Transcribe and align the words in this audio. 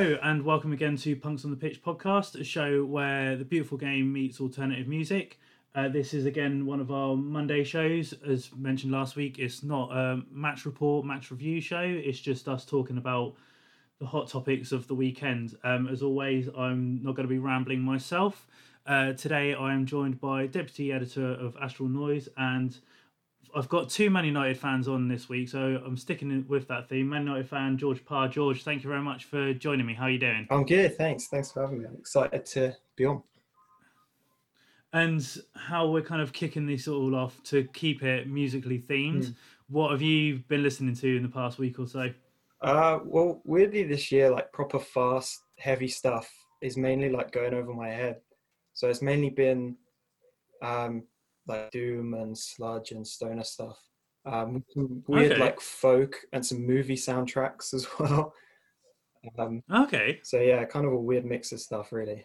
Hello 0.00 0.18
and 0.22 0.46
welcome 0.46 0.72
again 0.72 0.96
to 0.96 1.14
Punks 1.14 1.44
on 1.44 1.50
the 1.50 1.58
Pitch 1.58 1.82
podcast, 1.82 2.40
a 2.40 2.42
show 2.42 2.86
where 2.86 3.36
the 3.36 3.44
beautiful 3.44 3.76
game 3.76 4.10
meets 4.10 4.40
alternative 4.40 4.88
music. 4.88 5.38
Uh, 5.74 5.88
this 5.88 6.14
is 6.14 6.24
again 6.24 6.64
one 6.64 6.80
of 6.80 6.90
our 6.90 7.14
Monday 7.14 7.62
shows. 7.64 8.14
As 8.26 8.48
mentioned 8.56 8.92
last 8.92 9.14
week, 9.14 9.38
it's 9.38 9.62
not 9.62 9.92
a 9.92 10.22
match 10.32 10.64
report, 10.64 11.04
match 11.04 11.30
review 11.30 11.60
show. 11.60 11.82
It's 11.82 12.18
just 12.18 12.48
us 12.48 12.64
talking 12.64 12.96
about 12.96 13.34
the 13.98 14.06
hot 14.06 14.28
topics 14.28 14.72
of 14.72 14.88
the 14.88 14.94
weekend. 14.94 15.54
Um, 15.64 15.86
as 15.86 16.02
always, 16.02 16.48
I'm 16.56 17.02
not 17.02 17.14
going 17.14 17.28
to 17.28 17.34
be 17.34 17.38
rambling 17.38 17.82
myself. 17.82 18.46
Uh, 18.86 19.12
today, 19.12 19.52
I 19.52 19.74
am 19.74 19.84
joined 19.84 20.18
by 20.18 20.46
deputy 20.46 20.94
editor 20.94 21.30
of 21.32 21.58
Astral 21.60 21.90
Noise, 21.90 22.26
and 22.38 22.74
I've 23.54 23.68
got 23.68 23.88
two 23.88 24.10
Man 24.10 24.24
United 24.24 24.58
fans 24.58 24.88
on 24.88 25.08
this 25.08 25.28
week, 25.28 25.48
so 25.48 25.80
I'm 25.84 25.96
sticking 25.96 26.44
with 26.48 26.68
that 26.68 26.88
theme. 26.88 27.08
Man 27.08 27.26
United 27.26 27.48
fan 27.48 27.76
George 27.76 28.04
Parr. 28.04 28.28
George, 28.28 28.62
thank 28.62 28.82
you 28.82 28.88
very 28.88 29.02
much 29.02 29.24
for 29.24 29.52
joining 29.54 29.86
me. 29.86 29.94
How 29.94 30.04
are 30.04 30.10
you 30.10 30.18
doing? 30.18 30.46
I'm 30.50 30.64
good, 30.64 30.96
thanks. 30.96 31.26
Thanks 31.28 31.50
for 31.50 31.62
having 31.62 31.80
me. 31.80 31.86
I'm 31.86 31.96
excited 31.96 32.46
to 32.46 32.76
be 32.96 33.06
on. 33.06 33.22
And 34.92 35.24
how 35.54 35.88
we're 35.88 36.02
kind 36.02 36.20
of 36.20 36.32
kicking 36.32 36.66
this 36.66 36.88
all 36.88 37.14
off 37.14 37.40
to 37.44 37.64
keep 37.72 38.02
it 38.02 38.28
musically 38.28 38.78
themed. 38.78 39.26
Mm. 39.26 39.34
What 39.68 39.92
have 39.92 40.02
you 40.02 40.42
been 40.48 40.62
listening 40.62 40.96
to 40.96 41.16
in 41.16 41.22
the 41.22 41.28
past 41.28 41.58
week 41.58 41.78
or 41.78 41.86
so? 41.86 42.12
Uh, 42.60 42.98
well, 43.04 43.40
weirdly 43.44 43.84
this 43.84 44.10
year, 44.10 44.30
like 44.30 44.52
proper 44.52 44.78
fast, 44.78 45.44
heavy 45.58 45.88
stuff 45.88 46.30
is 46.60 46.76
mainly 46.76 47.08
like 47.08 47.30
going 47.30 47.54
over 47.54 47.72
my 47.72 47.88
head. 47.88 48.20
So 48.74 48.88
it's 48.88 49.02
mainly 49.02 49.30
been 49.30 49.76
um, 50.60 51.04
like 51.46 51.70
doom 51.70 52.14
and 52.14 52.36
sludge 52.36 52.92
and 52.92 53.06
stoner 53.06 53.44
stuff. 53.44 53.78
Um, 54.26 54.64
weird 55.06 55.32
okay. 55.32 55.40
like 55.40 55.60
folk 55.60 56.16
and 56.32 56.44
some 56.44 56.66
movie 56.66 56.96
soundtracks 56.96 57.72
as 57.74 57.86
well. 57.98 58.34
Um, 59.38 59.62
okay. 59.72 60.20
So 60.22 60.40
yeah, 60.40 60.64
kind 60.64 60.86
of 60.86 60.92
a 60.92 60.98
weird 60.98 61.24
mix 61.24 61.52
of 61.52 61.60
stuff, 61.60 61.92
really. 61.92 62.24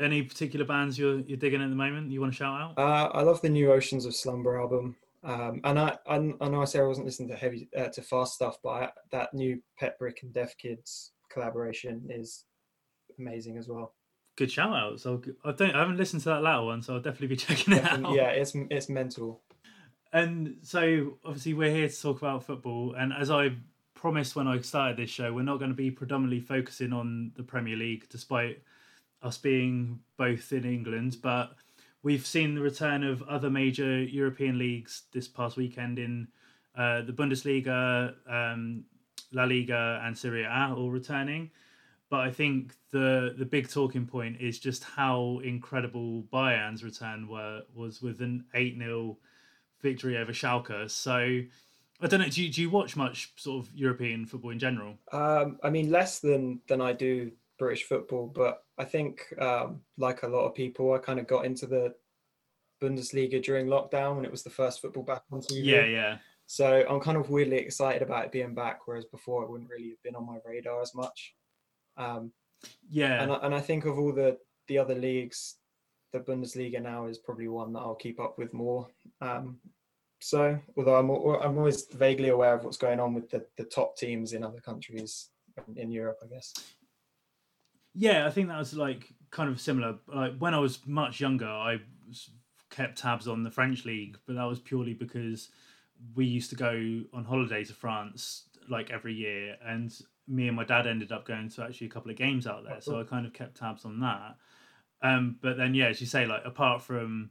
Any 0.00 0.22
particular 0.22 0.64
bands 0.64 0.96
you're 0.98 1.20
you're 1.20 1.38
digging 1.38 1.62
at 1.62 1.70
the 1.70 1.76
moment? 1.76 2.12
You 2.12 2.20
want 2.20 2.32
to 2.32 2.36
shout 2.36 2.60
out? 2.60 2.78
Uh, 2.78 3.10
I 3.12 3.22
love 3.22 3.42
the 3.42 3.48
new 3.48 3.72
Oceans 3.72 4.04
of 4.04 4.14
Slumber 4.14 4.60
album. 4.60 4.96
Um, 5.24 5.60
and 5.64 5.78
I, 5.78 5.98
I, 6.06 6.14
I 6.40 6.48
know 6.48 6.62
I 6.62 6.64
say 6.64 6.78
I 6.78 6.84
wasn't 6.84 7.06
listening 7.06 7.28
to 7.30 7.36
heavy 7.36 7.68
uh, 7.76 7.88
to 7.88 8.02
fast 8.02 8.34
stuff, 8.34 8.58
but 8.62 8.70
I, 8.70 8.90
that 9.10 9.34
new 9.34 9.60
Petbrick 9.80 10.22
and 10.22 10.32
Deafkids 10.32 11.10
collaboration 11.30 12.06
is 12.08 12.44
amazing 13.18 13.58
as 13.58 13.68
well. 13.68 13.94
Good 14.38 14.52
shout 14.52 14.72
out. 14.72 15.00
So 15.00 15.20
I 15.44 15.52
don't 15.52 15.74
I 15.74 15.80
haven't 15.80 15.96
listened 15.96 16.22
to 16.22 16.28
that 16.30 16.42
latter 16.42 16.64
one, 16.64 16.80
so 16.80 16.94
I'll 16.94 17.00
definitely 17.00 17.26
be 17.26 17.36
checking 17.46 17.74
it 17.74 17.84
out. 17.84 18.14
Yeah, 18.14 18.28
it's 18.28 18.52
it's 18.54 18.88
mental. 18.88 19.42
And 20.12 20.56
so 20.62 21.18
obviously 21.24 21.54
we're 21.54 21.72
here 21.72 21.88
to 21.88 22.02
talk 22.02 22.18
about 22.18 22.44
football, 22.44 22.94
and 22.94 23.12
as 23.12 23.30
I 23.30 23.50
promised 23.94 24.36
when 24.36 24.46
I 24.46 24.60
started 24.60 24.96
this 24.96 25.10
show, 25.10 25.34
we're 25.34 25.42
not 25.42 25.58
going 25.58 25.70
to 25.72 25.76
be 25.76 25.90
predominantly 25.90 26.40
focusing 26.40 26.92
on 26.92 27.32
the 27.36 27.42
Premier 27.42 27.76
League, 27.76 28.06
despite 28.08 28.62
us 29.22 29.36
being 29.36 29.98
both 30.16 30.52
in 30.52 30.64
England, 30.64 31.16
but 31.20 31.56
We've 32.02 32.24
seen 32.24 32.54
the 32.54 32.60
return 32.60 33.02
of 33.02 33.22
other 33.24 33.50
major 33.50 34.00
European 34.02 34.56
leagues 34.56 35.02
this 35.12 35.26
past 35.26 35.56
weekend 35.56 35.98
in 35.98 36.28
uh, 36.76 37.02
the 37.02 37.12
Bundesliga, 37.12 38.14
um, 38.28 38.84
La 39.32 39.44
Liga, 39.44 40.00
and 40.04 40.16
Serie 40.16 40.44
A 40.44 40.74
all 40.76 40.90
returning. 40.90 41.50
But 42.10 42.20
I 42.20 42.30
think 42.30 42.74
the 42.90 43.34
the 43.36 43.44
big 43.44 43.68
talking 43.68 44.06
point 44.06 44.40
is 44.40 44.58
just 44.58 44.82
how 44.84 45.40
incredible 45.44 46.22
Bayern's 46.32 46.82
return 46.82 47.28
were 47.28 47.62
was 47.74 48.00
with 48.00 48.20
an 48.20 48.44
eight 48.54 48.78
0 48.78 49.18
victory 49.82 50.16
over 50.16 50.32
Schalke. 50.32 50.90
So 50.90 51.40
I 52.00 52.06
don't 52.06 52.20
know. 52.20 52.28
Do 52.28 52.42
you, 52.42 52.50
do 52.50 52.62
you 52.62 52.70
watch 52.70 52.96
much 52.96 53.32
sort 53.36 53.64
of 53.64 53.72
European 53.74 54.24
football 54.24 54.50
in 54.50 54.58
general? 54.58 54.94
Um, 55.12 55.58
I 55.62 55.70
mean, 55.70 55.90
less 55.90 56.20
than 56.20 56.60
than 56.68 56.80
I 56.80 56.92
do 56.92 57.32
British 57.58 57.84
football, 57.84 58.30
but 58.34 58.62
I 58.78 58.84
think, 58.84 59.22
um, 59.40 59.80
like 59.96 60.22
a 60.22 60.28
lot 60.28 60.46
of 60.46 60.54
people, 60.54 60.94
I 60.94 60.98
kind 60.98 61.18
of 61.18 61.26
got 61.26 61.44
into 61.44 61.66
the 61.66 61.94
Bundesliga 62.80 63.42
during 63.42 63.66
lockdown 63.66 64.14
when 64.14 64.24
it 64.24 64.30
was 64.30 64.44
the 64.44 64.50
first 64.50 64.80
football 64.80 65.02
back 65.02 65.22
on 65.32 65.40
TV. 65.40 65.64
Yeah, 65.64 65.84
yeah. 65.84 66.18
So 66.46 66.84
I'm 66.88 67.00
kind 67.00 67.18
of 67.18 67.28
weirdly 67.28 67.56
excited 67.56 68.00
about 68.00 68.24
it 68.24 68.32
being 68.32 68.54
back, 68.54 68.86
whereas 68.86 69.04
before 69.04 69.42
it 69.42 69.50
wouldn't 69.50 69.68
really 69.68 69.90
have 69.90 70.02
been 70.02 70.14
on 70.14 70.24
my 70.24 70.38
radar 70.46 70.80
as 70.80 70.94
much. 70.94 71.34
Um, 71.98 72.32
yeah, 72.88 73.22
and 73.22 73.32
I, 73.32 73.36
and 73.42 73.54
I 73.54 73.60
think 73.60 73.84
of 73.84 73.98
all 73.98 74.12
the 74.12 74.38
the 74.68 74.78
other 74.78 74.94
leagues, 74.94 75.56
the 76.12 76.20
Bundesliga 76.20 76.80
now 76.80 77.06
is 77.06 77.18
probably 77.18 77.48
one 77.48 77.72
that 77.74 77.80
I'll 77.80 77.94
keep 77.94 78.20
up 78.20 78.38
with 78.38 78.52
more. 78.54 78.88
Um, 79.20 79.58
so 80.20 80.58
although 80.76 80.96
I'm 80.96 81.10
I'm 81.10 81.58
always 81.58 81.86
vaguely 81.92 82.28
aware 82.30 82.54
of 82.54 82.64
what's 82.64 82.76
going 82.76 83.00
on 83.00 83.14
with 83.14 83.30
the 83.30 83.44
the 83.56 83.64
top 83.64 83.96
teams 83.96 84.32
in 84.32 84.42
other 84.42 84.60
countries 84.60 85.30
in 85.76 85.90
Europe, 85.90 86.18
I 86.22 86.26
guess. 86.26 86.54
Yeah, 87.94 88.26
I 88.26 88.30
think 88.30 88.48
that 88.48 88.58
was 88.58 88.74
like 88.74 89.12
kind 89.30 89.50
of 89.50 89.60
similar. 89.60 89.96
Like 90.06 90.38
when 90.38 90.54
I 90.54 90.58
was 90.58 90.86
much 90.86 91.20
younger, 91.20 91.48
I 91.48 91.78
kept 92.70 92.98
tabs 92.98 93.26
on 93.26 93.42
the 93.42 93.50
French 93.50 93.84
league, 93.84 94.18
but 94.26 94.36
that 94.36 94.44
was 94.44 94.60
purely 94.60 94.94
because 94.94 95.50
we 96.14 96.24
used 96.24 96.50
to 96.50 96.56
go 96.56 97.02
on 97.12 97.24
holiday 97.24 97.64
to 97.64 97.72
France 97.72 98.44
like 98.68 98.90
every 98.90 99.14
year, 99.14 99.56
and 99.64 99.92
me 100.28 100.46
and 100.46 100.56
my 100.56 100.64
dad 100.64 100.86
ended 100.86 101.10
up 101.10 101.26
going 101.26 101.48
to 101.48 101.62
actually 101.62 101.86
a 101.86 101.90
couple 101.90 102.10
of 102.10 102.16
games 102.16 102.46
out 102.46 102.64
there, 102.64 102.80
so 102.80 103.00
I 103.00 103.04
kind 103.04 103.26
of 103.26 103.32
kept 103.32 103.56
tabs 103.56 103.84
on 103.84 104.00
that. 104.00 104.36
Um, 105.02 105.36
but 105.40 105.56
then, 105.56 105.74
yeah, 105.74 105.86
as 105.86 106.00
you 106.00 106.06
say, 106.06 106.26
like 106.26 106.42
apart 106.44 106.82
from 106.82 107.30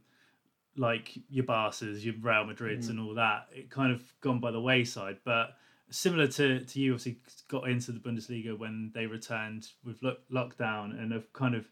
like 0.76 1.18
your 1.28 1.44
Barca's, 1.44 2.04
your 2.04 2.14
Real 2.20 2.44
Madrid's, 2.44 2.86
mm. 2.86 2.90
and 2.90 3.00
all 3.00 3.14
that, 3.14 3.46
it 3.52 3.70
kind 3.70 3.92
of 3.92 4.02
gone 4.20 4.40
by 4.40 4.50
the 4.50 4.60
wayside. 4.60 5.18
But 5.24 5.50
similar 5.90 6.26
to, 6.28 6.64
to 6.64 6.80
you, 6.80 6.92
obviously 6.92 7.18
got 7.48 7.68
into 7.68 7.92
the 7.92 8.00
Bundesliga 8.00 8.58
when 8.58 8.90
they 8.94 9.06
returned 9.06 9.68
with 9.84 10.02
lo- 10.02 10.16
lockdown 10.32 11.00
and 11.00 11.12
have 11.12 11.32
kind 11.32 11.54
of 11.54 11.66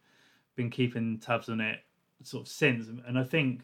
been 0.54 0.70
keeping 0.70 1.19
tabs 1.19 1.48
on 1.48 1.60
it 1.60 1.81
sort 2.22 2.47
of 2.47 2.48
since. 2.48 2.88
And 2.88 3.19
I 3.19 3.25
think 3.25 3.62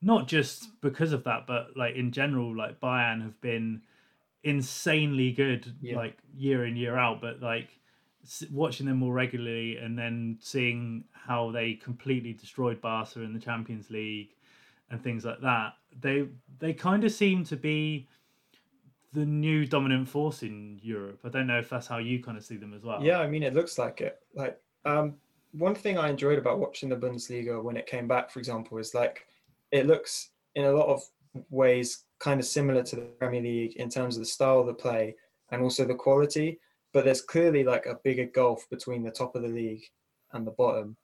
not 0.00 0.26
just 0.26 0.68
because 0.80 1.12
of 1.12 1.24
that, 1.24 1.46
but 1.46 1.76
like 1.76 1.94
in 1.94 2.10
general, 2.10 2.56
like 2.56 2.80
Bayern 2.80 3.22
have 3.22 3.40
been 3.40 3.82
insanely 4.44 5.32
good, 5.32 5.74
yeah. 5.80 5.96
like 5.96 6.18
year 6.34 6.66
in 6.66 6.76
year 6.76 6.96
out. 6.96 7.20
But 7.20 7.40
like 7.40 7.68
watching 8.50 8.86
them 8.86 8.98
more 8.98 9.12
regularly 9.12 9.76
and 9.76 9.98
then 9.98 10.38
seeing 10.40 11.04
how 11.12 11.50
they 11.50 11.74
completely 11.74 12.32
destroyed 12.32 12.80
Barca 12.80 13.20
in 13.20 13.32
the 13.32 13.40
Champions 13.40 13.90
League 13.90 14.34
and 14.90 15.02
things 15.02 15.24
like 15.24 15.40
that, 15.40 15.74
they 16.00 16.28
they 16.58 16.72
kind 16.72 17.04
of 17.04 17.12
seem 17.12 17.44
to 17.44 17.56
be 17.56 18.08
the 19.12 19.26
new 19.26 19.66
dominant 19.66 20.08
force 20.08 20.42
in 20.42 20.78
Europe. 20.82 21.20
I 21.24 21.28
don't 21.28 21.46
know 21.46 21.58
if 21.58 21.68
that's 21.68 21.86
how 21.86 21.98
you 21.98 22.22
kind 22.22 22.38
of 22.38 22.44
see 22.44 22.56
them 22.56 22.72
as 22.72 22.82
well. 22.82 23.02
Yeah, 23.02 23.20
I 23.20 23.28
mean, 23.28 23.42
it 23.42 23.54
looks 23.54 23.78
like 23.78 24.00
it. 24.00 24.18
Like, 24.34 24.58
um, 24.86 25.16
one 25.52 25.74
thing 25.74 25.98
I 25.98 26.08
enjoyed 26.08 26.38
about 26.38 26.58
watching 26.58 26.88
the 26.88 26.96
Bundesliga 26.96 27.62
when 27.62 27.76
it 27.76 27.86
came 27.86 28.08
back, 28.08 28.30
for 28.30 28.38
example, 28.38 28.78
is 28.78 28.94
like 28.94 29.26
it 29.70 29.86
looks 29.86 30.30
in 30.54 30.64
a 30.64 30.72
lot 30.72 30.86
of 30.86 31.02
ways 31.50 32.04
kind 32.18 32.40
of 32.40 32.46
similar 32.46 32.82
to 32.82 32.96
the 32.96 33.02
Premier 33.02 33.42
League 33.42 33.76
in 33.76 33.88
terms 33.88 34.16
of 34.16 34.22
the 34.22 34.26
style 34.26 34.60
of 34.60 34.66
the 34.66 34.74
play 34.74 35.14
and 35.50 35.62
also 35.62 35.84
the 35.84 35.94
quality. 35.94 36.58
But 36.92 37.04
there's 37.04 37.22
clearly 37.22 37.64
like 37.64 37.86
a 37.86 37.98
bigger 38.04 38.26
gulf 38.26 38.68
between 38.70 39.02
the 39.02 39.10
top 39.10 39.34
of 39.34 39.42
the 39.42 39.48
league 39.48 39.84
and 40.32 40.46
the 40.46 40.50
bottom. 40.50 40.96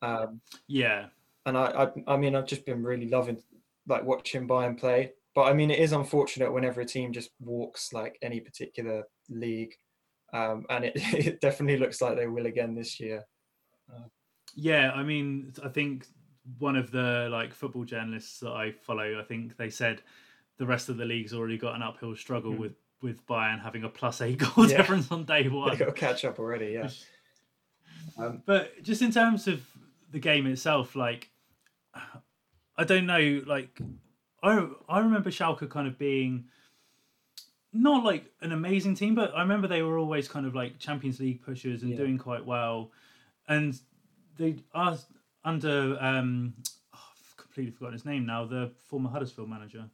Um, 0.00 0.40
yeah, 0.66 1.06
and 1.46 1.56
I, 1.56 1.90
I, 2.06 2.14
I 2.14 2.16
mean, 2.16 2.34
I've 2.34 2.46
just 2.46 2.64
been 2.64 2.82
really 2.82 3.08
loving 3.08 3.42
like 3.86 4.04
watching 4.04 4.48
Bayern 4.48 4.78
play. 4.78 5.12
But 5.34 5.44
I 5.44 5.52
mean, 5.52 5.70
it 5.70 5.78
is 5.78 5.92
unfortunate 5.92 6.52
whenever 6.52 6.80
a 6.80 6.86
team 6.86 7.12
just 7.12 7.30
walks 7.40 7.92
like 7.92 8.18
any 8.22 8.40
particular 8.40 9.04
league, 9.28 9.74
um, 10.32 10.64
and 10.70 10.86
it, 10.86 10.92
it 10.96 11.40
definitely 11.40 11.78
looks 11.78 12.00
like 12.00 12.16
they 12.16 12.26
will 12.26 12.46
again 12.46 12.74
this 12.74 12.98
year. 12.98 13.24
Yeah, 14.54 14.92
I 14.92 15.02
mean, 15.02 15.52
I 15.62 15.68
think 15.68 16.06
one 16.58 16.76
of 16.76 16.90
the 16.90 17.28
like 17.30 17.54
football 17.54 17.84
journalists 17.84 18.40
that 18.40 18.50
I 18.50 18.72
follow, 18.72 19.18
I 19.18 19.24
think 19.24 19.56
they 19.56 19.70
said 19.70 20.02
the 20.56 20.66
rest 20.66 20.88
of 20.88 20.96
the 20.96 21.04
league's 21.04 21.32
already 21.32 21.58
got 21.58 21.74
an 21.74 21.82
uphill 21.82 22.16
struggle 22.16 22.52
mm. 22.52 22.58
with 22.58 22.72
with 23.00 23.24
Bayern 23.26 23.62
having 23.62 23.84
a 23.84 23.88
plus 23.88 24.20
eight 24.20 24.38
goal 24.54 24.68
yeah. 24.68 24.78
difference 24.78 25.10
on 25.10 25.24
day 25.24 25.48
one. 25.48 25.70
They 25.70 25.76
got 25.76 25.86
to 25.86 25.92
catch 25.92 26.24
up 26.24 26.38
already, 26.38 26.72
yeah. 26.72 26.88
um, 28.18 28.42
but 28.46 28.82
just 28.82 29.02
in 29.02 29.12
terms 29.12 29.46
of 29.46 29.62
the 30.10 30.18
game 30.18 30.46
itself, 30.46 30.96
like 30.96 31.30
I 32.76 32.84
don't 32.84 33.06
know, 33.06 33.42
like 33.46 33.80
I 34.42 34.68
I 34.88 35.00
remember 35.00 35.30
Schalke 35.30 35.68
kind 35.68 35.86
of 35.86 35.98
being 35.98 36.46
not 37.72 38.04
like 38.04 38.24
an 38.40 38.52
amazing 38.52 38.94
team, 38.94 39.14
but 39.14 39.34
I 39.36 39.42
remember 39.42 39.68
they 39.68 39.82
were 39.82 39.98
always 39.98 40.26
kind 40.26 40.46
of 40.46 40.54
like 40.54 40.78
Champions 40.78 41.20
League 41.20 41.42
pushers 41.42 41.82
and 41.82 41.92
yeah. 41.92 41.98
doing 41.98 42.16
quite 42.16 42.44
well 42.44 42.90
and 43.48 43.80
they 44.36 44.56
are 44.74 44.96
under 45.48 45.96
um, 46.00 46.54
oh, 46.94 46.98
I've 46.98 47.36
completely 47.36 47.72
forgotten 47.72 47.94
his 47.94 48.04
name 48.04 48.26
now. 48.26 48.44
The 48.44 48.72
former 48.86 49.10
Huddersfield 49.10 49.48
manager. 49.48 49.84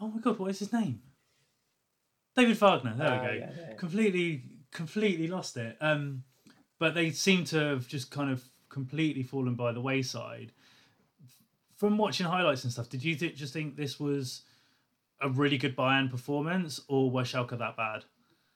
Oh 0.00 0.08
my 0.08 0.20
god, 0.20 0.38
what 0.38 0.50
is 0.50 0.58
his 0.58 0.72
name? 0.72 1.00
David 2.36 2.56
Wagner. 2.56 2.94
There 2.96 3.06
uh, 3.06 3.20
we 3.20 3.26
go. 3.26 3.32
Yeah, 3.32 3.50
yeah. 3.56 3.74
Completely 3.74 4.42
completely 4.72 5.28
lost 5.28 5.56
it. 5.56 5.76
Um, 5.80 6.24
but 6.78 6.94
they 6.94 7.10
seem 7.10 7.44
to 7.46 7.58
have 7.58 7.88
just 7.88 8.10
kind 8.10 8.30
of 8.30 8.42
completely 8.68 9.22
fallen 9.22 9.54
by 9.54 9.72
the 9.72 9.80
wayside. 9.80 10.52
From 11.76 11.96
watching 11.96 12.26
highlights 12.26 12.64
and 12.64 12.72
stuff, 12.72 12.88
did 12.88 13.02
you 13.02 13.14
th- 13.14 13.36
just 13.36 13.52
think 13.52 13.76
this 13.76 13.98
was 13.98 14.42
a 15.20 15.28
really 15.28 15.58
good 15.58 15.76
Bayern 15.76 16.10
performance, 16.10 16.80
or 16.88 17.10
was 17.10 17.28
Schalke 17.28 17.58
that 17.58 17.76
bad? 17.76 18.04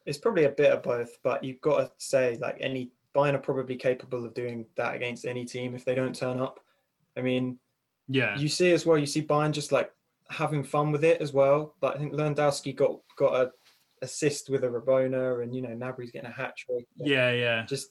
It's 0.06 0.18
probably 0.18 0.44
a 0.44 0.50
bit 0.50 0.72
of 0.72 0.82
both, 0.82 1.18
but 1.22 1.42
you've 1.42 1.60
got 1.60 1.78
to 1.78 1.90
say 1.98 2.38
like 2.40 2.58
any 2.60 2.92
Bayern 3.14 3.34
are 3.34 3.38
probably 3.38 3.76
capable 3.76 4.24
of 4.24 4.34
doing 4.34 4.66
that 4.76 4.94
against 4.94 5.24
any 5.24 5.44
team 5.44 5.74
if 5.74 5.84
they 5.84 5.94
don't 5.94 6.14
turn 6.14 6.40
up. 6.40 6.60
I 7.16 7.20
mean, 7.20 7.58
yeah, 8.08 8.36
you 8.36 8.48
see 8.48 8.72
as 8.72 8.84
well. 8.84 8.98
You 8.98 9.06
see 9.06 9.22
Bayern 9.22 9.52
just 9.52 9.72
like 9.72 9.92
having 10.30 10.64
fun 10.64 10.90
with 10.92 11.04
it 11.04 11.20
as 11.20 11.32
well. 11.32 11.74
But 11.80 11.96
I 11.96 11.98
think 11.98 12.12
Lewandowski 12.12 12.74
got 12.74 12.98
got 13.16 13.34
a 13.34 13.52
assist 14.02 14.50
with 14.50 14.64
a 14.64 14.68
Rabona, 14.68 15.42
and 15.42 15.54
you 15.54 15.62
know 15.62 15.70
Gnabry's 15.70 16.10
getting 16.10 16.30
a 16.30 16.32
hat 16.32 16.56
trick. 16.56 16.86
Yeah, 16.96 17.30
yeah. 17.30 17.64
Just 17.66 17.88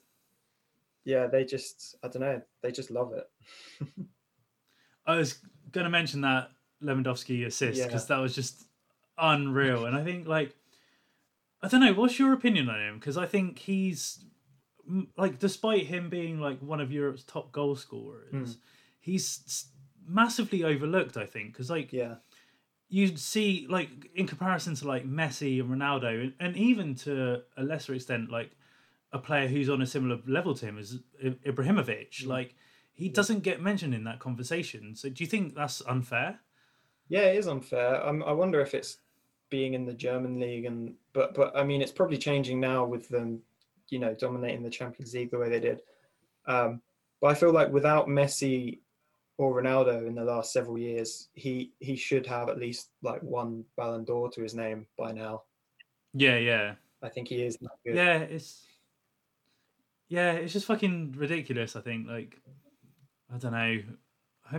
yeah, 1.06 1.28
they 1.28 1.46
just 1.46 1.96
I 2.04 2.08
don't 2.08 2.22
know, 2.22 2.42
they 2.62 2.72
just 2.72 2.92
love 2.92 3.14
it. 3.14 3.30
I 5.06 5.16
was 5.16 5.40
going 5.72 5.84
to 5.84 5.90
mention 5.90 6.22
that 6.22 6.50
Lewandowski 6.82 7.46
assist 7.46 7.84
because 7.84 8.10
yeah. 8.10 8.16
that 8.16 8.22
was 8.22 8.36
just 8.36 8.68
unreal, 9.18 9.86
and 9.86 9.96
I 9.96 10.04
think 10.04 10.28
like 10.28 10.56
I 11.62 11.68
don't 11.68 11.82
know. 11.82 11.94
What's 11.94 12.20
your 12.20 12.34
opinion 12.34 12.70
on 12.70 12.80
him? 12.80 13.00
Because 13.00 13.18
I 13.18 13.26
think 13.26 13.58
he's 13.60 14.26
like, 15.18 15.40
despite 15.40 15.86
him 15.86 16.10
being 16.10 16.40
like 16.40 16.60
one 16.60 16.82
of 16.82 16.92
Europe's 16.92 17.24
top 17.24 17.52
goal 17.52 17.76
scorers, 17.76 18.34
mm. 18.34 18.58
he's 19.00 19.68
massively 20.08 20.64
overlooked. 20.64 21.18
I 21.18 21.26
think 21.26 21.54
because 21.54 21.70
like 21.70 21.94
yeah, 21.94 22.16
you 22.90 23.16
see 23.18 23.66
like 23.70 23.90
in 24.16 24.28
comparison 24.28 24.76
to 24.76 24.88
like 24.88 25.08
Messi 25.08 25.60
and 25.60 25.70
Ronaldo, 25.70 26.22
and, 26.22 26.34
and 26.40 26.58
even 26.58 26.96
to 26.96 27.42
a 27.58 27.64
lesser 27.64 27.94
extent 27.94 28.30
like 28.30 28.52
a 29.12 29.20
player 29.20 29.48
who's 29.48 29.70
on 29.70 29.82
a 29.82 29.86
similar 29.86 30.20
level 30.28 30.56
to 30.56 30.66
him 30.66 30.78
as 30.78 31.00
Ibrahimovic, 31.24 32.24
mm. 32.24 32.28
like 32.28 32.56
he 32.94 33.10
doesn't 33.10 33.40
get 33.40 33.62
mentioned 33.62 33.94
in 33.94 34.04
that 34.04 34.20
conversation. 34.20 34.96
So 34.96 35.10
do 35.10 35.24
you 35.24 35.30
think 35.30 35.56
that's 35.56 35.82
unfair? 35.88 36.40
Yeah, 37.10 37.22
it 37.22 37.38
is 37.38 37.48
unfair. 37.48 38.06
Um, 38.06 38.24
I 38.24 38.32
wonder 38.32 38.62
if 38.62 38.74
it's 38.74 38.98
being 39.50 39.74
in 39.74 39.86
the 39.86 39.94
German 39.94 40.40
league 40.40 40.66
and 40.66 40.96
but 41.14 41.36
but 41.36 41.56
I 41.56 41.64
mean 41.64 41.82
it's 41.82 41.92
probably 41.92 42.18
changing 42.18 42.60
now 42.60 42.86
with 42.86 43.08
them, 43.10 43.42
you 43.94 44.00
know, 44.00 44.16
dominating 44.16 44.64
the 44.64 44.70
Champions 44.72 45.14
League 45.14 45.30
the 45.30 45.38
way 45.38 45.50
they 45.50 45.60
did. 45.60 45.82
Um, 46.48 46.82
but 47.22 47.28
I 47.28 47.36
feel 47.36 47.52
like 47.52 47.72
without 47.72 48.08
Messi 48.08 48.80
or 49.38 49.62
Ronaldo 49.62 50.08
in 50.08 50.16
the 50.16 50.24
last 50.24 50.52
several 50.52 50.80
years, 50.80 51.30
he 51.36 51.72
he 51.80 51.96
should 51.96 52.26
have 52.26 52.50
at 52.50 52.58
least 52.58 52.90
like 53.04 53.22
one 53.22 53.64
Ballon 53.78 54.04
d'Or 54.04 54.30
to 54.32 54.42
his 54.42 54.56
name 54.56 54.88
by 54.98 55.12
now. 55.12 55.44
Yeah, 56.14 56.38
yeah. 56.38 56.74
I 57.04 57.10
think 57.10 57.28
he 57.28 57.44
is. 57.44 57.58
Yeah, 57.86 58.18
it's 58.18 58.66
yeah, 60.08 60.32
it's 60.34 60.54
just 60.54 60.66
fucking 60.66 61.14
ridiculous. 61.16 61.76
I 61.76 61.82
think 61.82 62.08
like 62.08 62.42
I 63.34 63.38
don't 63.38 63.54
know. 63.54 63.80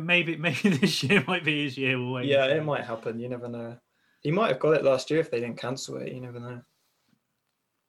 Maybe 0.01 0.37
maybe 0.49 0.69
this 0.69 1.03
year 1.03 1.25
might 1.27 1.45
be 1.45 1.65
his 1.65 1.77
year. 1.77 1.99
We'll 1.99 2.23
yeah, 2.23 2.47
it 2.47 2.65
might 2.65 2.85
happen. 2.85 3.19
You 3.19 3.29
never 3.29 3.49
know. 3.49 3.77
He 4.21 4.31
might 4.31 4.53
have 4.53 4.61
got 4.61 4.75
it 4.75 4.85
last 4.85 5.11
year 5.11 5.21
if 5.21 5.31
they 5.31 5.41
didn't 5.41 5.59
cancel 5.59 5.97
it. 5.99 6.13
You 6.13 6.21
never 6.21 6.41
know. 6.41 6.63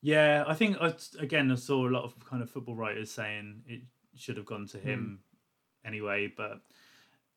Yeah, 0.05 0.43
I 0.45 0.53
think 0.53 0.77
I, 0.79 0.93
again 1.17 1.51
I 1.51 1.55
saw 1.55 1.87
a 1.87 1.89
lot 1.89 2.03
of 2.03 2.13
kind 2.23 2.43
of 2.43 2.49
football 2.51 2.75
writers 2.75 3.09
saying 3.09 3.63
it 3.65 3.81
should 4.15 4.37
have 4.37 4.45
gone 4.45 4.67
to 4.67 4.77
him 4.77 5.19
mm. 5.19 5.87
anyway, 5.87 6.31
but 6.37 6.61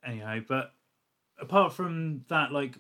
anyhow, 0.05 0.41
but 0.47 0.73
apart 1.41 1.73
from 1.73 2.27
that, 2.29 2.53
like, 2.53 2.79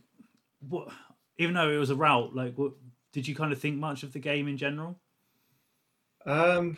what? 0.68 0.90
Even 1.38 1.54
though 1.54 1.70
it 1.70 1.78
was 1.78 1.88
a 1.88 1.96
route, 1.96 2.36
like, 2.36 2.58
what 2.58 2.72
did 3.14 3.26
you 3.26 3.34
kind 3.34 3.50
of 3.50 3.58
think 3.58 3.78
much 3.78 4.02
of 4.02 4.12
the 4.12 4.18
game 4.18 4.46
in 4.46 4.58
general? 4.58 5.00
Um, 6.26 6.76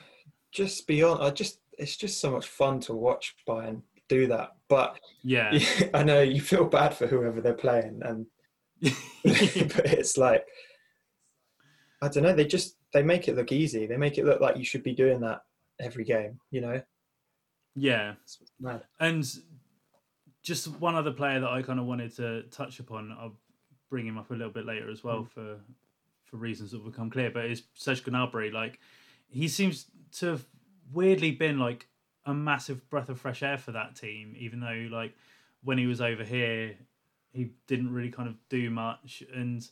just 0.53 0.87
beyond, 0.87 1.21
I 1.21 1.31
just 1.31 1.59
it's 1.79 1.97
just 1.97 2.21
so 2.21 2.31
much 2.31 2.47
fun 2.47 2.79
to 2.83 2.95
watch 2.95 3.35
Bayern 3.45 3.83
do 4.09 4.29
that. 4.29 4.51
But 4.69 5.01
yeah, 5.25 5.59
I 5.95 6.05
know 6.05 6.23
you 6.23 6.41
feel 6.41 6.65
bad 6.65 6.95
for 6.95 7.09
whoever 7.09 7.41
they're 7.41 7.55
playing, 7.55 8.03
and 8.05 8.27
but 9.25 9.87
it's 9.87 10.17
like 10.17 10.47
I 12.01 12.06
don't 12.06 12.23
know. 12.23 12.33
They 12.33 12.45
just 12.45 12.77
they 12.93 13.03
make 13.03 13.29
it 13.29 13.37
look 13.37 13.53
easy. 13.53 13.87
They 13.87 13.97
make 13.97 14.19
it 14.19 14.25
look 14.25 14.41
like 14.41 14.57
you 14.57 14.65
should 14.65 14.83
be 14.83 14.95
doing 14.95 15.21
that 15.21 15.43
every 15.79 16.05
game. 16.05 16.39
You 16.51 16.61
know. 16.61 16.83
Yeah. 17.75 18.15
And 18.99 19.25
just 20.43 20.69
one 20.81 20.95
other 20.95 21.13
player 21.13 21.41
that 21.41 21.51
I 21.51 21.63
kind 21.63 21.79
of 21.79 21.87
wanted 21.87 22.15
to 22.17 22.43
touch 22.51 22.81
upon. 22.81 23.15
I'll 23.19 23.37
bring 23.89 24.07
him 24.07 24.19
up 24.19 24.31
a 24.31 24.35
little 24.35 24.53
bit 24.53 24.67
later 24.67 24.91
as 24.91 25.05
well 25.05 25.23
mm. 25.23 25.31
for 25.31 25.57
for 26.25 26.37
reasons 26.37 26.71
that 26.71 26.83
will 26.83 26.91
become 26.91 27.11
clear. 27.11 27.31
But 27.31 27.47
is 27.47 27.65
Serge 27.75 28.05
Gnabry 28.05 28.53
like 28.53 28.79
he 29.29 29.49
seems 29.49 29.87
to 30.19 30.27
have 30.27 30.45
weirdly 30.93 31.33
been 31.33 31.59
like 31.59 31.87
a 32.27 32.35
massive 32.35 32.89
breath 32.91 33.09
of 33.09 33.21
fresh 33.21 33.43
air 33.43 33.59
for 33.59 33.73
that 33.73 33.97
team, 33.97 34.35
even 34.39 34.61
though 34.61 34.89
like 34.91 35.15
when 35.63 35.79
he 35.79 35.87
was 35.87 36.01
over 36.01 36.25
here, 36.25 36.77
he 37.33 37.53
didn't 37.67 37.93
really 37.93 38.11
kind 38.11 38.29
of 38.29 38.37
do 38.49 38.71
much. 38.71 39.23
And 39.35 39.67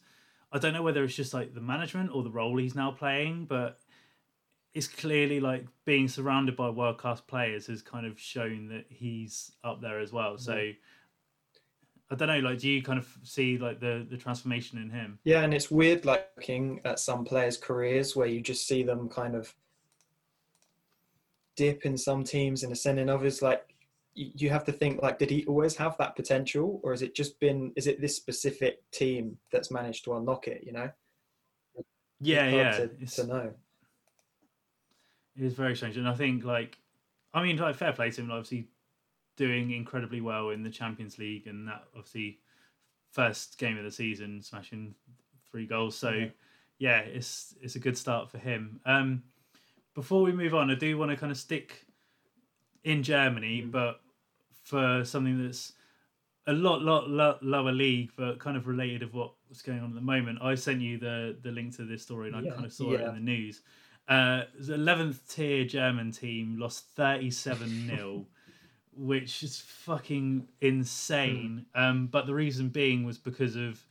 I 0.51 0.59
don't 0.59 0.73
know 0.73 0.83
whether 0.83 1.05
it's 1.05 1.15
just 1.15 1.35
like 1.35 1.55
the 1.55 1.61
management 1.61 2.11
or 2.13 2.23
the 2.23 2.31
role 2.31 2.57
he's 2.57 2.75
now 2.75 2.91
playing, 2.91 3.47
but 3.47 3.79
it's 4.75 4.89
clearly 4.89 5.41
like 5.41 5.67
being 5.85 6.09
surrounded 6.09 6.57
by 6.57 6.71
world 6.71 6.99
class 6.99 7.21
players 7.21 7.67
has 7.67 7.83
kind 7.83 8.07
of 8.07 8.19
shown 8.19 8.69
that 8.69 8.87
he's 8.89 9.53
up 9.65 9.81
there 9.81 10.01
as 10.01 10.13
well. 10.13 10.39
So 10.39 10.55
I 12.11 12.15
don't 12.15 12.29
know, 12.29 12.39
like 12.41 12.59
do 12.59 12.71
you 12.71 12.83
kind 12.83 12.99
of 12.99 13.07
see 13.23 13.59
like 13.59 13.81
the 13.81 14.07
the 14.09 14.17
transformation 14.17 14.79
in 14.79 14.91
him? 14.91 15.19
Yeah, 15.25 15.43
and 15.43 15.53
it's 15.53 15.71
weird 15.71 16.05
like 16.05 16.29
looking 16.37 16.81
at 16.85 16.99
some 16.99 17.25
players' 17.25 17.59
careers 17.59 18.17
where 18.17 18.27
you 18.27 18.41
just 18.41 18.67
see 18.67 18.83
them 18.83 19.09
kind 19.09 19.35
of 19.35 19.55
dip 21.57 21.85
in 21.85 21.99
some 21.99 22.25
teams 22.25 22.63
and 22.63 22.73
ascend 22.73 22.99
in 22.99 23.11
others. 23.11 23.43
Like 23.43 23.75
you 24.35 24.51
have 24.51 24.65
to 24.65 24.73
think 24.73 25.03
like 25.03 25.19
did 25.19 25.31
he 25.31 25.45
always 25.47 25.77
have 25.77 25.97
that 25.99 26.17
potential 26.17 26.81
or 26.83 26.93
has 26.93 27.03
it 27.03 27.15
just 27.15 27.39
been 27.41 27.73
is 27.77 27.87
it 27.87 28.01
this 28.01 28.17
specific 28.17 28.79
team 28.91 29.39
that's 29.53 29.71
managed 29.71 30.05
to 30.05 30.17
unlock 30.17 30.49
it 30.49 30.63
you 30.65 30.73
know 30.73 30.91
yeah 32.21 32.49
yeah 32.49 32.73
to, 32.73 32.89
to 33.07 33.27
know 33.27 33.53
it 35.39 35.45
is 35.45 35.55
very 35.55 35.77
strange, 35.77 35.97
and 35.97 36.09
I 36.09 36.15
think 36.15 36.45
like, 36.45 36.79
I 37.33 37.43
mean, 37.43 37.57
like 37.59 37.77
fair 37.77 37.93
play 37.93 38.11
to 38.11 38.21
him. 38.21 38.31
Obviously, 38.31 38.69
doing 39.37 39.71
incredibly 39.71 40.21
well 40.21 40.51
in 40.51 40.65
the 40.65 40.71
Champions 40.71 41.19
League, 41.19 41.47
and 41.47 41.69
that 41.69 41.85
obviously 41.97 42.41
first 43.13 43.57
game 43.57 43.79
of 43.79 43.85
the 43.85 43.91
season, 43.91 44.43
smashing 44.43 44.95
three 45.49 45.67
goals. 45.67 45.97
So 45.97 46.11
yeah, 46.11 46.27
yeah 46.79 46.99
it's 46.99 47.55
it's 47.63 47.77
a 47.77 47.79
good 47.79 47.97
start 47.97 48.31
for 48.31 48.39
him. 48.39 48.81
Um, 48.85 49.23
before 49.95 50.23
we 50.23 50.33
move 50.33 50.55
on, 50.55 50.71
I 50.71 50.75
do 50.75 50.99
want 50.99 51.13
to 51.13 51.17
kind 51.17 51.31
of 51.31 51.39
stick 51.39 51.87
in 52.83 53.05
Germany, 53.05 53.63
mm. 53.63 53.71
but 53.71 54.01
for 54.69 55.03
something 55.05 55.43
that's 55.43 55.73
a 56.47 56.53
lot, 56.53 56.83
lot, 56.83 57.09
lot 57.09 57.43
lower 57.43 57.73
league, 57.73 58.11
but 58.17 58.39
kind 58.39 58.57
of 58.57 58.67
related 58.67 59.03
of 59.03 59.15
what 59.15 59.33
was 59.49 59.63
going 59.63 59.81
on 59.81 59.91
at 59.91 59.95
the 59.95 60.01
moment. 60.01 60.39
I 60.43 60.55
sent 60.55 60.81
you 60.81 60.99
the 60.99 61.37
the 61.43 61.51
link 61.51 61.75
to 61.77 61.85
this 61.85 62.03
story, 62.03 62.29
and 62.29 62.37
I 62.37 62.51
kind 62.51 62.65
of 62.65 62.73
saw 62.73 62.93
yeah. 62.93 62.99
it 62.99 63.09
in 63.09 63.15
the 63.15 63.21
news. 63.21 63.63
Uh, 64.09 64.45
the 64.59 64.75
11th 64.75 65.19
tier 65.29 65.65
German 65.65 66.13
team 66.13 66.59
lost 66.59 66.87
37 66.97 67.89
0, 67.97 68.27
which 68.97 69.43
is 69.43 69.61
fucking 69.61 70.49
insane. 70.61 71.67
Mm. 71.77 71.81
Um, 71.81 72.07
but 72.07 72.27
the 72.27 72.35
reason 72.35 72.69
being 72.69 73.05
was 73.05 73.19
because 73.19 73.55
of 73.55 73.85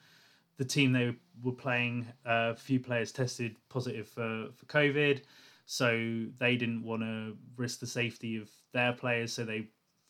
the 0.58 0.66
team 0.66 0.92
they 0.92 1.16
were 1.44 1.52
playing, 1.52 2.08
uh, 2.26 2.30
a 2.30 2.34
uh, 2.34 2.56
few 2.56 2.80
players 2.80 3.12
tested 3.12 3.56
positive 3.70 4.08
for, 4.08 4.48
for 4.56 4.66
COVID. 4.66 5.22
So 5.68 6.26
they 6.40 6.56
didn't 6.56 6.84
want 6.84 7.04
to 7.04 7.38
risk 7.56 7.80
the 7.80 7.88
safety 7.88 8.38
of 8.38 8.50
their 8.74 8.94
players. 8.94 9.34
So 9.34 9.44
they 9.46 9.68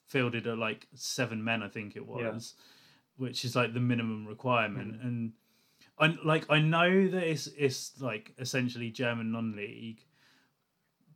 fielded 0.08 0.48
at 0.48 0.58
like 0.58 0.88
seven 0.96 1.44
men, 1.44 1.62
I 1.62 1.68
think 1.68 1.96
it 1.96 2.08
was, 2.08 2.54
yeah. 2.58 3.26
which 3.26 3.46
is 3.46 3.56
like 3.56 3.74
the 3.74 3.80
minimum 3.80 4.26
requirement. 4.26 5.00
Mm. 5.00 5.06
And 5.06 5.32
I 6.00 6.18
like 6.24 6.46
I 6.50 6.60
know 6.60 7.08
that 7.08 7.24
it's 7.24 7.48
it's 7.58 8.00
like 8.00 8.34
essentially 8.40 8.90
German 8.90 9.32
non-league, 9.32 10.04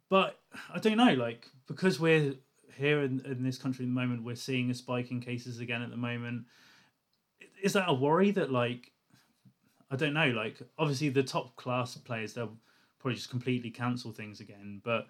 but 0.09 0.39
I 0.73 0.79
don't 0.79 0.97
know. 0.97 1.13
Like 1.13 1.47
because 1.67 1.99
we're 1.99 2.35
here 2.75 3.01
in, 3.01 3.21
in 3.25 3.43
this 3.43 3.57
country 3.57 3.85
at 3.85 3.87
the 3.87 3.93
moment, 3.93 4.23
we're 4.23 4.35
seeing 4.35 4.69
a 4.69 4.73
spike 4.73 5.11
in 5.11 5.21
cases 5.21 5.59
again 5.59 5.81
at 5.81 5.89
the 5.89 5.97
moment. 5.97 6.45
Is 7.61 7.73
that 7.73 7.89
a 7.89 7.93
worry 7.93 8.31
that 8.31 8.51
like 8.51 8.91
I 9.89 9.95
don't 9.95 10.13
know? 10.13 10.29
Like 10.29 10.57
obviously 10.77 11.09
the 11.09 11.23
top 11.23 11.55
class 11.55 11.95
players 11.97 12.33
they'll 12.33 12.57
probably 12.99 13.15
just 13.15 13.29
completely 13.29 13.71
cancel 13.71 14.11
things 14.11 14.39
again, 14.39 14.81
but 14.83 15.07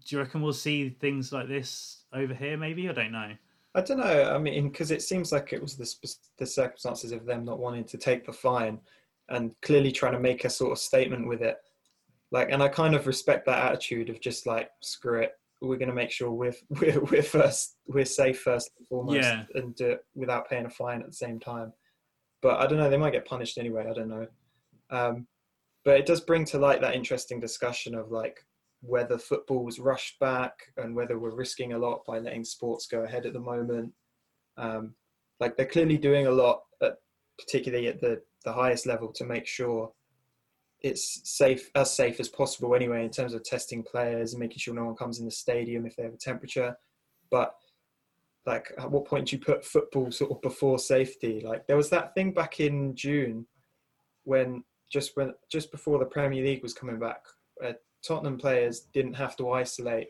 do 0.00 0.16
you 0.16 0.22
reckon 0.22 0.42
we'll 0.42 0.52
see 0.52 0.90
things 0.90 1.32
like 1.32 1.48
this 1.48 2.04
over 2.12 2.34
here? 2.34 2.56
Maybe 2.56 2.88
I 2.88 2.92
don't 2.92 3.12
know. 3.12 3.32
I 3.74 3.80
don't 3.80 3.98
know. 3.98 4.34
I 4.34 4.38
mean, 4.38 4.68
because 4.68 4.90
it 4.90 5.02
seems 5.02 5.32
like 5.32 5.52
it 5.52 5.62
was 5.62 5.76
the, 5.76 6.14
the 6.38 6.46
circumstances 6.46 7.12
of 7.12 7.24
them 7.24 7.44
not 7.44 7.58
wanting 7.58 7.84
to 7.84 7.98
take 7.98 8.26
the 8.26 8.32
fine 8.32 8.78
and 9.28 9.52
clearly 9.62 9.92
trying 9.92 10.12
to 10.12 10.20
make 10.20 10.44
a 10.44 10.50
sort 10.50 10.72
of 10.72 10.78
statement 10.78 11.26
with 11.26 11.40
it. 11.42 11.56
Like, 12.30 12.50
and 12.50 12.62
I 12.62 12.68
kind 12.68 12.94
of 12.94 13.06
respect 13.06 13.46
that 13.46 13.64
attitude 13.64 14.10
of 14.10 14.20
just 14.20 14.46
like, 14.46 14.70
screw 14.80 15.22
it, 15.22 15.32
we're 15.60 15.76
going 15.76 15.88
to 15.88 15.94
make 15.94 16.10
sure 16.10 16.30
we're, 16.30 16.54
we're, 16.68 17.00
we're 17.00 17.22
first, 17.22 17.76
we're 17.86 18.04
safe 18.04 18.40
first 18.40 18.70
and 18.78 18.88
foremost 18.88 19.22
yeah. 19.22 19.44
and 19.54 19.74
do 19.74 19.92
it 19.92 20.04
without 20.14 20.48
paying 20.48 20.66
a 20.66 20.70
fine 20.70 21.00
at 21.00 21.06
the 21.06 21.12
same 21.12 21.40
time. 21.40 21.72
But 22.42 22.60
I 22.60 22.66
don't 22.66 22.78
know, 22.78 22.90
they 22.90 22.98
might 22.98 23.12
get 23.12 23.24
punished 23.24 23.56
anyway. 23.56 23.86
I 23.88 23.94
don't 23.94 24.08
know. 24.08 24.26
Um, 24.90 25.26
but 25.84 25.98
it 25.98 26.06
does 26.06 26.20
bring 26.20 26.44
to 26.46 26.58
light 26.58 26.80
that 26.82 26.94
interesting 26.94 27.40
discussion 27.40 27.94
of 27.94 28.10
like 28.10 28.44
whether 28.82 29.16
football 29.16 29.64
was 29.64 29.78
rushed 29.78 30.18
back 30.18 30.54
and 30.76 30.94
whether 30.94 31.18
we're 31.18 31.34
risking 31.34 31.72
a 31.72 31.78
lot 31.78 32.04
by 32.06 32.18
letting 32.18 32.44
sports 32.44 32.86
go 32.86 33.04
ahead 33.04 33.26
at 33.26 33.32
the 33.32 33.40
moment. 33.40 33.92
Um, 34.56 34.94
like 35.40 35.56
they're 35.56 35.66
clearly 35.66 35.96
doing 35.96 36.26
a 36.26 36.30
lot, 36.30 36.62
at, 36.82 36.98
particularly 37.38 37.86
at 37.88 38.00
the 38.00 38.20
the 38.44 38.52
highest 38.52 38.86
level, 38.86 39.12
to 39.12 39.24
make 39.24 39.46
sure 39.46 39.92
it's 40.82 41.20
safe 41.24 41.70
as 41.74 41.94
safe 41.94 42.18
as 42.18 42.28
possible 42.28 42.74
anyway 42.74 43.04
in 43.04 43.10
terms 43.10 43.34
of 43.34 43.44
testing 43.44 43.82
players 43.82 44.32
and 44.32 44.40
making 44.40 44.58
sure 44.58 44.74
no 44.74 44.84
one 44.84 44.96
comes 44.96 45.18
in 45.18 45.24
the 45.24 45.30
stadium 45.30 45.86
if 45.86 45.96
they 45.96 46.02
have 46.02 46.14
a 46.14 46.16
temperature 46.16 46.76
but 47.30 47.54
like 48.46 48.72
at 48.78 48.90
what 48.90 49.04
point 49.04 49.28
do 49.28 49.36
you 49.36 49.42
put 49.42 49.64
football 49.64 50.10
sort 50.10 50.32
of 50.32 50.42
before 50.42 50.78
safety 50.78 51.40
like 51.44 51.66
there 51.66 51.76
was 51.76 51.88
that 51.88 52.12
thing 52.14 52.32
back 52.32 52.58
in 52.58 52.94
june 52.96 53.46
when 54.24 54.62
just 54.90 55.12
when 55.14 55.32
just 55.50 55.70
before 55.70 55.98
the 55.98 56.04
premier 56.04 56.44
league 56.44 56.62
was 56.62 56.74
coming 56.74 56.98
back 56.98 57.20
uh, 57.64 57.72
tottenham 58.06 58.38
players 58.38 58.80
didn't 58.92 59.14
have 59.14 59.36
to 59.36 59.50
isolate 59.52 60.08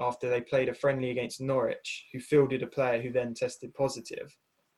after 0.00 0.28
they 0.28 0.40
played 0.40 0.68
a 0.68 0.74
friendly 0.74 1.10
against 1.10 1.40
norwich 1.40 2.06
who 2.12 2.20
fielded 2.20 2.62
a 2.62 2.66
player 2.66 3.00
who 3.00 3.10
then 3.10 3.34
tested 3.34 3.72
positive 3.74 4.36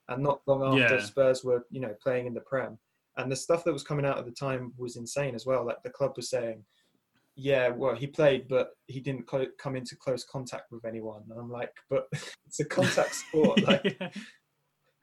and 0.08 0.22
not 0.22 0.40
long 0.46 0.62
after 0.64 0.96
Yeah. 0.96 1.00
spurs 1.02 1.44
were 1.44 1.64
you 1.70 1.80
know 1.80 1.94
playing 2.02 2.26
in 2.26 2.34
the 2.34 2.40
prem 2.40 2.78
and 3.16 3.30
the 3.32 3.36
stuff 3.36 3.64
that 3.64 3.72
was 3.72 3.82
coming 3.82 4.04
out 4.06 4.18
at 4.18 4.26
the 4.26 4.30
time 4.32 4.72
was 4.76 4.96
insane 4.96 5.34
as 5.34 5.44
well 5.46 5.64
like 5.66 5.82
the 5.82 5.90
club 5.90 6.12
was 6.16 6.30
saying 6.30 6.64
yeah 7.36 7.68
well 7.68 7.94
he 7.94 8.06
played 8.06 8.48
but 8.48 8.70
he 8.86 9.00
didn't 9.00 9.26
come 9.58 9.76
into 9.76 9.96
close 9.96 10.24
contact 10.24 10.70
with 10.72 10.84
anyone 10.84 11.22
and 11.30 11.38
i'm 11.38 11.50
like 11.50 11.72
but 11.90 12.06
it's 12.46 12.60
a 12.60 12.64
contact 12.64 13.14
sport 13.22 13.62
like 13.62 13.96
Yeah. 14.00 14.10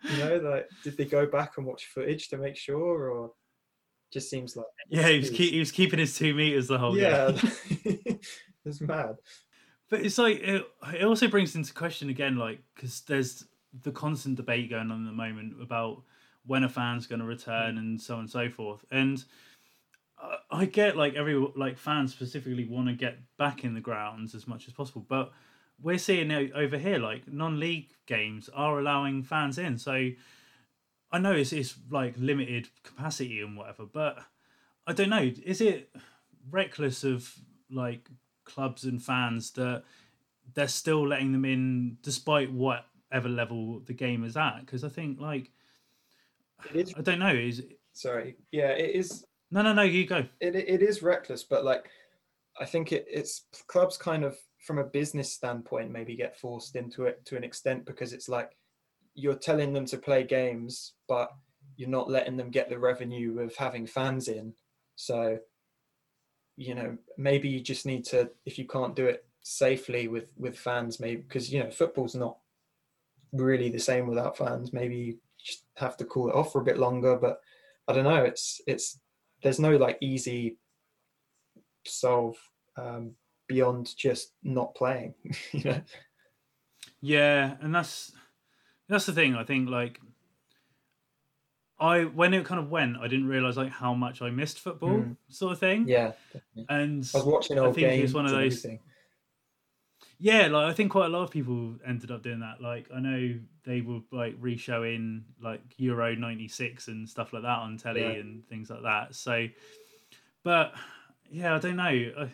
you 0.04 0.18
know 0.18 0.38
like 0.38 0.68
did 0.84 0.98
they 0.98 1.06
go 1.06 1.26
back 1.26 1.54
and 1.58 1.66
watch 1.66 1.86
footage 1.94 2.28
to 2.30 2.38
make 2.38 2.58
sure 2.58 3.10
or 3.10 3.32
just 4.16 4.30
seems 4.30 4.56
like 4.56 4.66
Yeah, 4.88 5.10
he 5.10 5.20
was 5.20 5.30
keep, 5.30 5.52
he 5.52 5.60
was 5.60 5.74
keeping 5.74 6.00
his 6.00 6.18
two 6.18 6.34
meters 6.34 6.70
the 6.70 6.78
whole 6.78 6.98
yeah 6.98 7.32
game. 7.32 8.20
it's 8.66 8.80
mad 8.80 9.18
But 9.90 10.06
it's 10.06 10.18
like 10.18 10.40
it, 10.40 10.66
it 10.94 11.04
also 11.04 11.28
brings 11.28 11.54
into 11.54 11.74
question 11.74 12.10
again, 12.10 12.38
like 12.38 12.62
because 12.74 13.02
there's 13.02 13.44
the 13.84 13.92
constant 13.92 14.38
debate 14.38 14.70
going 14.70 14.90
on 14.90 15.06
at 15.06 15.10
the 15.10 15.16
moment 15.16 15.62
about 15.62 16.02
when 16.46 16.64
a 16.64 16.70
fan's 16.70 17.08
going 17.08 17.20
to 17.20 17.26
return 17.26 17.76
mm. 17.76 17.80
and 17.80 18.02
so 18.02 18.14
on 18.14 18.22
and 18.22 18.30
so 18.30 18.50
forth. 18.50 18.86
And 18.90 19.22
I- 20.50 20.66
get 20.66 20.96
like 20.96 21.16
every 21.16 21.36
like 21.58 21.78
fans 21.78 22.14
specifically 22.14 22.66
want 22.66 22.88
to 22.88 22.94
get 22.94 23.18
back 23.38 23.66
in 23.66 23.74
the 23.74 23.82
grounds 23.82 24.34
as 24.34 24.48
much 24.48 24.70
as 24.70 24.74
possible, 24.74 25.06
but 25.10 25.34
we're 25.82 25.98
seeing 25.98 26.32
over 26.32 26.78
here 26.78 27.00
like 27.00 27.28
non-league 27.28 27.90
games 28.06 28.50
are 28.54 28.80
allowing 28.80 29.24
fans 29.24 29.58
in. 29.58 29.78
So 29.78 30.12
I 31.16 31.18
know 31.18 31.32
it's 31.32 31.54
it's 31.54 31.76
like 31.90 32.14
limited 32.18 32.68
capacity 32.84 33.40
and 33.40 33.56
whatever, 33.56 33.86
but 33.86 34.20
I 34.86 34.92
don't 34.92 35.10
know. 35.10 35.32
Is 35.46 35.62
it 35.62 35.90
reckless 36.52 37.06
of 37.06 37.34
like 37.72 38.10
clubs 38.44 38.84
and 38.84 39.02
fans 39.02 39.52
that 39.52 39.84
they're 40.54 40.68
still 40.68 41.08
letting 41.08 41.32
them 41.32 41.46
in 41.46 41.98
despite 42.02 42.52
whatever 42.52 43.30
level 43.30 43.80
the 43.86 43.94
game 43.94 44.26
is 44.26 44.36
at? 44.36 44.60
Because 44.60 44.84
I 44.84 44.90
think 44.90 45.22
like 45.22 45.52
it 46.74 46.90
is 46.90 46.94
I 46.98 47.02
don't 47.02 47.20
know. 47.20 47.34
Is 47.34 47.64
sorry 47.96 48.36
yeah 48.52 48.72
it 48.72 48.94
is 48.94 49.26
no 49.52 49.62
no 49.62 49.72
no 49.72 49.82
you 49.82 50.06
go. 50.06 50.26
it, 50.42 50.54
it 50.56 50.82
is 50.84 51.02
reckless 51.02 51.44
but 51.44 51.64
like 51.64 51.90
i 52.60 52.66
think 52.66 52.92
it, 52.92 53.06
it's 53.10 53.46
clubs 53.68 53.96
kind 53.96 54.26
of 54.26 54.38
from 54.60 54.80
a 54.80 54.84
business 54.84 55.32
standpoint 55.32 55.90
maybe 55.90 56.14
get 56.14 56.38
forced 56.38 56.76
into 56.76 57.06
it 57.06 57.26
to 57.26 57.38
an 57.38 57.44
extent 57.44 57.86
because 57.86 58.12
it's 58.12 58.28
like 58.28 58.58
you're 59.16 59.36
telling 59.36 59.74
them 59.74 59.86
to 59.86 59.98
play 59.98 60.24
games 60.24 60.94
but 61.08 61.32
you're 61.78 61.90
not 61.90 62.10
letting 62.10 62.38
them 62.38 62.50
get 62.50 62.70
the 62.70 62.80
revenue 62.80 63.40
of 63.40 63.56
having 63.56 63.86
fans 63.86 64.28
in. 64.28 64.54
So 64.96 65.40
you 66.58 66.74
know 66.74 66.98
maybe 67.18 67.50
you 67.50 67.60
just 67.60 67.86
need 67.86 68.06
to 68.06 68.30
if 68.46 68.58
you 68.58 68.66
can't 68.66 68.96
do 68.96 69.06
it 69.06 69.26
safely 69.42 70.08
with 70.08 70.32
with 70.38 70.58
fans 70.58 71.02
maybe 71.02 71.22
because 71.22 71.52
you 71.52 71.62
know 71.62 71.70
football's 71.70 72.16
not 72.16 72.38
really 73.34 73.70
the 73.70 73.80
same 73.80 74.08
without 74.08 74.38
fans. 74.38 74.72
Maybe 74.74 74.96
you 74.96 75.18
just 75.44 75.66
have 75.76 75.98
to 75.98 76.06
call 76.06 76.30
it 76.30 76.36
off 76.36 76.52
for 76.52 76.62
a 76.62 76.66
bit 76.66 76.78
longer 76.78 77.18
but 77.18 77.40
i 77.88 77.94
don't 77.94 78.06
know. 78.06 78.24
It's 78.24 78.62
it's 78.68 79.00
there's 79.44 79.60
no 79.60 79.76
like 79.78 79.98
easy 80.02 80.58
solve 81.86 82.36
um, 82.78 83.12
beyond 83.48 83.96
just 83.96 84.34
not 84.44 84.74
playing 84.76 85.14
you 85.52 85.64
know? 85.64 85.82
Yeah, 87.02 87.56
and 87.62 87.76
that's 87.76 88.12
that's 88.88 89.06
the 89.06 89.14
thing. 89.14 89.36
I 89.36 89.44
think 89.44 89.70
like 89.70 90.00
I 91.80 92.04
when 92.06 92.34
it 92.34 92.46
kind 92.46 92.60
of 92.60 92.70
went, 92.70 92.98
I 92.98 93.08
didn't 93.08 93.28
realize 93.28 93.58
like 93.58 93.72
how 93.72 93.94
much 93.94 94.22
I 94.22 94.30
missed 94.30 94.60
football, 94.60 95.00
Mm. 95.00 95.18
sort 95.28 95.52
of 95.54 95.60
thing. 95.60 95.88
yeah 95.88 96.14
and 96.70 97.08
i 97.14 97.18
was 97.18 97.26
watching 97.26 97.58
I 97.60 97.62
old 97.64 97.76
think 97.76 97.88
games 97.90 98.04
it's 98.06 98.14
one 98.14 98.26
of 98.26 98.32
those- 98.32 98.58
everything. 98.66 98.80
Yeah, 100.18 100.48
like 100.48 100.72
I 100.72 100.74
think 100.74 100.92
quite 100.94 101.08
a 101.08 101.10
lot 101.10 101.24
of 101.24 101.32
people 101.32 101.76
ended 101.86 102.10
up 102.10 102.24
doing 102.24 102.40
that. 102.40 102.62
Like 102.62 102.88
I 102.96 103.02
know 103.02 103.38
they 103.66 103.82
were 103.82 104.00
like 104.12 104.36
re-showing 104.40 105.26
like 105.42 105.62
Euro 105.78 106.16
'96 106.16 106.88
and 106.88 107.08
stuff 107.10 107.34
like 107.34 107.42
that 107.42 107.60
on 107.60 107.78
telly 107.78 108.02
Yeah. 108.02 108.12
and 108.12 108.48
things 108.48 108.70
like 108.70 108.84
that. 108.84 109.14
So, 109.14 109.48
but 110.44 110.74
yeah, 111.30 111.54
I 111.56 111.60
don't 111.60 111.76
know. 111.76 111.84
I, 112.18 112.30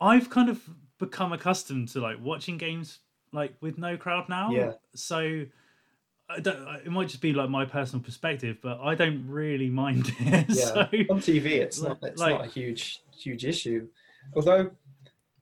I've 0.00 0.28
kind 0.28 0.50
of 0.50 0.68
become 0.98 1.32
accustomed 1.32 1.88
to 1.88 2.00
like 2.00 2.18
watching 2.20 2.58
games 2.58 2.98
like 3.36 3.54
with 3.60 3.78
no 3.78 3.96
crowd 3.96 4.28
now. 4.28 4.50
Yeah. 4.50 4.72
So 4.94 5.44
I 6.28 6.40
don't. 6.40 6.66
It 6.84 6.90
might 6.90 7.08
just 7.08 7.20
be 7.20 7.32
like 7.32 7.48
my 7.50 7.64
personal 7.64 8.02
perspective, 8.02 8.56
but 8.60 8.80
I 8.80 8.96
don't 8.96 9.24
really 9.28 9.70
mind 9.70 10.12
it. 10.18 10.46
yeah 10.48 10.64
so 10.64 10.80
on 11.10 11.20
tv 11.20 11.46
it's 11.46 11.78
like- 11.80 12.02
not 12.02 12.10
it's 12.10 12.20
like- 12.20 12.36
not 12.38 12.44
a 12.46 12.48
huge 12.48 13.02
huge 13.16 13.44
issue 13.44 13.86
although 14.34 14.70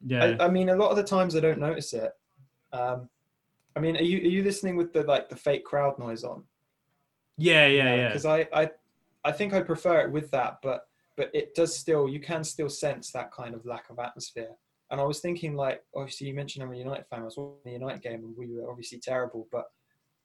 yeah, 0.06 0.36
I, 0.38 0.44
I 0.44 0.48
mean 0.48 0.68
a 0.68 0.76
lot 0.76 0.90
of 0.90 0.96
the 0.96 1.02
times 1.02 1.34
i 1.34 1.40
don't 1.40 1.58
notice 1.58 1.92
it 1.94 2.12
um 2.72 3.08
i 3.74 3.80
mean 3.80 3.96
are 3.96 4.02
you 4.02 4.18
are 4.18 4.30
you 4.36 4.42
listening 4.44 4.76
with 4.76 4.92
the 4.92 5.02
like 5.04 5.28
the 5.30 5.34
fake 5.36 5.64
crowd 5.64 5.98
noise 5.98 6.22
on 6.22 6.44
yeah, 7.38 7.66
yeah, 7.66 7.94
yeah. 7.96 8.08
because 8.08 8.26
I, 8.26 8.46
I 8.52 8.70
i 9.24 9.32
think 9.32 9.54
i 9.54 9.60
prefer 9.60 10.02
it 10.02 10.12
with 10.12 10.30
that 10.32 10.58
but 10.62 10.86
but 11.16 11.30
it 11.34 11.54
does 11.54 11.76
still 11.76 12.06
you 12.08 12.20
can 12.20 12.44
still 12.44 12.68
sense 12.68 13.10
that 13.12 13.32
kind 13.32 13.54
of 13.54 13.64
lack 13.64 13.88
of 13.90 13.98
atmosphere 13.98 14.54
and 14.90 15.00
i 15.00 15.04
was 15.04 15.20
thinking 15.20 15.54
like 15.56 15.82
obviously 15.94 16.26
you 16.26 16.34
mentioned 16.34 16.62
i'm 16.62 16.72
a 16.72 16.76
united 16.76 17.06
fan 17.06 17.20
i 17.20 17.24
was 17.24 17.36
watching 17.36 17.58
the 17.64 17.72
united 17.72 18.02
game 18.02 18.24
and 18.24 18.36
we 18.36 18.46
were 18.46 18.70
obviously 18.70 18.98
terrible 18.98 19.46
but 19.50 19.64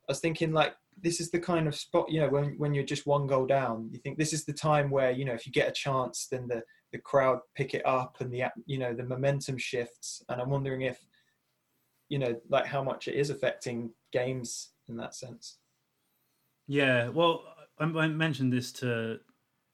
i 0.07 0.11
was 0.11 0.19
thinking 0.19 0.51
like 0.51 0.75
this 1.01 1.19
is 1.19 1.31
the 1.31 1.39
kind 1.39 1.67
of 1.67 1.75
spot 1.75 2.09
you 2.09 2.19
know 2.19 2.29
when 2.29 2.57
when 2.57 2.73
you're 2.73 2.83
just 2.83 3.07
one 3.07 3.27
goal 3.27 3.45
down 3.45 3.89
you 3.91 3.99
think 3.99 4.17
this 4.17 4.33
is 4.33 4.45
the 4.45 4.53
time 4.53 4.89
where 4.89 5.11
you 5.11 5.25
know 5.25 5.33
if 5.33 5.45
you 5.45 5.51
get 5.51 5.69
a 5.69 5.73
chance 5.73 6.27
then 6.29 6.47
the 6.47 6.61
the 6.91 6.97
crowd 6.97 7.39
pick 7.55 7.73
it 7.73 7.85
up 7.85 8.17
and 8.19 8.31
the 8.31 8.43
you 8.65 8.77
know 8.77 8.93
the 8.93 9.03
momentum 9.03 9.57
shifts. 9.57 10.23
And 10.29 10.41
i'm 10.41 10.49
wondering 10.49 10.81
if 10.81 10.99
you 12.09 12.19
know 12.19 12.35
like 12.49 12.65
how 12.65 12.83
much 12.83 13.07
it 13.07 13.15
is 13.15 13.29
affecting 13.29 13.91
games 14.11 14.71
in 14.87 14.97
that 14.97 15.15
sense. 15.15 15.57
Yeah, 16.67 17.09
well, 17.09 17.43
I, 17.79 17.85
I 17.85 18.07
mentioned 18.07 18.51
this 18.53 18.71
to 18.73 19.19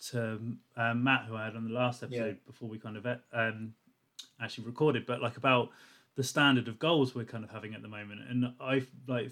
to 0.09 0.39
um, 0.75 1.03
Matt, 1.03 1.25
who 1.27 1.35
I 1.35 1.45
had 1.45 1.55
on 1.55 1.67
the 1.67 1.73
last 1.73 2.03
episode 2.03 2.37
before 2.45 2.67
we 2.67 2.77
kind 2.77 2.97
of 2.97 3.05
um, 3.33 3.73
actually 4.41 4.65
recorded, 4.65 5.05
but 5.05 5.21
like 5.21 5.37
about 5.37 5.69
the 6.15 6.23
standard 6.23 6.67
of 6.67 6.79
goals 6.79 7.13
we're 7.13 7.25
kind 7.25 7.43
of 7.43 7.49
having 7.51 7.73
at 7.73 7.81
the 7.81 7.87
moment, 7.87 8.21
and 8.29 8.53
I 8.59 8.83
like 9.07 9.31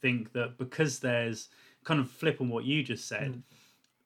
think 0.00 0.32
that 0.32 0.58
because 0.58 1.00
there's 1.00 1.48
kind 1.84 2.00
of 2.00 2.10
flip 2.10 2.40
on 2.40 2.48
what 2.48 2.64
you 2.64 2.82
just 2.82 3.06
said, 3.08 3.32
Mm. 3.32 3.42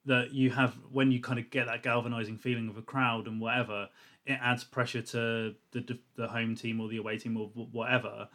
that 0.04 0.32
you 0.32 0.50
have 0.50 0.74
when 0.90 1.12
you 1.12 1.20
kind 1.20 1.38
of 1.38 1.50
get 1.50 1.66
that 1.66 1.82
galvanizing 1.82 2.38
feeling 2.38 2.68
of 2.68 2.76
a 2.76 2.82
crowd 2.82 3.26
and 3.26 3.40
whatever, 3.40 3.88
it 4.26 4.38
adds 4.40 4.64
pressure 4.64 5.02
to 5.02 5.54
the 5.72 5.98
the 6.16 6.28
home 6.28 6.54
team 6.56 6.80
or 6.80 6.88
the 6.88 6.96
away 6.98 7.18
team 7.18 7.36
or 7.36 7.48
whatever. 7.48 8.28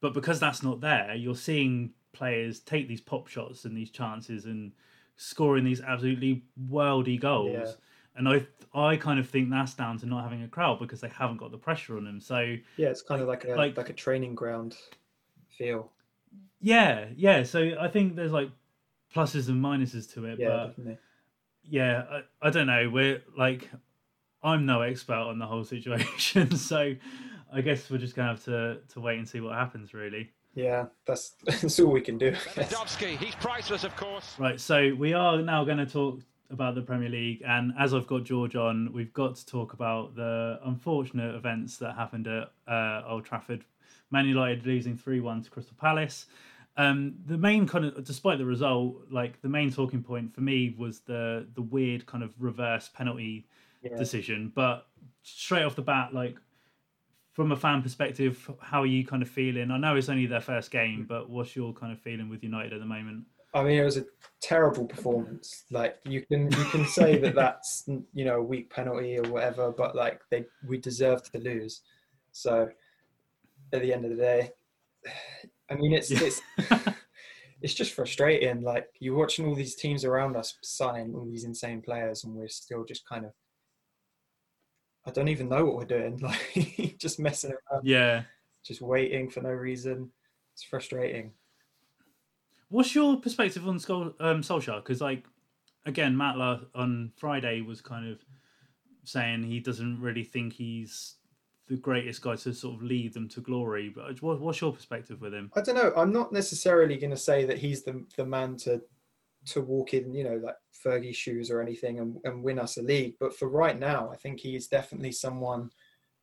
But 0.00 0.14
because 0.14 0.40
that's 0.40 0.62
not 0.62 0.80
there, 0.80 1.14
you're 1.14 1.36
seeing 1.36 1.92
players 2.12 2.58
take 2.60 2.88
these 2.88 3.00
pop 3.00 3.28
shots 3.28 3.64
and 3.64 3.76
these 3.76 3.90
chances 3.90 4.44
and 4.44 4.72
scoring 5.16 5.64
these 5.64 5.80
absolutely 5.80 6.42
worldy 6.70 7.20
goals. 7.20 7.52
Yeah. 7.52 7.72
And 8.16 8.28
I 8.28 8.46
I 8.74 8.96
kind 8.96 9.18
of 9.18 9.28
think 9.28 9.50
that's 9.50 9.74
down 9.74 9.98
to 9.98 10.06
not 10.06 10.22
having 10.22 10.42
a 10.42 10.48
crowd 10.48 10.78
because 10.78 11.00
they 11.00 11.08
haven't 11.08 11.38
got 11.38 11.50
the 11.50 11.58
pressure 11.58 11.96
on 11.96 12.04
them. 12.04 12.20
So 12.20 12.56
Yeah, 12.76 12.88
it's 12.88 13.02
kind 13.02 13.20
of 13.22 13.28
like 13.28 13.44
a 13.44 13.54
Like- 13.54 13.76
like, 13.76 13.90
a 13.90 13.92
training 13.94 14.34
ground 14.34 14.76
feel. 15.58 15.90
yeah, 16.60 17.06
yeah. 17.16 17.42
So 17.42 17.72
I 17.80 17.88
think 17.88 18.16
there's 18.16 18.32
like 18.32 18.50
pluses 19.14 19.48
and 19.48 19.62
minuses 19.64 20.12
to 20.14 20.24
it. 20.26 20.38
Yeah, 20.38 20.48
but 20.48 20.66
definitely. 20.68 20.98
yeah, 21.64 22.04
I, 22.42 22.48
I 22.48 22.50
don't 22.50 22.66
know. 22.66 22.88
We're 22.90 23.22
like, 23.36 23.68
I'm 24.42 24.66
no 24.66 24.82
expert 24.82 25.14
on 25.14 25.38
the 25.38 25.46
whole 25.46 25.64
situation, 25.64 26.56
so 26.56 26.94
I 27.52 27.60
guess 27.60 27.90
we're 27.90 27.98
just 27.98 28.14
gonna 28.14 28.28
have 28.28 28.44
to 28.44 28.78
to 28.92 29.00
wait 29.00 29.18
and 29.18 29.28
see 29.28 29.40
what 29.40 29.54
happens, 29.54 29.92
really. 29.94 30.30
Yeah, 30.54 30.86
that's 31.06 31.30
that's 31.44 31.78
all 31.80 31.90
we 31.92 32.00
can 32.00 32.18
do. 32.18 32.32
Lewandowski, 32.32 33.16
he's 33.16 33.34
priceless, 33.36 33.84
of 33.84 33.96
course. 33.96 34.36
Right, 34.38 34.60
so 34.60 34.94
we 34.94 35.12
are 35.12 35.42
now 35.42 35.64
going 35.64 35.78
to 35.78 35.86
talk 35.86 36.20
about 36.50 36.74
the 36.74 36.82
Premier 36.82 37.08
League, 37.08 37.42
and 37.46 37.72
as 37.78 37.94
I've 37.94 38.06
got 38.06 38.24
George 38.24 38.56
on, 38.56 38.92
we've 38.92 39.12
got 39.12 39.36
to 39.36 39.46
talk 39.46 39.72
about 39.72 40.14
the 40.16 40.58
unfortunate 40.64 41.34
events 41.34 41.76
that 41.78 41.94
happened 41.94 42.26
at 42.26 42.52
uh, 42.66 43.02
Old 43.06 43.24
Trafford. 43.24 43.64
Man 44.10 44.26
United 44.26 44.66
losing 44.66 44.96
three 44.96 45.20
one 45.20 45.42
to 45.42 45.50
Crystal 45.50 45.76
Palace. 45.80 46.26
Um, 46.76 47.14
the 47.26 47.36
main 47.38 47.66
kind 47.66 47.84
of, 47.84 48.04
despite 48.04 48.38
the 48.38 48.44
result, 48.44 49.06
like 49.10 49.40
the 49.42 49.48
main 49.48 49.72
talking 49.72 50.02
point 50.02 50.34
for 50.34 50.40
me 50.40 50.74
was 50.76 51.00
the 51.00 51.46
the 51.54 51.62
weird 51.62 52.06
kind 52.06 52.24
of 52.24 52.34
reverse 52.38 52.88
penalty 52.88 53.46
Yeah. 53.82 53.96
decision. 53.96 54.52
But 54.54 54.86
straight 55.22 55.62
off 55.64 55.76
the 55.76 55.82
bat, 55.82 56.12
like 56.14 56.36
from 57.32 57.52
a 57.52 57.56
fan 57.56 57.82
perspective, 57.82 58.50
how 58.60 58.82
are 58.82 58.86
you 58.86 59.06
kind 59.06 59.22
of 59.22 59.28
feeling? 59.28 59.70
I 59.70 59.78
know 59.78 59.94
it's 59.96 60.08
only 60.08 60.26
their 60.26 60.40
first 60.40 60.70
game, 60.70 61.06
but 61.08 61.30
what's 61.30 61.54
your 61.54 61.72
kind 61.72 61.92
of 61.92 61.98
feeling 62.00 62.28
with 62.28 62.42
United 62.42 62.72
at 62.72 62.80
the 62.80 62.86
moment? 62.86 63.24
I 63.52 63.62
mean, 63.64 63.78
it 63.80 63.84
was 63.84 63.96
a 63.96 64.04
terrible 64.40 64.86
performance. 64.86 65.64
Like 65.70 65.98
you 66.04 66.24
can 66.24 66.44
you 66.50 66.64
can 66.70 66.86
say 66.86 67.18
that 67.18 67.34
that's 67.42 67.84
you 68.14 68.24
know 68.24 68.36
a 68.36 68.42
weak 68.42 68.70
penalty 68.70 69.18
or 69.18 69.28
whatever, 69.30 69.70
but 69.72 69.94
like 69.96 70.20
they 70.30 70.44
we 70.66 70.78
deserved 70.78 71.32
to 71.32 71.38
lose. 71.38 71.82
So 72.32 72.68
at 73.72 73.82
the 73.82 73.92
end 73.92 74.04
of 74.04 74.10
the 74.10 74.16
day, 74.16 74.52
I 75.70 75.74
mean 75.74 75.92
it's 75.92 76.10
Yeah. 76.10 76.20
it's 76.22 76.40
it's 77.62 77.74
just 77.74 77.92
frustrating. 77.92 78.62
Like 78.62 78.86
you're 79.00 79.16
watching 79.16 79.46
all 79.46 79.54
these 79.54 79.74
teams 79.74 80.04
around 80.04 80.36
us 80.36 80.56
sign 80.62 81.12
all 81.14 81.26
these 81.26 81.44
insane 81.44 81.82
players, 81.82 82.24
and 82.24 82.34
we're 82.34 82.48
still 82.48 82.84
just 82.84 83.06
kind 83.08 83.24
of 83.24 83.32
I 85.06 85.10
don't 85.10 85.28
even 85.28 85.48
know 85.48 85.64
what 85.64 85.76
we're 85.76 85.84
doing. 85.98 86.18
Like 86.22 86.96
just 86.98 87.18
messing 87.18 87.50
around, 87.52 87.84
Yeah. 87.86 88.22
just 88.64 88.80
waiting 88.80 89.28
for 89.30 89.40
no 89.40 89.50
reason. 89.50 90.12
It's 90.54 90.62
frustrating. 90.62 91.32
What's 92.70 92.94
your 92.94 93.16
perspective 93.20 93.66
on 93.68 93.78
Skol, 93.78 94.14
um, 94.20 94.42
Solskjaer? 94.42 94.76
Because, 94.82 95.00
like, 95.00 95.24
again, 95.86 96.16
Matt 96.16 96.36
La- 96.38 96.60
on 96.74 97.12
Friday 97.16 97.60
was 97.60 97.80
kind 97.80 98.08
of 98.10 98.24
saying 99.04 99.42
he 99.42 99.60
doesn't 99.60 100.00
really 100.00 100.24
think 100.24 100.52
he's 100.52 101.16
the 101.68 101.76
greatest 101.76 102.22
guy 102.22 102.36
to 102.36 102.52
sort 102.54 102.76
of 102.76 102.82
lead 102.82 103.12
them 103.14 103.28
to 103.28 103.40
glory. 103.40 103.88
But 103.94 104.22
what, 104.22 104.40
what's 104.40 104.60
your 104.60 104.72
perspective 104.72 105.20
with 105.20 105.34
him? 105.34 105.50
I 105.54 105.60
don't 105.60 105.74
know. 105.76 105.92
I'm 105.96 106.12
not 106.12 106.32
necessarily 106.32 106.96
going 106.96 107.10
to 107.12 107.16
say 107.16 107.44
that 107.44 107.58
he's 107.58 107.82
the 107.84 108.04
the 108.16 108.24
man 108.26 108.56
to 108.58 108.80
to 109.46 109.60
walk 109.62 109.94
in, 109.94 110.12
you 110.12 110.22
know, 110.24 110.36
like 110.36 110.56
Fergie's 110.84 111.16
shoes 111.16 111.50
or 111.50 111.62
anything 111.62 111.98
and, 111.98 112.18
and 112.24 112.42
win 112.42 112.58
us 112.58 112.76
a 112.76 112.82
league. 112.82 113.14
But 113.18 113.34
for 113.34 113.48
right 113.48 113.78
now, 113.78 114.10
I 114.12 114.16
think 114.16 114.38
he 114.38 114.54
is 114.54 114.66
definitely 114.68 115.12
someone 115.12 115.70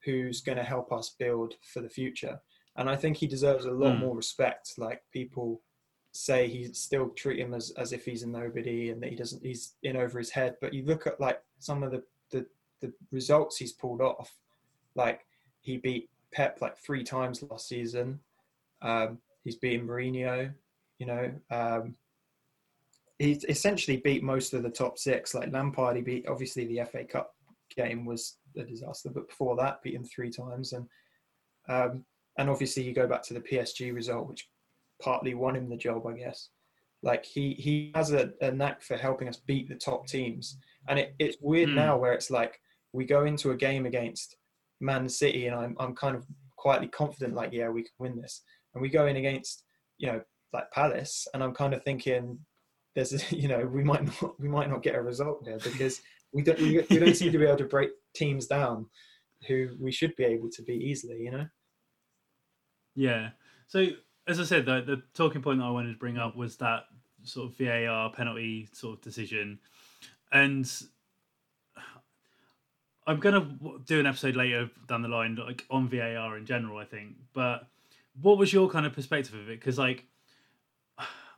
who's 0.05 0.41
going 0.41 0.57
to 0.59 0.63
help 0.63 0.91
us 0.93 1.15
build 1.17 1.55
for 1.73 1.81
the 1.81 1.89
future. 1.89 2.39
And 2.75 2.87
I 2.87 2.95
think 2.95 3.17
he 3.17 3.25
deserves 3.25 3.65
a 3.65 3.71
lot 3.71 3.95
Mm. 3.95 3.99
more 4.01 4.15
respect. 4.15 4.73
Like 4.77 5.01
people 5.11 5.63
say 6.17 6.47
he 6.47 6.65
still 6.73 7.09
treat 7.09 7.39
him 7.39 7.53
as, 7.53 7.71
as 7.71 7.93
if 7.93 8.03
he's 8.03 8.23
a 8.23 8.27
nobody 8.27 8.89
and 8.89 9.01
that 9.01 9.09
he 9.09 9.15
doesn't 9.15 9.43
he's 9.43 9.73
in 9.83 9.95
over 9.95 10.17
his 10.17 10.31
head. 10.31 10.55
But 10.59 10.73
you 10.73 10.83
look 10.83 11.05
at 11.05 11.19
like 11.19 11.41
some 11.59 11.83
of 11.83 11.91
the, 11.91 12.03
the, 12.31 12.45
the 12.81 12.91
results 13.11 13.57
he's 13.57 13.71
pulled 13.71 14.01
off. 14.01 14.33
Like 14.95 15.25
he 15.61 15.77
beat 15.77 16.09
Pep 16.33 16.59
like 16.59 16.77
three 16.77 17.03
times 17.03 17.43
last 17.43 17.67
season. 17.67 18.19
Um, 18.81 19.19
he's 19.43 19.57
beaten 19.57 19.87
Mourinho, 19.87 20.51
you 20.97 21.05
know. 21.05 21.31
Um, 21.51 21.95
he's 23.19 23.43
essentially 23.45 23.97
beat 23.97 24.23
most 24.23 24.53
of 24.53 24.63
the 24.63 24.69
top 24.69 24.97
six. 24.97 25.35
Like 25.35 25.51
Lampard, 25.51 25.97
he 25.97 26.01
beat 26.01 26.27
obviously 26.27 26.65
the 26.65 26.83
FA 26.85 27.03
Cup 27.03 27.35
game 27.75 28.05
was 28.05 28.37
a 28.55 28.63
disaster, 28.63 29.09
but 29.13 29.27
before 29.27 29.55
that, 29.57 29.83
beat 29.83 29.93
him 29.93 30.03
three 30.03 30.31
times, 30.31 30.73
and 30.73 30.87
um, 31.69 32.05
and 32.37 32.49
obviously 32.49 32.83
you 32.83 32.93
go 32.93 33.07
back 33.07 33.23
to 33.23 33.33
the 33.33 33.41
PSG 33.41 33.93
result, 33.93 34.27
which 34.27 34.47
partly 35.01 35.33
won 35.33 35.55
him 35.55 35.69
the 35.69 35.77
job, 35.77 36.05
I 36.07 36.13
guess. 36.13 36.49
Like 37.03 37.25
he 37.25 37.53
he 37.53 37.91
has 37.95 38.11
a, 38.11 38.31
a 38.41 38.51
knack 38.51 38.81
for 38.81 38.97
helping 38.97 39.27
us 39.27 39.37
beat 39.37 39.69
the 39.69 39.75
top 39.75 40.07
teams, 40.07 40.57
and 40.87 40.97
it, 40.99 41.15
it's 41.19 41.37
weird 41.41 41.69
Hmm. 41.69 41.75
now 41.75 41.97
where 41.97 42.13
it's 42.13 42.31
like 42.31 42.59
we 42.93 43.05
go 43.05 43.25
into 43.25 43.51
a 43.51 43.57
game 43.57 43.85
against 43.85 44.35
Man 44.81 45.07
City, 45.07 45.47
and 45.47 45.55
I'm 45.55 45.75
I'm 45.79 45.95
kind 45.95 46.15
of 46.15 46.25
quietly 46.57 46.87
confident, 46.87 47.35
like 47.35 47.53
yeah, 47.53 47.69
we 47.69 47.83
can 47.83 47.91
win 47.99 48.19
this, 48.19 48.41
and 48.73 48.81
we 48.81 48.89
go 48.89 49.05
in 49.05 49.17
against 49.17 49.63
you 49.97 50.07
know 50.07 50.21
like 50.53 50.71
Palace, 50.71 51.27
and 51.33 51.43
I'm 51.43 51.53
kind 51.53 51.73
of 51.73 51.83
thinking 51.83 52.39
there's 52.95 53.13
a, 53.13 53.35
you 53.35 53.47
know 53.47 53.65
we 53.65 53.83
might 53.83 54.03
not 54.03 54.39
we 54.39 54.47
might 54.47 54.69
not 54.69 54.83
get 54.83 54.95
a 54.95 55.01
result 55.01 55.43
here 55.45 55.59
because 55.63 56.01
we 56.33 56.41
don't 56.41 56.59
we, 56.59 56.83
we 56.89 56.99
don't 56.99 57.15
seem 57.15 57.31
to 57.31 57.37
be 57.37 57.45
able 57.45 57.57
to 57.57 57.65
break 57.65 57.91
teams 58.15 58.47
down 58.47 58.87
who 59.47 59.69
we 59.79 59.91
should 59.91 60.15
be 60.15 60.23
able 60.23 60.49
to 60.49 60.63
beat 60.63 60.81
easily, 60.81 61.21
you 61.21 61.31
know. 61.31 61.45
Yeah. 62.95 63.29
So, 63.67 63.85
as 64.27 64.39
I 64.39 64.43
said, 64.43 64.65
the, 64.65 64.81
the 64.81 65.01
talking 65.13 65.41
point 65.41 65.59
that 65.59 65.65
I 65.65 65.71
wanted 65.71 65.93
to 65.93 65.99
bring 65.99 66.17
up 66.17 66.35
was 66.35 66.57
that 66.57 66.85
sort 67.23 67.49
of 67.51 67.57
VAR 67.57 68.11
penalty 68.11 68.67
sort 68.73 68.97
of 68.97 69.03
decision. 69.03 69.59
And 70.31 70.69
I'm 73.05 73.19
going 73.19 73.35
to 73.35 73.79
do 73.85 73.99
an 73.99 74.05
episode 74.05 74.35
later 74.35 74.69
down 74.87 75.01
the 75.01 75.07
line, 75.07 75.35
like 75.35 75.65
on 75.71 75.87
VAR 75.87 76.37
in 76.37 76.45
general, 76.45 76.77
I 76.77 76.85
think. 76.85 77.15
But 77.33 77.67
what 78.21 78.37
was 78.37 78.51
your 78.51 78.69
kind 78.69 78.85
of 78.85 78.93
perspective 78.93 79.33
of 79.33 79.49
it? 79.49 79.59
Because, 79.59 79.77
like, 79.77 80.05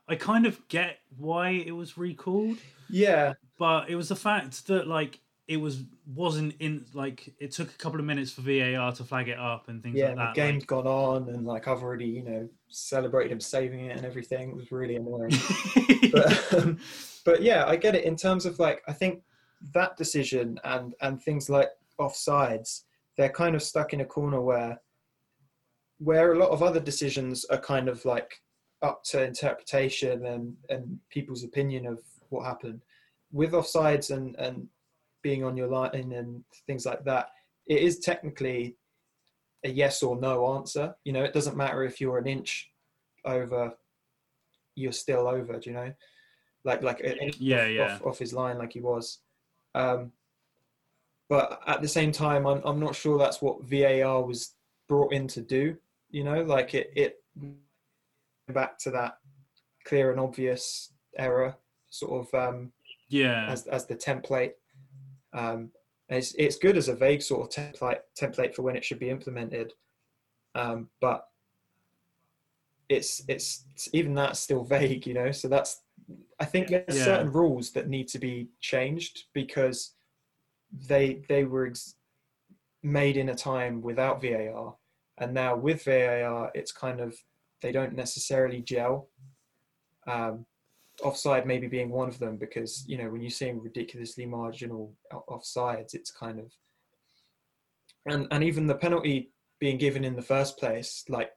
I 0.08 0.16
kind 0.16 0.48
of 0.48 0.68
get 0.68 0.98
why 1.18 1.50
it 1.50 1.72
was 1.72 1.98
recalled, 1.98 2.58
Yeah, 2.90 3.34
but 3.60 3.90
it 3.90 3.96
was 3.96 4.10
the 4.10 4.16
fact 4.16 4.66
that, 4.68 4.88
like, 4.88 5.20
it 5.48 5.58
was 5.58 5.84
wasn't 6.16 6.54
in 6.60 6.86
like 6.94 7.34
it 7.40 7.52
took 7.52 7.70
a 7.70 7.78
couple 7.78 8.00
of 8.00 8.06
minutes 8.06 8.32
for 8.32 8.42
VAR 8.42 8.92
to 8.92 9.04
flag 9.04 9.30
it 9.30 9.40
up 9.40 9.68
and 9.68 9.82
things 9.82 9.98
yeah. 9.98 10.10
like 10.10 10.16
the 10.16 10.22
that. 10.22 10.36
game's 10.36 10.62
like- 10.62 10.68
gone 10.68 10.86
on, 10.88 11.30
and 11.30 11.46
like 11.46 11.68
I've 11.68 11.82
already 11.82 12.06
you 12.06 12.24
know 12.24 12.50
celebrated 12.70 13.32
him 13.32 13.40
saving 13.40 13.86
it 13.86 13.98
and 13.98 14.06
everything. 14.06 14.50
It 14.50 14.56
was 14.56 14.72
really 14.72 14.96
annoying. 14.96 15.32
but 16.12 16.54
um, 16.54 16.78
but 17.26 17.42
yeah, 17.42 17.66
I 17.66 17.76
get 17.76 17.96
it 17.96 18.06
in 18.06 18.16
terms 18.16 18.46
of 18.46 18.60
like 18.60 18.82
I 18.88 18.94
think 18.94 19.24
that 19.74 19.98
decision 19.98 20.60
and 20.64 20.96
and 21.02 21.22
things 21.22 21.50
like 21.50 21.70
offsides, 22.00 22.84
they're 23.18 23.30
kind 23.30 23.56
of 23.56 23.64
stuck 23.64 23.94
in 23.94 24.02
a 24.02 24.06
corner 24.06 24.42
where 24.42 24.80
where 26.00 26.34
a 26.34 26.38
lot 26.38 26.50
of 26.50 26.64
other 26.64 26.80
decisions 26.80 27.46
are 27.46 27.58
kind 27.58 27.90
of 27.90 28.04
like 28.06 28.42
up 28.82 29.04
to 29.04 29.24
interpretation 29.24 30.26
and 30.26 30.56
and 30.70 31.00
people's 31.10 31.44
opinion 31.44 31.86
of 31.86 32.00
what 32.30 32.46
happened. 32.46 32.82
With 33.32 33.52
offsides 33.52 34.12
and 34.12 34.36
and 34.38 34.68
being 35.22 35.44
on 35.44 35.58
your 35.58 35.68
line 35.68 36.14
and 36.14 36.44
things 36.66 36.86
like 36.86 37.04
that, 37.04 37.28
it 37.68 37.82
is 37.82 38.00
technically 38.00 38.76
a 39.66 39.70
yes 39.70 40.04
or 40.04 40.20
no 40.20 40.56
answer. 40.56 40.96
You 41.04 41.14
know, 41.14 41.24
it 41.24 41.34
doesn't 41.34 41.58
matter 41.58 41.84
if 41.84 42.00
you're 42.00 42.18
an 42.18 42.28
inch 42.28 42.70
over, 43.26 43.74
you're 44.76 44.92
still 44.92 45.28
over. 45.28 45.60
Do 45.60 45.70
you 45.70 45.76
know? 45.76 45.94
Like 46.64 46.82
like 46.82 47.02
Yeah, 47.40 47.64
off, 47.64 47.72
yeah. 47.72 47.96
Off, 47.96 48.06
off 48.06 48.20
his 48.20 48.34
line, 48.34 48.58
like 48.58 48.74
he 48.74 48.82
was. 48.82 49.20
Um, 49.76 50.12
but 51.30 51.62
at 51.68 51.82
the 51.82 51.88
same 51.88 52.12
time, 52.12 52.46
I'm 52.46 52.62
I'm 52.66 52.80
not 52.80 52.96
sure 52.96 53.18
that's 53.18 53.42
what 53.42 53.64
VAR 53.64 54.24
was 54.24 54.56
brought 54.88 55.14
in 55.14 55.28
to 55.30 55.42
do. 55.42 55.78
You 56.10 56.24
know, 56.24 56.42
like 56.42 56.74
it 56.74 56.92
it 56.96 57.22
back 58.54 58.78
to 58.80 58.92
that 58.92 59.18
clear 59.86 60.12
and 60.12 60.20
obvious 60.20 60.92
error 61.18 61.56
sort 61.90 62.28
of 62.28 62.34
um, 62.34 62.72
yeah. 63.10 63.48
as 63.48 63.68
as 63.68 63.86
the 63.86 63.96
template. 63.96 64.54
Um, 65.34 65.72
and 66.10 66.18
it's 66.18 66.34
it's 66.36 66.58
good 66.58 66.78
as 66.78 66.88
a 66.90 66.96
vague 66.96 67.22
sort 67.22 67.42
of 67.58 67.64
template 67.64 68.00
template 68.20 68.54
for 68.56 68.64
when 68.64 68.76
it 68.76 68.84
should 68.84 69.00
be 69.00 69.10
implemented, 69.10 69.74
um, 70.56 70.90
but 71.02 71.26
it's 72.90 73.22
it's 73.28 73.66
it's- 73.70 73.90
even 73.94 74.14
that's 74.14 74.40
still 74.40 74.64
vague, 74.78 75.06
you 75.08 75.14
know. 75.14 75.32
So 75.32 75.48
that's 75.48 75.82
I 76.40 76.46
think 76.46 76.70
there's 76.70 76.98
Yeah. 76.98 77.04
certain 77.06 77.32
rules 77.32 77.72
that 77.72 77.88
need 77.88 78.08
to 78.10 78.20
be 78.20 78.50
changed 78.60 79.26
because 79.34 79.96
they 80.72 81.22
they 81.30 81.44
were 81.46 81.68
ex- 81.68 81.96
made 82.82 83.18
in 83.18 83.30
a 83.30 83.36
time 83.36 83.82
without 83.82 84.22
VAR, 84.22 84.76
and 85.20 85.34
now 85.34 85.56
with 85.56 85.84
VAR, 85.84 86.52
it's 86.56 86.72
kind 86.72 87.00
of 87.00 87.16
they 87.62 87.72
don't 87.72 87.94
necessarily 87.94 88.62
gel. 88.62 89.10
Um, 90.08 90.46
offside 91.02 91.46
maybe 91.46 91.68
being 91.68 91.90
one 91.90 92.08
of 92.08 92.20
them 92.20 92.38
because 92.38 92.84
you 92.88 92.98
know 92.98 93.10
when 93.10 93.22
you're 93.22 93.30
seeing 93.30 93.62
ridiculously 93.62 94.26
marginal 94.26 94.94
offsides, 95.30 95.94
it's 95.94 96.12
kind 96.12 96.40
of 96.40 96.52
and 98.06 98.28
and 98.32 98.44
even 98.44 98.68
the 98.68 98.76
penalty 98.76 99.32
being 99.60 99.78
given 99.78 100.04
in 100.04 100.16
the 100.16 100.22
first 100.22 100.58
place, 100.58 101.04
like 101.10 101.32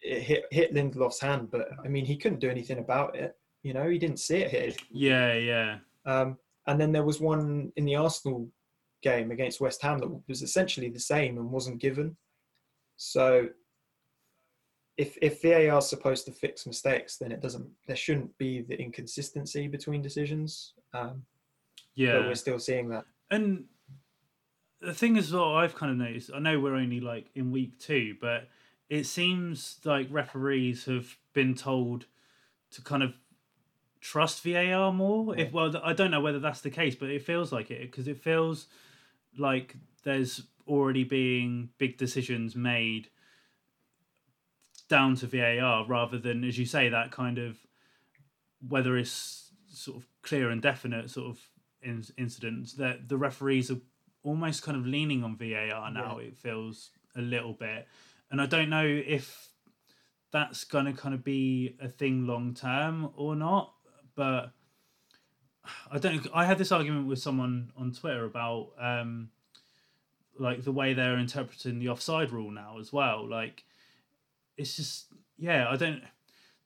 it 0.00 0.22
hit 0.22 0.44
hit 0.50 0.74
Lindelof's 0.74 1.20
hand, 1.20 1.50
but 1.50 1.68
I 1.84 1.88
mean 1.88 2.04
he 2.04 2.16
couldn't 2.16 2.40
do 2.40 2.50
anything 2.50 2.78
about 2.78 3.16
it. 3.16 3.36
You 3.62 3.72
know 3.72 3.88
he 3.88 3.98
didn't 3.98 4.18
see 4.20 4.38
it 4.38 4.50
hit. 4.50 4.80
Yeah, 4.90 5.34
yeah. 5.34 5.78
Um, 6.04 6.38
and 6.66 6.80
then 6.80 6.92
there 6.92 7.04
was 7.04 7.20
one 7.20 7.72
in 7.76 7.84
the 7.84 7.96
Arsenal 7.96 8.48
game 9.02 9.30
against 9.30 9.60
West 9.60 9.82
Ham 9.82 9.98
that 9.98 10.28
was 10.28 10.42
essentially 10.42 10.88
the 10.88 11.00
same 11.00 11.38
and 11.38 11.50
wasn't 11.50 11.80
given. 11.80 12.16
So 12.96 13.48
if 14.96 15.16
if 15.22 15.42
VAR 15.42 15.78
is 15.78 15.88
supposed 15.88 16.26
to 16.26 16.32
fix 16.32 16.66
mistakes, 16.66 17.16
then 17.16 17.32
it 17.32 17.40
doesn't. 17.40 17.68
There 17.86 17.96
shouldn't 17.96 18.36
be 18.38 18.62
the 18.62 18.78
inconsistency 18.78 19.66
between 19.68 20.02
decisions. 20.02 20.74
Um, 20.92 21.24
But 21.94 22.02
Yeah. 22.02 22.20
we're 22.20 22.34
still 22.34 22.58
seeing 22.58 22.88
that. 22.88 23.04
And 23.30 23.68
the 24.80 24.94
thing 24.94 25.16
is, 25.16 25.32
what 25.32 25.54
I've 25.56 25.74
kind 25.74 25.92
of 25.92 25.98
noticed, 25.98 26.30
I 26.34 26.38
know 26.38 26.58
we're 26.58 26.74
only 26.74 27.00
like 27.00 27.26
in 27.34 27.50
week 27.52 27.78
two, 27.78 28.16
but 28.20 28.48
it 28.88 29.04
seems 29.04 29.78
like 29.84 30.08
referees 30.10 30.84
have 30.86 31.16
been 31.32 31.54
told 31.54 32.06
to 32.72 32.82
kind 32.82 33.02
of 33.02 33.14
trust 34.00 34.42
VAR 34.42 34.92
more. 34.92 35.36
If 35.38 35.52
well, 35.52 35.74
I 35.82 35.92
don't 35.92 36.10
know 36.10 36.20
whether 36.20 36.40
that's 36.40 36.60
the 36.60 36.70
case, 36.70 36.94
but 36.94 37.08
it 37.10 37.22
feels 37.22 37.52
like 37.52 37.70
it 37.70 37.82
because 37.82 38.08
it 38.08 38.18
feels 38.18 38.66
like 39.38 39.76
there's 40.02 40.42
already 40.66 41.04
being 41.04 41.70
big 41.78 41.96
decisions 41.96 42.54
made 42.54 43.08
down 44.92 45.16
to 45.16 45.26
VAR 45.26 45.86
rather 45.86 46.18
than, 46.18 46.44
as 46.44 46.58
you 46.58 46.66
say, 46.66 46.90
that 46.90 47.10
kind 47.10 47.38
of 47.38 47.56
whether 48.68 48.98
it's 48.98 49.50
sort 49.68 49.96
of 49.96 50.06
clear 50.20 50.50
and 50.50 50.60
definite 50.60 51.08
sort 51.08 51.30
of 51.30 51.40
in, 51.80 52.04
incidents 52.18 52.74
that 52.74 53.08
the 53.08 53.16
referees 53.16 53.70
are 53.70 53.80
almost 54.22 54.62
kind 54.62 54.76
of 54.76 54.86
leaning 54.86 55.24
on 55.24 55.34
VAR 55.34 55.90
now. 55.90 56.18
Yeah. 56.18 56.26
It 56.26 56.36
feels 56.36 56.90
a 57.16 57.22
little 57.22 57.54
bit, 57.54 57.88
and 58.30 58.38
I 58.38 58.44
don't 58.44 58.68
know 58.68 58.84
if 58.84 59.48
that's 60.30 60.64
going 60.64 60.84
to 60.84 60.92
kind 60.92 61.14
of 61.14 61.24
be 61.24 61.74
a 61.80 61.88
thing 61.88 62.26
long 62.26 62.52
term 62.52 63.12
or 63.16 63.34
not. 63.34 63.72
But 64.14 64.50
I 65.90 65.98
don't. 65.98 66.26
I 66.34 66.44
had 66.44 66.58
this 66.58 66.70
argument 66.70 67.06
with 67.06 67.18
someone 67.18 67.72
on 67.78 67.92
Twitter 67.92 68.26
about 68.26 68.72
um, 68.78 69.30
like 70.38 70.64
the 70.64 70.72
way 70.72 70.92
they're 70.92 71.18
interpreting 71.18 71.78
the 71.78 71.88
offside 71.88 72.30
rule 72.30 72.50
now 72.50 72.76
as 72.78 72.92
well. 72.92 73.26
Like 73.26 73.64
it's 74.62 74.76
just 74.76 75.06
yeah, 75.38 75.68
I 75.68 75.76
don't. 75.76 76.02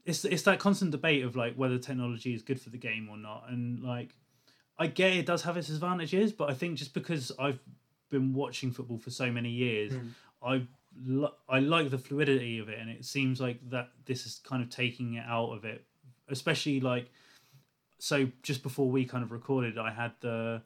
It's 0.05 0.25
it's 0.25 0.43
that 0.43 0.59
constant 0.61 0.91
debate 0.93 1.25
of 1.25 1.35
like 1.35 1.55
whether 1.57 1.79
technology 1.79 2.33
is 2.35 2.43
good 2.43 2.61
for 2.61 2.71
the 2.71 2.79
game 2.79 3.09
or 3.11 3.17
not, 3.17 3.45
and 3.49 3.81
like 3.83 4.11
I 4.79 4.87
get 4.87 5.13
it 5.15 5.27
does 5.27 5.43
have 5.43 5.57
its 5.57 5.69
advantages, 5.71 6.33
but 6.33 6.51
I 6.51 6.55
think 6.55 6.77
just 6.79 6.95
because 6.95 7.33
I've 7.39 7.59
been 8.11 8.33
watching 8.35 8.71
football 8.71 8.99
for 8.99 9.11
so 9.11 9.31
many 9.33 9.51
years, 9.51 9.93
Mm. 9.93 10.11
I 10.43 10.67
I 11.49 11.59
like 11.59 11.91
the 11.91 11.99
fluidity 11.99 12.59
of 12.59 12.69
it, 12.69 12.79
and 12.79 12.89
it 12.89 13.05
seems 13.05 13.41
like 13.41 13.59
that 13.71 13.89
this 14.07 14.25
is 14.27 14.41
kind 14.45 14.63
of 14.63 14.71
taking 14.71 15.15
it 15.15 15.25
out 15.27 15.51
of 15.53 15.65
it, 15.65 15.85
especially 16.29 16.81
like 16.81 17.11
so 17.99 18.29
just 18.43 18.63
before 18.63 18.89
we 18.91 19.05
kind 19.07 19.25
of 19.25 19.33
recorded, 19.33 19.77
I 19.79 19.91
had 19.91 20.13
the 20.21 20.63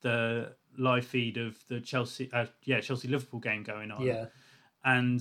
the 0.00 0.54
live 0.76 1.04
feed 1.06 1.36
of 1.36 1.56
the 1.68 1.80
Chelsea 1.80 2.30
uh, 2.32 2.46
yeah 2.64 2.80
Chelsea 2.80 3.08
Liverpool 3.08 3.40
game 3.40 3.62
going 3.62 3.90
on, 3.90 4.02
Yeah. 4.02 4.26
and 4.84 5.20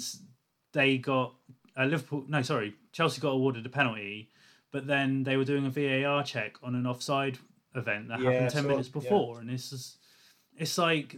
they 0.74 0.98
got 0.98 1.34
uh, 1.78 1.86
Liverpool. 1.86 2.26
No, 2.28 2.42
sorry, 2.42 2.74
Chelsea 2.92 3.22
got 3.22 3.30
awarded 3.32 3.66
a 3.66 3.70
penalty, 3.70 4.30
but 4.72 4.86
then 4.86 5.24
they 5.24 5.38
were 5.38 5.46
doing 5.46 5.66
a 5.66 5.70
VAR 5.70 6.24
check 6.24 6.56
on 6.62 6.76
an 6.76 6.86
offside 6.86 7.38
event 7.76 8.10
that 8.10 8.20
Yeah, 8.20 8.32
happened 8.32 8.50
ten 8.52 8.64
so- 8.64 8.70
minutes 8.70 8.90
yeah. 8.94 9.02
before, 9.02 9.40
and 9.40 9.50
it's 9.50 9.70
just, 9.70 9.98
it's 10.58 10.78
like 10.78 11.16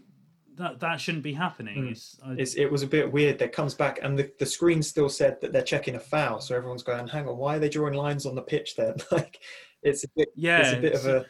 that 0.55 0.79
that 0.79 1.01
shouldn't 1.01 1.23
be 1.23 1.33
happening. 1.33 1.83
Mm. 1.83 1.91
It's, 1.91 2.17
I, 2.25 2.31
It's, 2.33 2.55
it 2.55 2.71
was 2.71 2.83
a 2.83 2.87
bit 2.87 3.11
weird. 3.11 3.39
That 3.39 3.51
comes 3.51 3.73
back, 3.73 3.99
and 4.01 4.17
the, 4.17 4.31
the 4.39 4.45
screen 4.45 4.81
still 4.81 5.09
said 5.09 5.41
that 5.41 5.51
they're 5.51 5.61
checking 5.61 5.95
a 5.95 5.99
foul. 5.99 6.39
So 6.39 6.55
everyone's 6.55 6.83
going, 6.83 7.07
"Hang 7.07 7.27
on, 7.27 7.37
why 7.37 7.57
are 7.57 7.59
they 7.59 7.69
drawing 7.69 7.93
lines 7.95 8.25
on 8.25 8.35
the 8.35 8.41
pitch 8.41 8.75
then?" 8.75 8.95
like, 9.11 9.39
it's 9.83 10.03
a 10.03 10.07
bit, 10.15 10.29
yeah, 10.35 10.59
it's 10.59 10.77
a 10.77 10.81
bit 10.81 10.93
of 10.93 11.05
a 11.05 11.25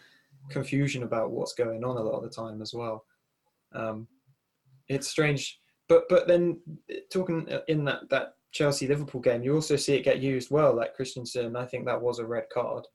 confusion 0.49 1.03
about 1.03 1.31
what's 1.31 1.53
going 1.53 1.83
on 1.83 1.97
a 1.97 2.01
lot 2.01 2.17
of 2.17 2.23
the 2.23 2.29
time 2.29 2.61
as 2.61 2.73
well. 2.73 3.05
Um, 3.73 4.07
it's 4.87 5.07
strange, 5.07 5.59
but 5.87 6.03
but 6.09 6.27
then 6.27 6.59
talking 7.11 7.47
in 7.67 7.85
that 7.85 8.09
that 8.09 8.33
Chelsea 8.51 8.87
Liverpool 8.87 9.21
game, 9.21 9.43
you 9.43 9.53
also 9.53 9.75
see 9.75 9.95
it 9.95 10.03
get 10.05 10.19
used 10.19 10.49
well. 10.49 10.75
Like 10.75 10.95
Christensen, 10.95 11.55
I 11.55 11.65
think 11.65 11.85
that 11.85 12.01
was 12.01 12.19
a 12.19 12.25
red 12.25 12.45
card 12.53 12.85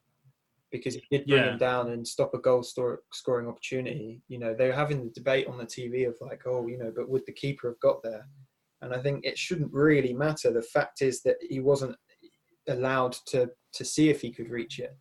because 0.73 0.95
it 0.97 1.03
did 1.11 1.27
bring 1.27 1.43
Yeah. 1.43 1.53
him 1.53 1.59
down 1.59 1.91
and 1.91 2.07
stop 2.07 2.33
a 2.33 2.39
goal 2.39 2.63
store, 2.63 3.03
scoring 3.13 3.49
opportunity. 3.49 4.23
You 4.29 4.39
know, 4.39 4.55
they 4.55 4.69
were 4.69 4.73
having 4.73 5.05
the 5.05 5.11
debate 5.11 5.49
on 5.49 5.59
the 5.59 5.67
TV 5.67 6.07
of 6.09 6.17
like, 6.21 6.43
oh, 6.47 6.67
you 6.69 6.79
know, 6.79 6.93
but 6.95 7.09
would 7.09 7.27
the 7.27 7.33
keeper 7.33 7.69
have 7.69 7.81
got 7.81 8.03
there? 8.03 8.27
And 8.81 8.95
I 8.95 9.03
think 9.03 9.25
it 9.25 9.37
shouldn't 9.37 9.73
really 9.73 10.15
matter. 10.15 10.53
The 10.53 10.63
fact 10.63 11.03
is 11.03 11.23
that 11.23 11.37
he 11.41 11.61
wasn't 11.61 11.97
allowed 12.69 13.13
to 13.27 13.51
to 13.73 13.85
see 13.85 14.09
if 14.11 14.21
he 14.21 14.33
could 14.33 14.49
reach 14.51 14.79
it, 14.81 14.97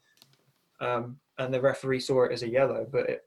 um, 0.82 1.20
and 1.38 1.54
the 1.54 1.62
referee 1.62 2.00
saw 2.02 2.24
it 2.26 2.32
as 2.32 2.44
a 2.44 2.50
yellow, 2.50 2.86
but 2.92 3.10
it, 3.10 3.10
it, 3.10 3.22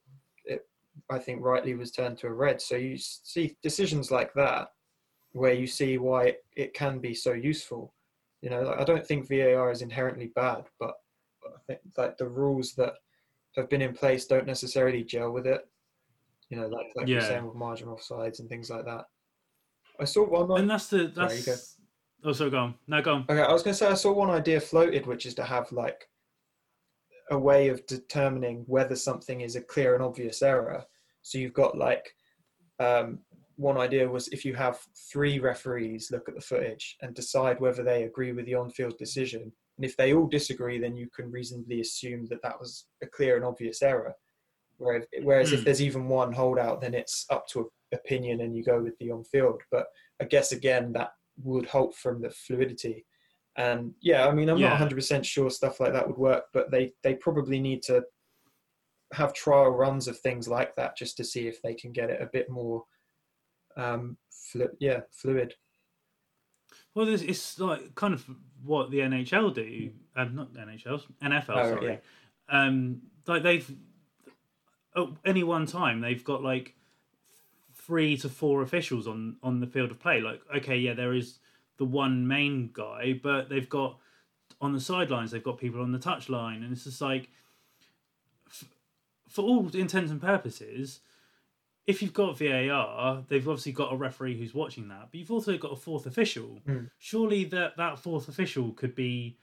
I 1.11 1.19
think, 1.19 1.43
rightly 1.43 1.75
was 1.75 1.91
turned 1.91 2.19
to 2.19 2.27
a 2.29 2.33
red. 2.33 2.61
So 2.61 2.77
you 2.77 2.97
see 2.99 3.57
decisions 3.63 4.11
like 4.11 4.33
that, 4.35 4.69
where 5.33 5.53
you 5.53 5.67
see 5.67 5.99
why 5.99 6.35
it, 6.57 6.75
can 6.75 6.99
be 6.99 7.15
so 7.15 7.33
useful. 7.33 7.95
You 8.41 8.51
know, 8.51 8.63
like, 8.63 8.81
I 8.81 8.85
don't 8.85 9.07
think 9.07 9.29
VAR 9.29 9.71
is 9.71 9.83
inherently 9.83 10.33
bad, 10.35 10.65
but 10.79 10.95
I 11.47 11.59
think 11.67 11.81
like 11.97 12.19
the 12.19 12.29
rules 12.29 12.75
that 12.75 12.95
have 13.57 13.69
been 13.69 13.83
in 13.83 13.95
place 13.95 14.27
don't 14.27 14.47
necessarily 14.47 15.05
gel 15.05 15.31
with 15.31 15.47
it. 15.47 15.67
You 16.49 16.59
know, 16.59 16.67
like 16.67 16.87
like 16.95 17.09
you're 17.09 17.21
saying 17.21 17.47
with 17.47 17.55
marginal 17.55 17.97
offsides 17.97 18.41
and 18.41 18.49
things 18.49 18.69
like 18.69 18.85
that. 18.85 19.07
I 19.99 20.05
saw 20.05 20.27
one. 20.27 20.61
and 20.61 20.69
that's 20.71 20.89
the 20.89 21.13
Sorry, 21.15 21.41
that's. 21.41 21.77
Oh, 22.25 22.33
sorry, 22.33 22.51
go 22.51 22.59
on. 22.59 22.75
No, 22.87 23.03
go 23.03 23.15
on. 23.15 23.25
Okay, 23.29 23.41
I 23.41 23.53
was 23.53 23.63
going 23.63 23.73
to 23.73 23.79
say 23.79 23.87
I 23.87 23.95
saw 23.95 24.13
one 24.13 24.31
idea 24.31 24.61
floated, 24.61 25.07
which 25.07 25.27
is 25.27 25.35
to 25.35 25.45
have 25.45 25.71
like 25.73 26.09
a 27.33 27.39
way 27.39 27.69
of 27.69 27.85
determining 27.87 28.59
whether 28.67 28.95
something 28.95 29.41
is 29.41 29.57
a 29.57 29.61
clear 29.73 29.95
and 29.95 30.05
obvious 30.05 30.43
error. 30.43 30.85
So 31.23 31.39
you've 31.39 31.61
got 31.65 31.77
like 31.77 32.15
um, 32.79 33.21
one 33.57 33.79
idea 33.79 34.09
was 34.09 34.29
if 34.29 34.45
you 34.45 34.55
have 34.55 34.79
three 35.11 35.39
referees 35.39 36.11
look 36.11 36.29
at 36.29 36.35
the 36.35 36.41
footage 36.41 36.97
and 37.01 37.15
decide 37.15 37.59
whether 37.59 37.83
they 37.83 38.05
agree 38.05 38.33
with 38.33 38.47
the 38.47 38.55
on-field 38.55 38.97
decision, 38.99 39.43
and 39.77 39.85
if 39.85 39.97
they 39.97 40.13
all 40.13 40.27
disagree, 40.27 40.79
then 40.79 40.97
you 40.97 41.09
can 41.17 41.31
reasonably 41.31 41.81
assume 41.81 42.27
that 42.27 42.43
that 42.43 42.61
was 42.61 42.87
a 43.03 43.07
clear 43.07 43.37
and 43.37 43.45
obvious 43.45 43.83
error. 43.83 44.15
Whereas, 44.77 45.05
whereas 45.23 45.51
Hmm. 45.51 45.57
if 45.57 45.65
there's 45.65 45.83
even 45.83 46.09
one 46.09 46.33
holdout, 46.33 46.81
then 46.81 46.95
it's 46.95 47.25
up 47.31 47.47
to 47.49 47.71
opinion 47.93 48.41
and 48.43 48.55
you 48.57 48.63
go 48.63 48.83
with 48.83 48.97
the 48.99 49.11
on-field. 49.11 49.63
But 49.71 49.87
I 50.21 50.25
guess 50.25 50.53
again 50.53 50.93
that 50.93 51.11
would 51.43 51.67
halt 51.67 51.95
from 51.95 52.21
the 52.21 52.31
fluidity. 52.31 53.07
And 53.57 53.95
yeah, 54.01 54.27
I 54.27 54.33
mean, 54.33 54.49
I'm 54.49 54.59
Yeah. 54.59 54.71
not 54.71 54.79
100% 54.91 55.25
sure 55.25 55.51
stuff 55.51 55.79
like 55.81 55.93
that 55.93 56.07
would 56.07 56.17
work, 56.17 56.45
but 56.53 56.71
they 56.71 56.95
they 57.03 57.15
probably 57.15 57.61
need 57.61 57.83
to 57.85 58.03
have 59.13 59.35
trial 59.35 59.71
runs 59.71 60.09
of 60.09 60.19
things 60.19 60.49
like 60.49 60.75
that 60.77 60.97
just 60.97 61.17
to 61.19 61.25
see 61.25 61.47
if 61.47 61.61
they 61.61 61.75
can 61.75 61.93
get 61.93 62.09
it 62.09 62.23
a 62.23 62.27
bit 62.27 62.49
more, 62.49 62.85
um, 63.77 64.17
flu- 64.31 64.75
yeah, 64.81 65.01
fluid. 65.11 65.55
Well, 66.95 67.05
this 67.07 67.21
it's 67.21 67.59
like 67.61 67.95
kind 67.95 68.15
of 68.15 68.25
what 68.63 68.91
the 68.91 69.01
NHL 69.01 69.53
do. 69.55 69.93
Um, 70.17 70.35
not 70.35 70.53
NHL, 70.55 71.03
NFL. 71.23 71.51
Oh, 71.51 71.75
sorry. 71.75 71.87
yeah. 71.87 71.99
Um, 72.49 73.03
like 73.27 73.43
they've 73.43 73.71
at 74.97 75.07
any 75.25 75.43
one 75.43 75.67
time 75.67 76.01
they've 76.01 76.25
got 76.25 76.43
like 76.43 76.75
three 77.75 78.17
to 78.19 78.29
four 78.29 78.63
officials 78.63 79.07
on 79.07 79.37
on 79.43 79.61
the 79.61 79.67
field 79.67 79.91
of 79.91 80.01
play. 80.01 80.21
Like, 80.23 80.41
okay, 80.57 80.79
yeah, 80.79 80.95
there 80.95 81.13
is 81.13 81.39
the 81.83 81.87
one 81.87 82.29
main 82.29 82.71
guy, 82.73 83.19
but 83.21 83.49
they've 83.49 83.69
got 83.69 83.99
on 84.61 84.73
the 84.73 84.81
sidelines 84.81 85.33
they've 85.33 85.43
got 85.43 85.59
people 85.59 85.81
on 85.83 85.91
the 85.91 85.99
touchline, 85.99 86.59
and 86.63 86.71
it's 86.73 86.85
just 86.85 87.01
like 87.01 87.29
f- 88.49 88.69
for 89.29 89.43
all 89.43 89.69
intents 89.75 90.13
and 90.13 90.21
purposes. 90.21 91.01
If 91.85 92.01
you've 92.01 92.13
got 92.13 92.39
VAR, 92.39 93.25
they've 93.27 93.49
obviously 93.49 93.73
got 93.73 93.93
a 93.93 93.97
referee 93.97 94.39
who's 94.39 94.55
watching 94.55 94.87
that, 94.91 95.09
but 95.11 95.19
you've 95.19 95.33
also 95.33 95.59
got 95.59 95.73
a 95.73 95.77
fourth 95.77 96.07
official. 96.07 96.61
Mm. 96.69 96.91
Surely 97.01 97.43
that 97.47 97.77
that 97.77 97.99
fourth 97.99 98.29
official 98.29 98.71
could 98.71 98.95
be 98.95 99.37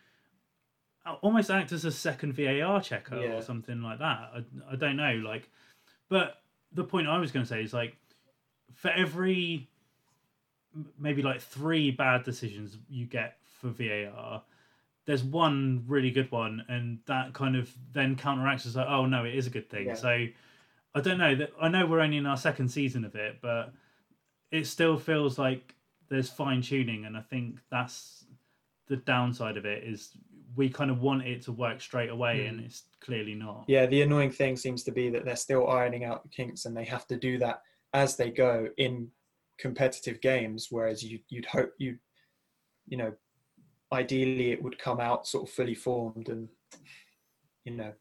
uh, 1.06 1.16
almost 1.22 1.50
act 1.52 1.74
as 1.74 1.84
a 1.84 1.92
second 1.92 2.32
VAR 2.34 2.80
checker 2.82 3.20
Yeah. 3.20 3.34
or 3.34 3.42
something 3.42 3.82
like 3.82 4.00
that. 4.00 4.32
I, 4.34 4.44
I 4.72 4.76
don't 4.78 4.96
know, 4.96 5.16
like, 5.16 5.50
but 6.08 6.38
the 6.72 6.86
point 6.86 7.10
I 7.10 7.18
was 7.18 7.32
going 7.34 7.46
to 7.46 7.50
say 7.50 7.62
is 7.62 7.74
like, 7.74 7.98
for 8.74 8.90
every 8.92 9.68
maybe 11.00 11.22
like 11.22 11.42
three 11.42 11.92
bad 11.92 12.24
decisions 12.24 12.78
you 12.90 13.06
get 13.06 13.38
for 13.60 13.70
VAR, 13.70 14.44
there's 15.06 15.24
one 15.24 15.84
really 15.88 16.12
good 16.12 16.32
one, 16.32 16.64
and 16.68 17.00
that 17.08 17.34
kind 17.34 17.56
of 17.56 17.72
then 17.94 18.16
counteracts 18.16 18.66
as 18.66 18.76
like, 18.76 18.88
oh 18.88 19.06
no, 19.06 19.26
it 19.26 19.36
is 19.36 19.48
a 19.48 19.50
good 19.50 19.70
thing. 19.70 19.88
Yeah. 19.88 19.96
So 19.96 20.28
I 20.96 21.02
don't 21.02 21.18
know 21.18 21.36
that 21.36 21.52
I 21.60 21.68
know 21.68 21.86
we're 21.86 22.02
only 22.02 22.18
in 22.18 22.26
our 22.26 22.38
second 22.38 22.70
season 22.70 23.04
of 23.06 23.16
it, 23.16 23.40
but 23.42 23.74
it 24.52 24.68
still 24.68 24.98
feels 24.98 25.38
like 25.40 25.76
there's 26.10 26.30
fine 26.30 26.62
tuning, 26.62 27.06
and 27.06 27.18
I 27.18 27.22
think 27.22 27.60
that's 27.72 28.26
the 28.88 28.98
downside 28.98 29.58
of 29.58 29.66
it 29.66 29.84
is 29.84 30.12
we 30.56 30.68
kind 30.68 30.90
of 30.90 31.02
want 31.02 31.24
it 31.24 31.44
to 31.44 31.52
work 31.52 31.82
straight 31.82 32.10
away, 32.10 32.44
hmm. 32.44 32.50
and 32.50 32.66
it's 32.66 32.84
clearly 33.00 33.36
not. 33.36 33.66
Yeah, 33.68 33.86
the 33.86 34.02
annoying 34.02 34.32
thing 34.32 34.58
seems 34.58 34.84
to 34.84 34.92
be 34.92 35.10
that 35.10 35.26
they're 35.26 35.36
still 35.36 35.68
ironing 35.70 36.04
out 36.04 36.24
the 36.24 36.30
kinks, 36.30 36.66
and 36.66 36.76
they 36.76 36.86
have 36.86 37.08
to 37.08 37.18
do 37.18 37.38
that 37.40 37.62
as 37.94 38.16
they 38.16 38.30
go 38.30 38.68
in 38.78 39.10
competitive 39.60 40.22
games. 40.22 40.68
Whereas 40.70 41.04
you, 41.04 41.20
you'd 41.30 41.46
hope 41.46 41.74
you, 41.78 41.98
you 42.88 42.98
know, 42.98 43.14
ideally 43.92 44.52
it 44.52 44.64
would 44.64 44.80
come 44.80 45.00
out 45.00 45.28
sort 45.28 45.48
of 45.48 45.54
fully 45.54 45.76
formed 45.76 46.30
and, 46.30 46.48
you 47.66 47.76
know, 47.76 47.94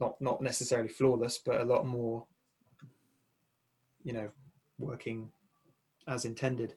not 0.00 0.20
not 0.20 0.40
necessarily 0.42 0.88
flawless, 0.88 1.38
but 1.38 1.60
a 1.60 1.64
lot 1.64 1.86
more, 1.86 2.26
you 4.02 4.12
know, 4.12 4.28
working 4.78 5.30
as 6.08 6.24
intended. 6.24 6.74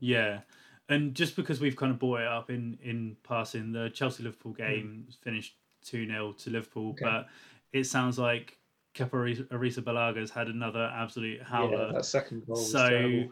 Yeah, 0.00 0.40
and 0.88 1.14
just 1.14 1.36
because 1.36 1.60
we've 1.60 1.76
kind 1.76 1.92
of 1.92 1.98
brought 1.98 2.20
it 2.20 2.26
up 2.26 2.50
in 2.50 2.78
in 2.82 3.16
passing, 3.22 3.72
the 3.72 3.90
Chelsea 3.90 4.22
Liverpool 4.22 4.52
hmm. 4.52 4.62
game 4.62 5.06
finished 5.22 5.56
two 5.82 6.06
0 6.06 6.32
to 6.32 6.50
Liverpool, 6.50 6.90
Okay. 6.90 7.04
but 7.04 7.28
it 7.72 7.84
sounds 7.84 8.18
like 8.18 8.58
Kepa 8.94 9.46
Arisa- 9.50 9.84
Balaga's 9.84 10.30
had 10.30 10.48
another 10.48 10.90
absolute 10.94 11.42
howler. 11.42 11.86
Yeah, 11.86 11.92
that 11.94 12.04
second 12.04 12.46
goal 12.46 12.56
So- 12.56 13.24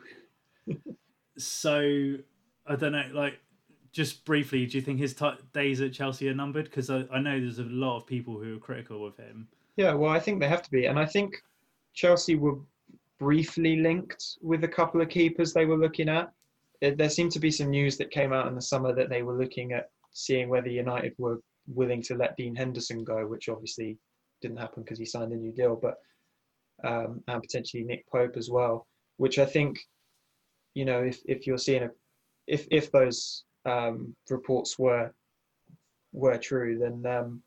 so 1.38 2.16
I 2.66 2.76
don't 2.76 2.92
know, 2.92 3.04
like 3.12 3.38
just 3.92 4.24
briefly, 4.24 4.66
do 4.66 4.76
you 4.76 4.82
think 4.82 4.98
his 4.98 5.14
t- 5.14 5.30
days 5.52 5.80
at 5.80 5.92
Chelsea 5.92 6.28
are 6.28 6.34
numbered? 6.34 6.66
Because 6.66 6.90
I, 6.90 7.04
I 7.12 7.20
know 7.20 7.40
there's 7.40 7.58
a 7.58 7.64
lot 7.64 7.96
of 7.96 8.06
people 8.06 8.38
who 8.38 8.56
are 8.56 8.60
critical 8.60 9.06
of 9.06 9.16
him. 9.16 9.48
Yeah, 9.76 9.94
well, 9.94 10.10
I 10.12 10.20
think 10.20 10.40
they 10.40 10.48
have 10.48 10.62
to 10.62 10.70
be, 10.70 10.86
and 10.86 10.98
I 10.98 11.06
think 11.06 11.34
Chelsea 11.94 12.34
were 12.34 12.58
briefly 13.18 13.76
linked 13.76 14.38
with 14.42 14.64
a 14.64 14.68
couple 14.68 15.00
of 15.00 15.08
keepers 15.08 15.52
they 15.52 15.64
were 15.64 15.78
looking 15.78 16.08
at. 16.08 16.30
there 16.80 17.08
seemed 17.10 17.32
to 17.32 17.40
be 17.40 17.50
some 17.50 17.70
news 17.70 17.96
that 17.96 18.10
came 18.10 18.32
out 18.32 18.46
in 18.46 18.54
the 18.54 18.62
summer 18.62 18.94
that 18.94 19.08
they 19.08 19.22
were 19.22 19.36
looking 19.36 19.72
at 19.72 19.90
seeing 20.12 20.48
whether 20.48 20.68
United 20.68 21.14
were 21.18 21.40
willing 21.66 22.02
to 22.02 22.14
let 22.14 22.36
Dean 22.36 22.54
Henderson 22.54 23.02
go, 23.04 23.26
which 23.26 23.48
obviously 23.48 23.96
didn't 24.40 24.58
happen 24.58 24.82
because 24.82 24.98
he 24.98 25.04
signed 25.04 25.32
a 25.32 25.36
new 25.36 25.52
deal, 25.52 25.76
but 25.76 25.96
um, 26.84 27.22
and 27.26 27.42
potentially 27.42 27.82
Nick 27.82 28.08
Pope 28.10 28.36
as 28.36 28.50
well, 28.50 28.86
which 29.16 29.38
I 29.38 29.44
think, 29.44 29.78
you 30.74 30.84
know, 30.84 31.00
if, 31.02 31.20
if 31.24 31.46
you're 31.46 31.58
seeing 31.58 31.82
a, 31.84 31.90
if 32.46 32.66
if 32.70 32.90
those 32.92 33.44
um, 33.64 34.14
reports 34.30 34.78
were 34.78 35.12
were 36.12 36.38
true, 36.38 36.78
then 36.78 37.04
um, 37.12 37.42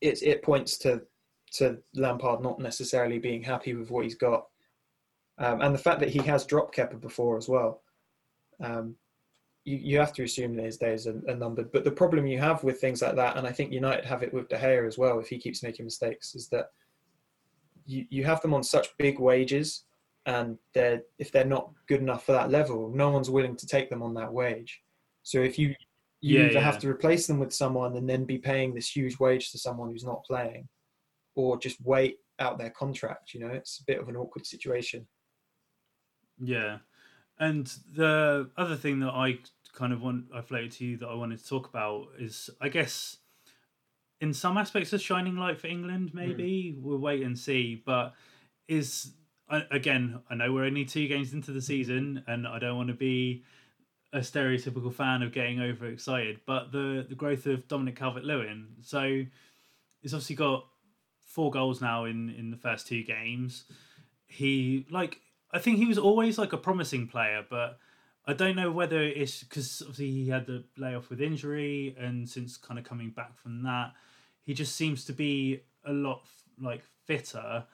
it 0.00 0.22
it 0.22 0.42
points 0.42 0.78
to 0.78 1.02
to 1.52 1.78
Lampard 1.94 2.42
not 2.42 2.60
necessarily 2.60 3.18
being 3.18 3.42
happy 3.42 3.74
with 3.74 3.90
what 3.90 4.04
he's 4.04 4.14
got, 4.14 4.46
um, 5.38 5.60
and 5.62 5.74
the 5.74 5.78
fact 5.78 6.00
that 6.00 6.10
he 6.10 6.20
has 6.20 6.44
dropped 6.44 6.76
Kepa 6.76 7.00
before 7.00 7.36
as 7.36 7.48
well. 7.48 7.82
Um, 8.62 8.96
you, 9.64 9.76
you 9.76 9.98
have 9.98 10.12
to 10.14 10.24
assume 10.24 10.56
that 10.56 10.64
his 10.64 10.78
days 10.78 11.06
are, 11.06 11.20
are, 11.28 11.36
numbered. 11.36 11.70
But 11.72 11.84
the 11.84 11.90
problem 11.90 12.26
you 12.26 12.38
have 12.38 12.64
with 12.64 12.80
things 12.80 13.02
like 13.02 13.16
that, 13.16 13.36
and 13.36 13.46
I 13.46 13.52
think 13.52 13.72
United 13.72 14.04
have 14.04 14.22
it 14.22 14.32
with 14.32 14.48
De 14.48 14.56
Gea 14.56 14.86
as 14.86 14.98
well, 14.98 15.20
if 15.20 15.28
he 15.28 15.38
keeps 15.38 15.62
making 15.62 15.84
mistakes, 15.84 16.34
is 16.34 16.48
that 16.48 16.66
you, 17.86 18.06
you 18.08 18.24
have 18.24 18.40
them 18.40 18.54
on 18.54 18.62
such 18.62 18.96
big 18.98 19.18
wages, 19.18 19.84
and 20.26 20.58
they're 20.74 21.02
if 21.18 21.32
they're 21.32 21.44
not 21.44 21.70
good 21.88 22.00
enough 22.00 22.24
for 22.24 22.32
that 22.32 22.50
level, 22.50 22.90
no 22.94 23.10
one's 23.10 23.30
willing 23.30 23.56
to 23.56 23.66
take 23.66 23.90
them 23.90 24.02
on 24.02 24.14
that 24.14 24.32
wage. 24.32 24.80
So 25.22 25.40
if 25.40 25.58
you 25.58 25.74
you 26.20 26.38
Yeah, 26.38 26.44
either 26.46 26.54
yeah. 26.54 26.60
have 26.60 26.78
to 26.80 26.88
replace 26.88 27.26
them 27.26 27.38
with 27.38 27.52
someone 27.52 27.96
and 27.96 28.08
then 28.08 28.24
be 28.24 28.38
paying 28.38 28.74
this 28.74 28.94
huge 28.94 29.18
wage 29.18 29.50
to 29.52 29.58
someone 29.58 29.90
who's 29.90 30.04
not 30.04 30.24
playing, 30.24 30.68
or 31.34 31.58
just 31.58 31.80
wait 31.82 32.18
out 32.38 32.58
their 32.58 32.70
contract. 32.70 33.34
You 33.34 33.40
know, 33.40 33.48
it's 33.48 33.80
a 33.80 33.84
bit 33.84 34.00
of 34.00 34.08
an 34.08 34.16
awkward 34.16 34.46
situation. 34.46 35.06
Yeah, 36.38 36.78
and 37.40 37.66
the 37.94 38.50
other 38.56 38.76
thing 38.76 39.00
that 39.00 39.10
I 39.10 39.38
kind 39.72 39.92
of 39.92 40.02
want 40.02 40.26
I 40.32 40.42
floated 40.42 40.72
to 40.72 40.84
you 40.84 40.96
that 40.98 41.08
I 41.08 41.14
wanted 41.14 41.40
to 41.40 41.48
talk 41.48 41.68
about 41.68 42.08
is 42.18 42.50
I 42.60 42.68
guess 42.68 43.16
in 44.20 44.34
some 44.34 44.58
aspects 44.58 44.92
a 44.92 44.98
shining 44.98 45.36
light 45.36 45.58
for 45.58 45.66
England. 45.66 46.10
Hmm. 46.10 46.18
Maybe 46.18 46.76
we'll 46.78 46.98
wait 46.98 47.22
and 47.22 47.36
see, 47.36 47.82
but 47.84 48.14
is 48.68 49.12
again 49.48 50.20
I 50.30 50.34
know 50.34 50.52
we're 50.52 50.64
only 50.64 50.84
two 50.84 51.08
games 51.08 51.32
into 51.32 51.50
the 51.50 51.62
season, 51.62 52.22
and 52.28 52.46
I 52.46 52.58
don't 52.58 52.76
want 52.76 52.88
to 52.88 52.94
be 52.94 53.42
a 54.12 54.18
stereotypical 54.18 54.92
fan 54.92 55.22
of 55.22 55.32
getting 55.32 55.60
overexcited, 55.60 56.40
but 56.46 56.72
the 56.72 57.06
the 57.08 57.14
growth 57.14 57.46
of 57.46 57.66
Dominic 57.68 57.96
Calvert-Lewin. 57.96 58.66
So 58.82 59.24
he's 60.02 60.12
obviously 60.12 60.36
got 60.36 60.66
four 61.24 61.50
goals 61.50 61.80
now 61.80 62.04
in 62.04 62.30
in 62.30 62.50
the 62.50 62.56
first 62.56 62.86
two 62.86 63.02
games. 63.02 63.64
He 64.26 64.86
like 64.90 65.20
I 65.52 65.58
think 65.58 65.78
he 65.78 65.86
was 65.86 65.98
always 65.98 66.38
like 66.38 66.52
a 66.52 66.58
promising 66.58 67.08
player, 67.08 67.44
but 67.48 67.78
I 68.26 68.32
don't 68.34 68.56
know 68.56 68.70
whether 68.70 69.00
it's 69.00 69.42
because 69.42 69.82
obviously 69.82 70.10
he 70.10 70.28
had 70.28 70.46
the 70.46 70.64
layoff 70.76 71.10
with 71.10 71.20
injury, 71.20 71.96
and 71.98 72.28
since 72.28 72.56
kind 72.56 72.78
of 72.78 72.84
coming 72.84 73.10
back 73.10 73.36
from 73.38 73.62
that, 73.62 73.92
he 74.42 74.54
just 74.54 74.76
seems 74.76 75.04
to 75.06 75.12
be 75.12 75.62
a 75.84 75.92
lot 75.92 76.22
like 76.60 76.82
fitter, 77.06 77.64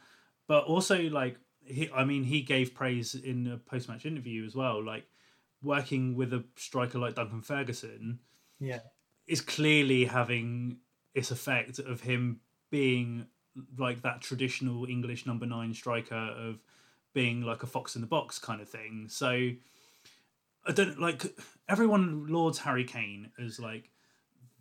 but 0.46 0.64
also 0.64 1.02
like 1.10 1.38
he. 1.64 1.90
I 1.94 2.04
mean, 2.04 2.24
he 2.24 2.42
gave 2.42 2.74
praise 2.74 3.14
in 3.14 3.46
a 3.48 3.56
post 3.58 3.88
match 3.88 4.06
interview 4.06 4.44
as 4.46 4.54
well, 4.54 4.82
like 4.82 5.04
working 5.62 6.14
with 6.16 6.32
a 6.32 6.44
striker 6.56 6.98
like 6.98 7.14
Duncan 7.14 7.42
Ferguson 7.42 8.20
Yeah, 8.58 8.80
is 9.26 9.40
clearly 9.40 10.04
having 10.04 10.78
its 11.14 11.30
effect 11.30 11.78
of 11.78 12.02
him 12.02 12.40
being 12.70 13.26
like 13.78 14.02
that 14.02 14.20
traditional 14.20 14.86
English 14.86 15.26
number 15.26 15.46
nine 15.46 15.74
striker 15.74 16.14
of 16.14 16.58
being 17.16 17.40
like 17.40 17.62
a 17.62 17.66
fox 17.66 17.94
in 17.94 18.02
the 18.02 18.06
box 18.06 18.38
kind 18.38 18.60
of 18.60 18.68
thing. 18.68 19.06
So 19.08 19.30
I 20.66 20.72
don't 20.72 21.00
like 21.00 21.24
everyone 21.66 22.26
lauds 22.28 22.58
Harry 22.58 22.84
Kane 22.84 23.30
as 23.42 23.58
like 23.58 23.90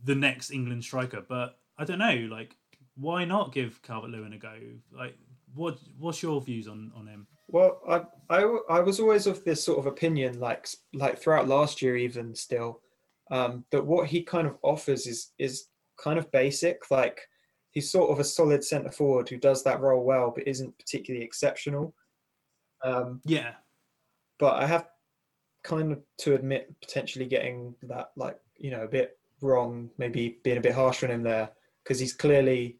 the 0.05 0.15
next 0.15 0.51
England 0.51 0.81
striker, 0.81 1.21
but 1.27 1.59
I 1.77 1.83
don't 1.83 1.99
know, 1.99 2.29
like 2.31 2.55
why 2.95 3.25
not 3.25 3.53
give 3.53 3.81
Calvert 3.81 4.09
Lewin 4.09 4.31
a 4.31 4.37
go? 4.37 4.55
Like 4.89 5.17
what 5.53 5.79
what's 5.99 6.23
your 6.23 6.39
views 6.39 6.69
on 6.69 6.93
on 6.95 7.07
him? 7.07 7.27
Well, 7.49 7.81
I, 7.89 8.03
I, 8.29 8.59
I 8.69 8.79
was 8.79 9.01
always 9.01 9.27
of 9.27 9.43
this 9.43 9.61
sort 9.61 9.77
of 9.77 9.85
opinion, 9.85 10.39
like 10.39 10.65
like 10.93 11.19
throughout 11.19 11.49
last 11.49 11.81
year, 11.81 11.97
even 11.97 12.33
still, 12.33 12.79
um, 13.31 13.65
that 13.71 13.85
what 13.85 14.07
he 14.07 14.23
kind 14.23 14.47
of 14.47 14.55
offers 14.61 15.07
is 15.07 15.33
is 15.39 15.67
kind 15.97 16.17
of 16.17 16.31
basic. 16.31 16.89
Like 16.89 17.19
he's 17.71 17.91
sort 17.91 18.11
of 18.11 18.19
a 18.19 18.23
solid 18.23 18.63
centre 18.63 18.91
forward 18.91 19.27
who 19.27 19.35
does 19.35 19.61
that 19.65 19.81
role 19.81 20.05
well, 20.05 20.31
but 20.33 20.47
isn't 20.47 20.79
particularly 20.79 21.25
exceptional. 21.25 21.93
Um, 22.85 23.21
Yeah. 23.25 23.53
but 24.39 24.55
I 24.61 24.65
have 24.67 24.87
kind 25.63 25.91
of 25.91 26.03
to 26.19 26.35
admit 26.35 26.73
potentially 26.81 27.25
getting 27.25 27.75
that 27.83 28.11
like 28.15 28.39
you 28.57 28.69
know 28.71 28.83
a 28.83 28.87
bit 28.87 29.17
wrong, 29.41 29.89
maybe 29.97 30.39
being 30.43 30.57
a 30.57 30.61
bit 30.61 30.75
harsh 30.75 31.03
on 31.03 31.09
him 31.11 31.23
there 31.23 31.49
because 31.83 31.99
he's 31.99 32.13
clearly 32.13 32.79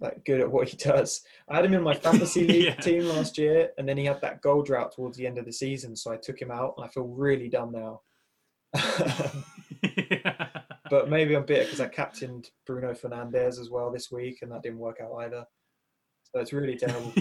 like 0.00 0.24
good 0.24 0.40
at 0.40 0.50
what 0.50 0.68
he 0.68 0.76
does. 0.90 1.22
I 1.48 1.56
had 1.56 1.64
him 1.66 1.74
in 1.74 1.82
my 1.82 1.94
fantasy 1.94 2.46
league 2.48 2.64
Yeah. 2.64 2.74
team 2.76 3.04
last 3.04 3.36
year, 3.36 3.70
and 3.76 3.86
then 3.88 3.98
he 3.98 4.06
had 4.06 4.20
that 4.22 4.40
goal 4.40 4.62
drought 4.62 4.92
towards 4.94 5.16
the 5.18 5.26
end 5.26 5.36
of 5.38 5.44
the 5.44 5.52
season, 5.52 5.94
so 5.94 6.10
I 6.12 6.16
took 6.16 6.40
him 6.40 6.50
out, 6.50 6.74
and 6.76 6.86
I 6.86 6.88
feel 6.88 7.04
really 7.06 7.48
dumb 7.50 7.72
now. 7.72 8.00
but 10.90 11.08
maybe 11.10 11.34
I'm 11.36 11.44
bitter 11.44 11.64
because 11.64 11.80
I 11.80 11.88
captained 11.88 12.50
Bruno 12.66 12.92
Fernandes 12.94 13.58
as 13.60 13.68
well 13.70 13.90
this 13.90 14.10
week, 14.10 14.38
and 14.42 14.50
that 14.52 14.62
didn't 14.62 14.78
work 14.78 14.98
out 15.02 15.12
either. 15.20 15.44
So 16.32 16.40
it's 16.40 16.52
really 16.52 16.76
terrible. 16.76 17.12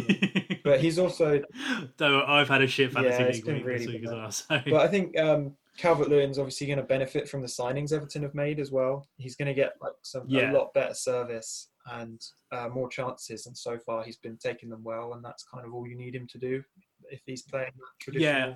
But 0.63 0.79
he's 0.81 0.99
also 0.99 1.41
Though 1.97 2.23
I've 2.25 2.47
had 2.49 2.61
a 2.61 2.67
shit 2.67 2.91
fantasy 2.91 3.23
Yeah, 3.23 3.29
league 3.29 3.45
week 3.45 3.65
really 3.65 3.85
this 3.85 3.87
week 3.87 4.03
as 4.05 4.11
well. 4.11 4.31
So 4.31 4.61
But 4.65 4.81
I 4.81 4.87
think 4.87 5.17
um, 5.17 5.55
Calvert 5.77 6.09
Lewin's 6.09 6.37
obviously 6.39 6.67
going 6.67 6.77
to 6.77 6.83
benefit 6.83 7.27
from 7.29 7.41
the 7.41 7.47
signings 7.47 7.93
Everton 7.93 8.23
have 8.23 8.35
made 8.35 8.59
as 8.59 8.71
well. 8.71 9.07
He's 9.17 9.35
going 9.35 9.47
to 9.47 9.53
get 9.53 9.73
like 9.81 9.93
some 10.01 10.23
Yeah. 10.27 10.51
a 10.51 10.53
lot 10.53 10.73
better 10.73 10.93
service 10.93 11.69
and 11.91 12.21
uh, 12.51 12.69
more 12.69 12.89
chances. 12.89 13.45
And 13.47 13.57
so 13.57 13.77
far, 13.79 14.03
he's 14.03 14.17
been 14.17 14.37
taking 14.37 14.69
them 14.69 14.83
well, 14.83 15.13
and 15.13 15.23
that's 15.23 15.43
kind 15.43 15.65
of 15.65 15.73
all 15.73 15.87
you 15.87 15.95
need 15.95 16.15
him 16.15 16.27
to 16.27 16.37
do 16.37 16.63
if 17.09 17.21
he's 17.25 17.41
playing 17.43 17.71
that 17.77 17.99
traditional 17.99 18.49
Yeah. 18.51 18.55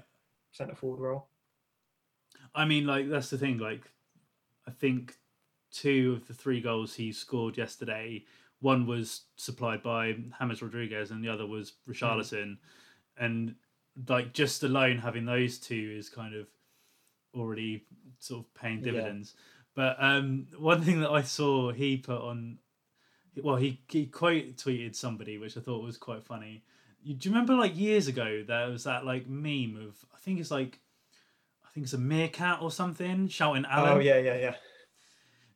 centre 0.51 0.75
forward 0.75 0.99
role. 0.99 1.27
I 2.55 2.65
mean, 2.65 2.85
like 2.85 3.09
that's 3.09 3.29
the 3.29 3.37
thing. 3.37 3.57
Like, 3.57 3.81
I 4.67 4.71
think 4.71 5.15
two 5.71 6.13
of 6.21 6.27
the 6.27 6.33
three 6.33 6.61
goals 6.61 6.93
he 6.95 7.11
scored 7.11 7.57
yesterday, 7.57 8.23
one 8.63 8.87
was 8.87 9.23
supplied 9.35 9.83
by 9.83 10.15
James 10.39 10.61
Rodriguez, 10.61 11.11
and 11.11 11.21
the 11.21 11.27
other 11.27 11.45
was 11.45 11.73
Richarlison. 11.87 12.57
And 13.17 13.55
like 14.07 14.31
just 14.33 14.63
alone 14.63 14.97
having 14.97 15.25
those 15.25 15.59
two 15.59 15.93
is 15.97 16.09
kind 16.09 16.33
of 16.33 16.47
already 17.35 17.83
sort 18.19 18.45
of 18.45 18.53
paying 18.53 18.79
Yeah. 18.79 18.91
dividends. 18.91 19.35
But 19.75 19.97
um, 20.01 20.47
one 20.57 20.81
thing 20.81 21.01
that 21.01 21.09
I 21.11 21.23
saw 21.23 21.71
he 21.73 21.97
put 21.97 22.21
on, 22.21 22.59
well, 23.41 23.57
he 23.57 23.81
he 23.89 24.05
quote 24.05 24.55
tweeted 24.55 24.95
somebody, 24.95 25.37
which 25.37 25.57
I 25.57 25.61
thought 25.61 25.83
was 25.83 25.97
quite 25.97 26.23
funny. 26.23 26.63
You, 27.03 27.15
do 27.15 27.27
you 27.27 27.35
remember 27.35 27.55
like 27.55 27.75
years 27.77 28.07
ago 28.07 28.43
there 28.47 28.69
was 28.69 28.85
that 28.85 29.03
like 29.05 29.27
meme 29.27 29.75
of 29.75 29.97
I 30.15 30.19
think 30.19 30.39
it's 30.39 30.51
like 30.51 30.79
I 31.65 31.69
think 31.73 31.83
it's 31.83 31.93
a 31.93 31.97
meerkat 31.97 32.61
or 32.61 32.71
something 32.71 33.27
shouting 33.27 33.65
Alan. 33.65 33.97
Oh 33.97 33.99
yeah, 33.99 34.19
yeah, 34.19 34.37
yeah. 34.37 34.55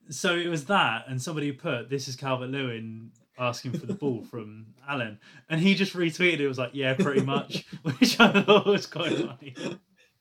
So 0.10 0.36
it 0.36 0.48
was 0.48 0.66
that, 0.66 1.06
and 1.08 1.22
somebody 1.22 1.52
put 1.52 1.90
this 1.90 2.08
is 2.08 2.16
Calvert 2.16 2.50
Lewin 2.50 3.12
asking 3.40 3.74
for 3.74 3.86
the 3.86 3.94
ball 3.94 4.24
from 4.32 4.66
Alan, 4.88 5.20
and 5.50 5.62
he 5.62 5.76
just 5.76 5.94
retweeted 5.94 6.40
it. 6.40 6.48
Was 6.48 6.58
like, 6.58 6.72
yeah, 6.74 6.94
pretty 6.94 7.22
much, 7.22 7.66
which 7.84 8.20
I 8.20 8.42
thought 8.44 8.66
was 8.66 8.86
quite 8.86 9.18
funny. 9.18 9.56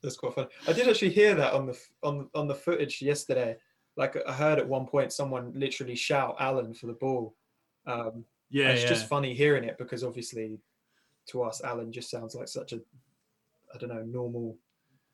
That's 0.03 0.16
quite 0.16 0.35
fun. 0.35 0.46
I 0.68 0.72
did 0.72 0.88
actually 0.88 1.11
hear 1.11 1.35
that 1.35 1.53
on 1.53 1.66
the 1.66 1.79
on 2.03 2.29
on 2.35 2.46
the 2.49 2.55
footage 2.55 3.01
yesterday. 3.03 3.57
Like 3.96 4.16
I 4.29 4.33
heard 4.33 4.59
at 4.59 4.68
one 4.68 4.87
point 4.87 5.12
someone 5.12 5.53
literally 5.55 5.94
shout 5.94 6.37
Alan 6.38 6.75
for 6.75 6.87
the 6.87 6.92
ball. 6.92 7.35
Um, 7.87 8.25
Yeah, 8.51 8.70
it's 8.70 8.83
yeah. 8.83 8.88
just 8.88 9.09
funny 9.09 9.33
hearing 9.35 9.64
it 9.64 9.79
because 9.79 10.05
obviously 10.05 10.59
to 11.29 11.42
us 11.42 11.62
Alan 11.64 11.90
just 11.90 12.11
sounds 12.11 12.35
like 12.35 12.49
such 12.49 12.72
a 12.72 12.81
I 13.75 13.79
don't 13.79 13.88
know 13.88 14.03
normal 14.03 14.59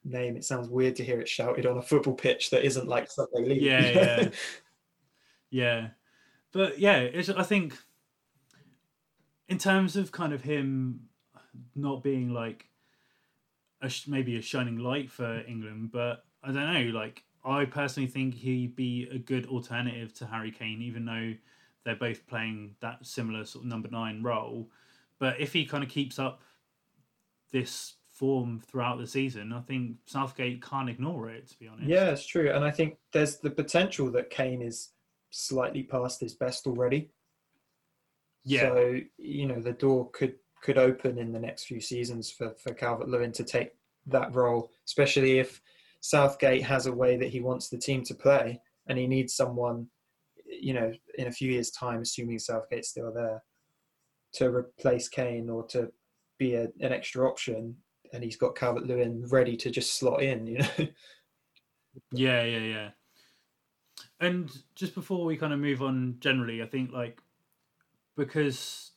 name. 0.04 0.36
It 0.36 0.44
sounds 0.44 0.68
weird 0.68 0.96
to 0.96 1.04
hear 1.04 1.20
it 1.20 1.28
shouted 1.28 1.66
on 1.66 1.78
a 1.78 1.82
football 1.82 2.14
pitch 2.14 2.50
that 2.50 2.64
isn't 2.64 2.88
like 2.88 3.10
Sunday 3.10 3.48
League. 3.48 3.62
Yeah, 3.62 3.80
yeah. 3.80 4.28
Yeah, 5.54 5.88
but 6.52 6.78
yeah, 6.78 7.00
it's, 7.00 7.28
I 7.28 7.42
think 7.42 7.76
in 9.48 9.58
terms 9.58 9.96
of 9.96 10.12
kind 10.12 10.32
of 10.32 10.40
him 10.40 11.00
not 11.74 12.02
being 12.02 12.32
like 12.32 12.70
a, 13.82 13.88
sh- 13.90 14.08
maybe 14.08 14.38
a 14.38 14.40
shining 14.40 14.78
light 14.78 15.10
for 15.10 15.42
England, 15.46 15.90
but 15.92 16.24
I 16.42 16.52
don't 16.52 16.72
know. 16.72 16.98
Like 16.98 17.22
I 17.44 17.66
personally 17.66 18.08
think 18.08 18.34
he'd 18.34 18.74
be 18.74 19.08
a 19.12 19.18
good 19.18 19.44
alternative 19.44 20.14
to 20.14 20.26
Harry 20.26 20.50
Kane, 20.50 20.80
even 20.80 21.04
though 21.04 21.34
they're 21.84 21.96
both 21.96 22.26
playing 22.26 22.74
that 22.80 23.04
similar 23.04 23.44
sort 23.44 23.64
of 23.64 23.70
number 23.70 23.88
nine 23.90 24.22
role. 24.22 24.70
But 25.18 25.38
if 25.38 25.52
he 25.52 25.66
kind 25.66 25.84
of 25.84 25.90
keeps 25.90 26.18
up 26.18 26.40
this 27.50 27.96
form 28.12 28.60
throughout 28.66 28.98
the 28.98 29.06
season, 29.06 29.52
I 29.52 29.60
think 29.60 29.96
Southgate 30.06 30.62
can't 30.62 30.90
ignore 30.90 31.30
it. 31.30 31.48
To 31.48 31.58
be 31.58 31.68
honest, 31.68 31.88
yeah, 31.88 32.10
it's 32.10 32.26
true. 32.26 32.50
And 32.50 32.64
I 32.64 32.70
think 32.70 32.96
there's 33.12 33.38
the 33.38 33.50
potential 33.50 34.10
that 34.12 34.30
Kane 34.30 34.62
is 34.62 34.90
slightly 35.30 35.82
past 35.82 36.20
his 36.20 36.34
best 36.34 36.66
already. 36.66 37.10
Yeah. 38.44 38.60
So 38.60 39.00
you 39.18 39.46
know 39.46 39.60
the 39.60 39.72
door 39.72 40.10
could 40.10 40.34
could 40.62 40.78
open 40.78 41.18
in 41.18 41.32
the 41.32 41.40
next 41.40 41.64
few 41.64 41.80
seasons 41.80 42.30
for 42.30 42.54
for 42.62 42.74
Calvert 42.74 43.08
Lewin 43.08 43.32
to 43.32 43.44
take 43.44 43.72
that 44.06 44.34
role, 44.34 44.70
especially 44.86 45.38
if 45.38 45.60
Southgate 46.00 46.64
has 46.64 46.86
a 46.86 46.92
way 46.92 47.16
that 47.16 47.28
he 47.28 47.40
wants 47.40 47.68
the 47.68 47.78
team 47.78 48.02
to 48.04 48.14
play 48.14 48.60
and 48.86 48.98
he 48.98 49.06
needs 49.06 49.34
someone, 49.34 49.86
you 50.44 50.74
know, 50.74 50.92
in 51.16 51.28
a 51.28 51.32
few 51.32 51.50
years' 51.50 51.70
time, 51.70 52.02
assuming 52.02 52.38
Southgate's 52.38 52.88
still 52.88 53.12
there, 53.12 53.42
to 54.34 54.48
replace 54.48 55.08
Kane 55.08 55.48
or 55.48 55.64
to 55.68 55.92
be 56.38 56.54
a, 56.54 56.64
an 56.80 56.92
extra 56.92 57.28
option. 57.28 57.76
And 58.12 58.22
he's 58.22 58.36
got 58.36 58.56
Calvert 58.56 58.86
Lewin 58.86 59.26
ready 59.28 59.56
to 59.56 59.70
just 59.70 59.94
slot 59.94 60.22
in, 60.22 60.46
you 60.46 60.58
know. 60.58 60.68
yeah, 62.12 62.44
yeah, 62.44 62.58
yeah. 62.58 62.90
And 64.20 64.50
just 64.74 64.94
before 64.94 65.24
we 65.24 65.36
kind 65.36 65.52
of 65.52 65.58
move 65.58 65.82
on, 65.82 66.16
generally, 66.20 66.62
I 66.62 66.66
think 66.66 66.92
like 66.92 67.20
because 68.16 68.92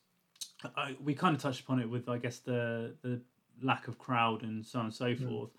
I, 0.76 0.96
we 1.04 1.14
kind 1.14 1.36
of 1.36 1.42
touched 1.42 1.62
upon 1.62 1.80
it 1.80 1.90
with, 1.90 2.10
I 2.10 2.18
guess, 2.18 2.40
the 2.40 2.96
the 3.02 3.22
lack 3.62 3.88
of 3.88 3.98
crowd 3.98 4.44
and 4.44 4.66
so 4.66 4.80
on 4.80 4.86
and 4.86 4.94
so 4.94 5.06
mm. 5.06 5.30
forth. 5.30 5.50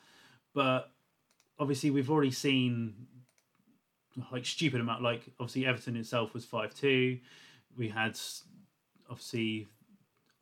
But 0.55 0.91
obviously, 1.59 1.91
we've 1.91 2.11
already 2.11 2.31
seen 2.31 2.95
like 4.33 4.47
stupid 4.47 4.81
amount. 4.81 5.03
Like 5.03 5.23
obviously, 5.41 5.67
Everton 5.67 5.97
itself 5.97 6.35
was 6.35 6.45
five 6.45 6.75
two. 6.75 7.19
We 7.77 7.89
had 7.89 8.19
obviously, 9.09 9.69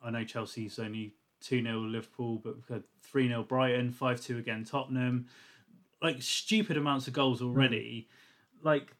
I 0.03 0.11
know 0.11 0.23
Chelsea's 0.23 0.79
only 0.79 1.13
two 1.41 1.61
0 1.61 1.79
Liverpool, 1.79 2.41
but 2.43 2.55
we 2.55 2.73
had 2.73 2.83
three 3.03 3.27
0 3.27 3.43
Brighton, 3.43 3.91
five 3.91 4.21
two 4.21 4.37
again 4.37 4.63
Tottenham. 4.63 5.27
Like 6.01 6.21
stupid 6.21 6.77
amounts 6.77 7.07
of 7.07 7.13
goals 7.13 7.41
already. 7.41 8.07
Mm. 8.61 8.65
Like 8.65 8.95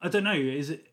I 0.00 0.08
don't 0.08 0.24
know. 0.24 0.32
Is 0.32 0.70
it 0.70 0.88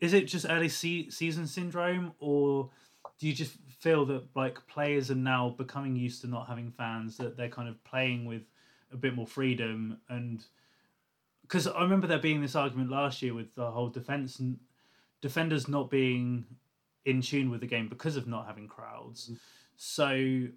is 0.00 0.12
it 0.12 0.26
just 0.26 0.46
early 0.48 0.68
se- 0.68 1.10
season 1.10 1.46
syndrome, 1.46 2.12
or 2.18 2.70
do 3.18 3.26
you 3.26 3.32
just 3.32 3.56
feel 3.78 4.04
that 4.06 4.24
like 4.34 4.66
players 4.66 5.10
are 5.10 5.16
now 5.16 5.50
becoming 5.50 5.96
used 5.96 6.20
to 6.22 6.26
not 6.26 6.48
having 6.48 6.70
fans 6.70 7.16
that 7.16 7.36
they're 7.36 7.48
kind 7.48 7.68
of 7.68 7.82
playing 7.84 8.24
with 8.24 8.42
a 8.92 8.96
bit 8.96 9.14
more 9.14 9.26
freedom 9.26 9.98
and 10.08 10.44
because 11.42 11.66
I 11.66 11.82
remember 11.82 12.06
there 12.06 12.18
being 12.18 12.40
this 12.40 12.56
argument 12.56 12.90
last 12.90 13.20
year 13.20 13.34
with 13.34 13.54
the 13.54 13.70
whole 13.70 13.90
defense 13.90 14.38
and 14.38 14.58
defenders 15.20 15.68
not 15.68 15.90
being 15.90 16.46
in 17.06 17.20
tune 17.20 17.50
with 17.50 17.60
the 17.60 17.66
game 17.66 17.88
because 17.88 18.16
of 18.16 18.26
not 18.26 18.46
having 18.46 18.68
crowds. 18.68 19.30
Mm. 19.30 19.38
So, 19.76 20.06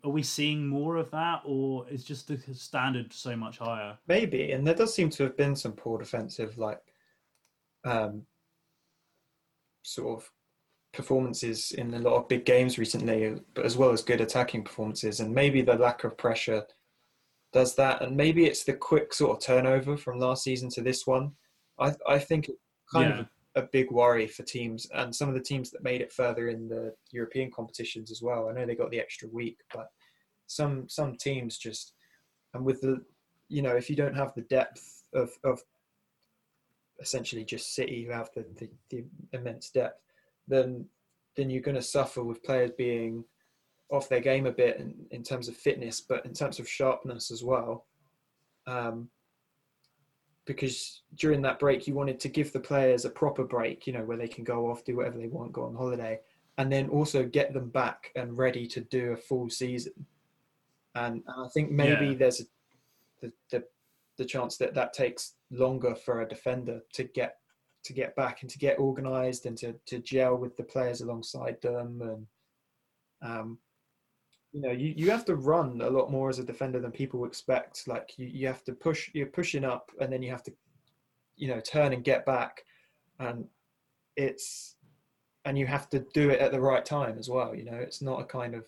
are 0.03 0.11
we 0.11 0.21
seeing 0.21 0.67
more 0.67 0.97
of 0.97 1.09
that, 1.11 1.41
or 1.43 1.89
is 1.89 2.03
just 2.03 2.27
the 2.27 2.37
standard 2.53 3.11
so 3.11 3.35
much 3.35 3.57
higher? 3.57 3.97
Maybe, 4.07 4.51
and 4.51 4.65
there 4.65 4.75
does 4.75 4.93
seem 4.93 5.09
to 5.11 5.23
have 5.23 5.35
been 5.35 5.55
some 5.55 5.71
poor 5.71 5.97
defensive, 5.97 6.57
like 6.59 6.79
um, 7.83 8.23
sort 9.81 10.21
of 10.21 10.31
performances 10.93 11.71
in 11.71 11.93
a 11.93 11.99
lot 11.99 12.15
of 12.15 12.27
big 12.27 12.45
games 12.45 12.77
recently, 12.77 13.35
but 13.53 13.65
as 13.65 13.77
well 13.77 13.91
as 13.91 14.01
good 14.01 14.21
attacking 14.21 14.63
performances. 14.63 15.19
And 15.19 15.33
maybe 15.33 15.61
the 15.61 15.75
lack 15.75 16.03
of 16.03 16.17
pressure 16.17 16.63
does 17.53 17.75
that. 17.75 18.01
And 18.01 18.17
maybe 18.17 18.45
it's 18.45 18.63
the 18.63 18.73
quick 18.73 19.13
sort 19.13 19.37
of 19.37 19.43
turnover 19.43 19.95
from 19.95 20.19
last 20.19 20.43
season 20.43 20.69
to 20.71 20.81
this 20.81 21.07
one. 21.07 21.31
I, 21.79 21.93
I 22.07 22.19
think 22.19 22.49
kind 22.91 23.09
yeah. 23.09 23.19
of 23.19 23.27
a, 23.57 23.63
big 23.71 23.91
worry 23.91 24.27
for 24.27 24.43
teams 24.43 24.87
and 24.93 25.13
some 25.13 25.29
of 25.29 25.35
the 25.35 25.41
teams 25.41 25.71
that 25.71 25.83
made 25.83 26.01
it 26.01 26.11
further 26.11 26.49
in 26.49 26.67
the 26.67 26.93
European 27.11 27.51
competitions 27.51 28.11
as 28.11 28.21
well. 28.21 28.49
I 28.49 28.53
know 28.53 28.65
they 28.65 28.75
got 28.75 28.91
the 28.91 28.99
extra 28.99 29.27
week, 29.29 29.59
but 29.73 29.87
some 30.47 30.87
some 30.87 31.15
teams 31.15 31.57
just 31.57 31.93
and 32.53 32.63
with 32.63 32.81
the 32.81 33.01
you 33.49 33.61
know 33.61 33.75
if 33.75 33.89
you 33.89 33.95
don't 33.95 34.15
have 34.15 34.33
the 34.33 34.41
depth 34.43 35.03
of, 35.13 35.29
of 35.43 35.61
essentially 36.99 37.43
just 37.43 37.75
City 37.75 38.03
who 38.03 38.11
have 38.11 38.29
the, 38.35 38.45
the, 38.57 38.69
the 38.89 39.05
immense 39.33 39.69
depth, 39.69 40.01
then 40.47 40.85
then 41.35 41.49
you're 41.49 41.61
going 41.61 41.75
to 41.75 41.81
suffer 41.81 42.23
with 42.23 42.43
players 42.43 42.71
being 42.77 43.23
off 43.89 44.09
their 44.09 44.19
game 44.19 44.47
a 44.47 44.51
bit 44.51 44.77
in, 44.77 44.93
in 45.11 45.23
terms 45.23 45.47
of 45.47 45.55
fitness, 45.55 46.01
but 46.01 46.25
in 46.25 46.33
terms 46.33 46.59
of 46.59 46.67
sharpness 46.67 47.31
as 47.31 47.43
well. 47.43 47.85
Um, 48.65 49.09
because 50.47 51.03
during 51.15 51.41
that 51.43 51.59
break, 51.59 51.85
you 51.85 51.93
wanted 51.93 52.19
to 52.21 52.29
give 52.29 52.51
the 52.51 52.59
players 52.59 53.05
a 53.05 53.09
proper 53.09 53.43
break, 53.43 53.85
you 53.85 53.93
know, 53.93 54.03
where 54.03 54.17
they 54.17 54.27
can 54.27 54.43
go 54.43 54.71
off, 54.71 54.83
do 54.83 54.95
whatever 54.95 55.17
they 55.17 55.27
want, 55.27 55.51
go 55.51 55.65
on 55.65 55.75
holiday, 55.75 56.19
and 56.57 56.71
then 56.71 56.89
also 56.89 57.23
get 57.23 57.53
them 57.53 57.69
back 57.69 58.11
and 58.15 58.37
ready 58.37 58.65
to 58.65 58.81
do 58.81 59.11
a 59.11 59.17
full 59.17 59.49
season. 59.49 59.93
And, 60.95 61.21
and 61.27 61.45
I 61.45 61.47
think 61.49 61.69
maybe 61.69 62.07
yeah. 62.07 62.15
there's 62.15 62.41
a, 62.41 62.45
the, 63.21 63.33
the 63.51 63.63
the 64.17 64.25
chance 64.25 64.57
that 64.57 64.73
that 64.73 64.93
takes 64.93 65.35
longer 65.51 65.93
for 65.93 66.21
a 66.21 66.27
defender 66.27 66.81
to 66.93 67.03
get 67.03 67.37
to 67.83 67.93
get 67.93 68.15
back 68.15 68.41
and 68.41 68.49
to 68.49 68.57
get 68.57 68.79
organised 68.79 69.45
and 69.45 69.57
to, 69.57 69.73
to 69.85 69.99
gel 69.99 70.35
with 70.35 70.57
the 70.57 70.63
players 70.63 71.01
alongside 71.01 71.61
them 71.61 72.01
and 72.01 72.27
um, 73.21 73.57
you 74.57 74.63
know 74.63 74.71
you, 74.71 74.91
you 74.97 75.11
have 75.11 75.23
to 75.23 75.35
run 75.35 75.81
a 75.81 75.89
lot 75.89 76.09
more 76.09 76.29
as 76.29 76.39
a 76.39 76.43
defender 76.43 76.79
than 76.79 76.91
people 76.91 77.25
expect 77.25 77.87
like 77.87 78.17
you, 78.17 78.25
you 78.25 78.47
have 78.47 78.63
to 78.63 78.73
push 78.73 79.11
you're 79.13 79.27
pushing 79.27 79.63
up 79.63 79.91
and 80.01 80.11
then 80.11 80.23
you 80.23 80.31
have 80.31 80.41
to 80.41 80.51
you 81.35 81.47
know 81.47 81.59
turn 81.59 81.93
and 81.93 82.03
get 82.03 82.25
back 82.25 82.63
and 83.19 83.45
it's 84.15 84.77
and 85.45 85.59
you 85.59 85.67
have 85.67 85.91
to 85.91 85.99
do 86.11 86.31
it 86.31 86.39
at 86.39 86.51
the 86.51 86.59
right 86.59 86.83
time 86.83 87.19
as 87.19 87.29
well 87.29 87.53
you 87.53 87.63
know 87.63 87.75
it's 87.75 88.01
not 88.01 88.19
a 88.19 88.25
kind 88.25 88.55
of 88.55 88.65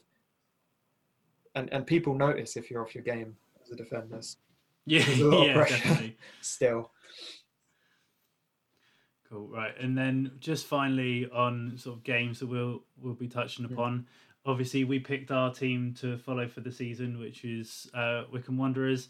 and 1.56 1.74
and 1.74 1.88
people 1.88 2.14
notice 2.14 2.56
if 2.56 2.70
you're 2.70 2.84
off 2.84 2.94
your 2.94 3.04
game 3.04 3.36
as 3.64 3.72
a 3.72 3.76
defender 3.76 4.22
yeah, 4.86 5.04
a 5.10 5.24
lot 5.24 5.48
yeah, 5.48 5.54
definitely. 5.66 6.18
Still. 6.42 6.92
Cool. 9.30 9.48
Right, 9.48 9.74
and 9.80 9.96
then 9.96 10.32
just 10.40 10.66
finally 10.66 11.30
on 11.32 11.74
sort 11.78 11.98
of 11.98 12.04
games 12.04 12.40
that 12.40 12.48
we'll 12.48 12.82
we'll 13.00 13.14
be 13.14 13.28
touching 13.28 13.66
upon. 13.66 14.08
Obviously, 14.50 14.84
we 14.84 14.98
picked 14.98 15.30
our 15.30 15.54
team 15.54 15.94
to 16.00 16.18
follow 16.18 16.48
for 16.48 16.62
the 16.62 16.72
season, 16.72 17.20
which 17.20 17.46
is 17.46 17.88
uh, 17.94 18.24
Wycombe 18.34 18.58
Wanderers. 18.58 19.10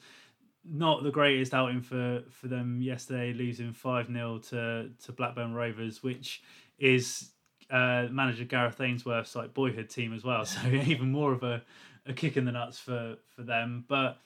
Not 0.65 1.02
the 1.02 1.12
greatest 1.12 1.54
outing 1.54 1.82
for 1.82 2.23
for 2.30 2.49
them 2.49 2.82
yesterday, 2.82 3.32
losing 3.32 3.71
five 3.71 4.08
0 4.08 4.39
to 4.49 4.89
to 5.06 5.12
Blackburn 5.13 5.54
Rovers, 5.54 6.04
which 6.04 6.43
is 6.78 7.30
uh, 7.71 8.08
manager 8.12 8.43
Gareth 8.43 8.82
Ainsworth's 8.82 9.34
like 9.34 9.54
boyhood 9.54 9.89
team 9.89 10.13
as 10.13 10.25
well. 10.25 10.43
So 10.45 10.67
even 10.67 11.10
more 11.10 11.32
of 11.32 11.43
a, 11.43 11.62
a 12.06 12.12
kick 12.12 12.36
in 12.36 12.43
the 12.43 12.52
nuts 12.52 12.78
for 12.78 13.15
for 13.34 13.43
them. 13.43 13.86
But 13.88 14.17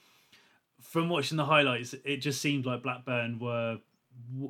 from 0.80 1.08
watching 1.08 1.36
the 1.36 1.44
highlights, 1.44 1.94
it 2.04 2.16
just 2.16 2.42
seemed 2.42 2.66
like 2.66 2.82
Blackburn 2.82 3.38
were 3.38 3.78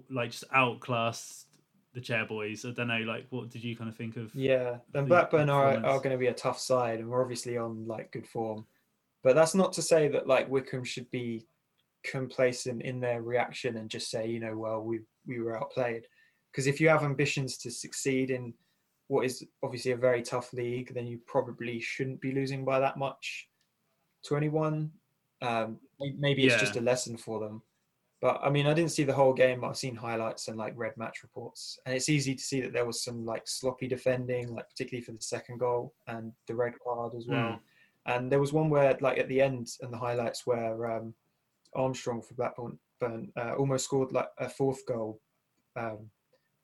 like 0.08 0.30
just 0.30 0.44
outclassed 0.50 1.46
the 1.94 2.00
Chairboys. 2.00 2.68
I 2.68 2.72
don't 2.72 2.88
know, 2.88 2.98
like 2.98 3.26
what 3.30 3.50
did 3.50 3.64
you 3.64 3.76
kind 3.76 3.88
of 3.88 3.96
think 3.96 4.16
of? 4.16 4.34
Yeah, 4.34 4.78
then 4.92 5.06
Blackburn 5.06 5.48
are 5.48 5.76
are 5.84 5.98
going 5.98 6.10
to 6.10 6.18
be 6.18 6.26
a 6.26 6.34
tough 6.34 6.58
side, 6.58 7.00
and 7.00 7.08
we're 7.08 7.22
obviously 7.22 7.56
on 7.56 7.86
like 7.86 8.12
good 8.12 8.26
form. 8.26 8.66
But 9.22 9.34
that's 9.34 9.54
not 9.54 9.72
to 9.74 9.82
say 9.82 10.08
that 10.08 10.26
like 10.26 10.50
Wycombe 10.50 10.84
should 10.84 11.10
be 11.10 11.46
complacent 12.04 12.82
in 12.82 13.00
their 13.00 13.22
reaction 13.22 13.78
and 13.78 13.88
just 13.88 14.10
say, 14.10 14.28
you 14.28 14.40
know, 14.40 14.56
well, 14.56 14.82
we 14.82 15.00
we 15.26 15.40
were 15.40 15.58
outplayed. 15.58 16.06
Because 16.52 16.66
if 16.66 16.80
you 16.80 16.88
have 16.88 17.02
ambitions 17.02 17.56
to 17.58 17.70
succeed 17.70 18.30
in 18.30 18.54
what 19.08 19.24
is 19.24 19.44
obviously 19.62 19.92
a 19.92 19.96
very 19.96 20.22
tough 20.22 20.52
league, 20.52 20.92
then 20.94 21.06
you 21.06 21.18
probably 21.26 21.80
shouldn't 21.80 22.20
be 22.20 22.32
losing 22.32 22.64
by 22.64 22.78
that 22.80 22.96
much 22.96 23.48
to 24.24 24.36
anyone. 24.36 24.90
Um, 25.42 25.78
maybe 26.18 26.44
it's 26.44 26.54
yeah. 26.54 26.60
just 26.60 26.76
a 26.76 26.80
lesson 26.80 27.16
for 27.16 27.40
them. 27.40 27.62
But 28.24 28.40
I 28.42 28.48
mean, 28.48 28.66
I 28.66 28.72
didn't 28.72 28.92
see 28.92 29.04
the 29.04 29.12
whole 29.12 29.34
game. 29.34 29.66
I've 29.66 29.76
seen 29.76 29.94
highlights 29.94 30.48
and 30.48 30.56
like 30.56 30.72
red 30.76 30.96
match 30.96 31.22
reports, 31.22 31.78
and 31.84 31.94
it's 31.94 32.08
easy 32.08 32.34
to 32.34 32.42
see 32.42 32.62
that 32.62 32.72
there 32.72 32.86
was 32.86 33.04
some 33.04 33.26
like 33.26 33.42
sloppy 33.44 33.86
defending, 33.86 34.54
like 34.54 34.66
particularly 34.70 35.04
for 35.04 35.12
the 35.12 35.20
second 35.20 35.58
goal 35.58 35.92
and 36.06 36.32
the 36.46 36.54
red 36.54 36.72
card 36.82 37.12
as 37.14 37.26
well. 37.26 37.50
Mm. 37.50 37.58
And 38.06 38.32
there 38.32 38.40
was 38.40 38.54
one 38.54 38.70
where, 38.70 38.96
like 39.02 39.18
at 39.18 39.28
the 39.28 39.42
end 39.42 39.68
and 39.82 39.92
the 39.92 39.98
highlights, 39.98 40.46
where 40.46 40.90
um, 40.90 41.12
Armstrong 41.74 42.22
for 42.22 42.32
Blackburn 42.32 42.78
uh, 43.36 43.56
almost 43.58 43.84
scored 43.84 44.10
like 44.12 44.28
a 44.38 44.48
fourth 44.48 44.86
goal 44.86 45.20
because 45.74 45.98
um, 45.98 46.08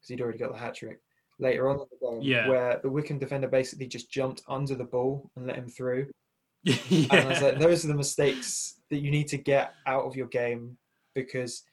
he'd 0.09 0.22
already 0.22 0.39
got 0.39 0.53
the 0.53 0.59
hat 0.59 0.76
trick 0.76 1.01
later 1.39 1.68
on 1.68 1.80
in 1.80 1.84
the 1.91 2.11
game, 2.11 2.22
yeah. 2.22 2.49
where 2.49 2.80
the 2.82 2.89
Wycombe 2.89 3.18
defender 3.18 3.49
basically 3.49 3.87
just 3.87 4.11
jumped 4.11 4.41
under 4.49 4.74
the 4.74 4.84
ball 4.84 5.30
and 5.37 5.47
let 5.47 5.57
him 5.57 5.68
through. 5.68 6.09
yeah. 6.62 7.07
And 7.11 7.20
I 7.20 7.26
was 7.26 7.43
like, 7.43 7.59
those 7.59 7.84
are 7.84 7.89
the 7.89 7.95
mistakes 7.95 8.76
that 8.89 9.01
you 9.01 9.11
need 9.11 9.28
to 9.28 9.37
get 9.37 9.74
out 9.87 10.07
of 10.07 10.16
your 10.16 10.28
game 10.28 10.78
because 11.14 11.64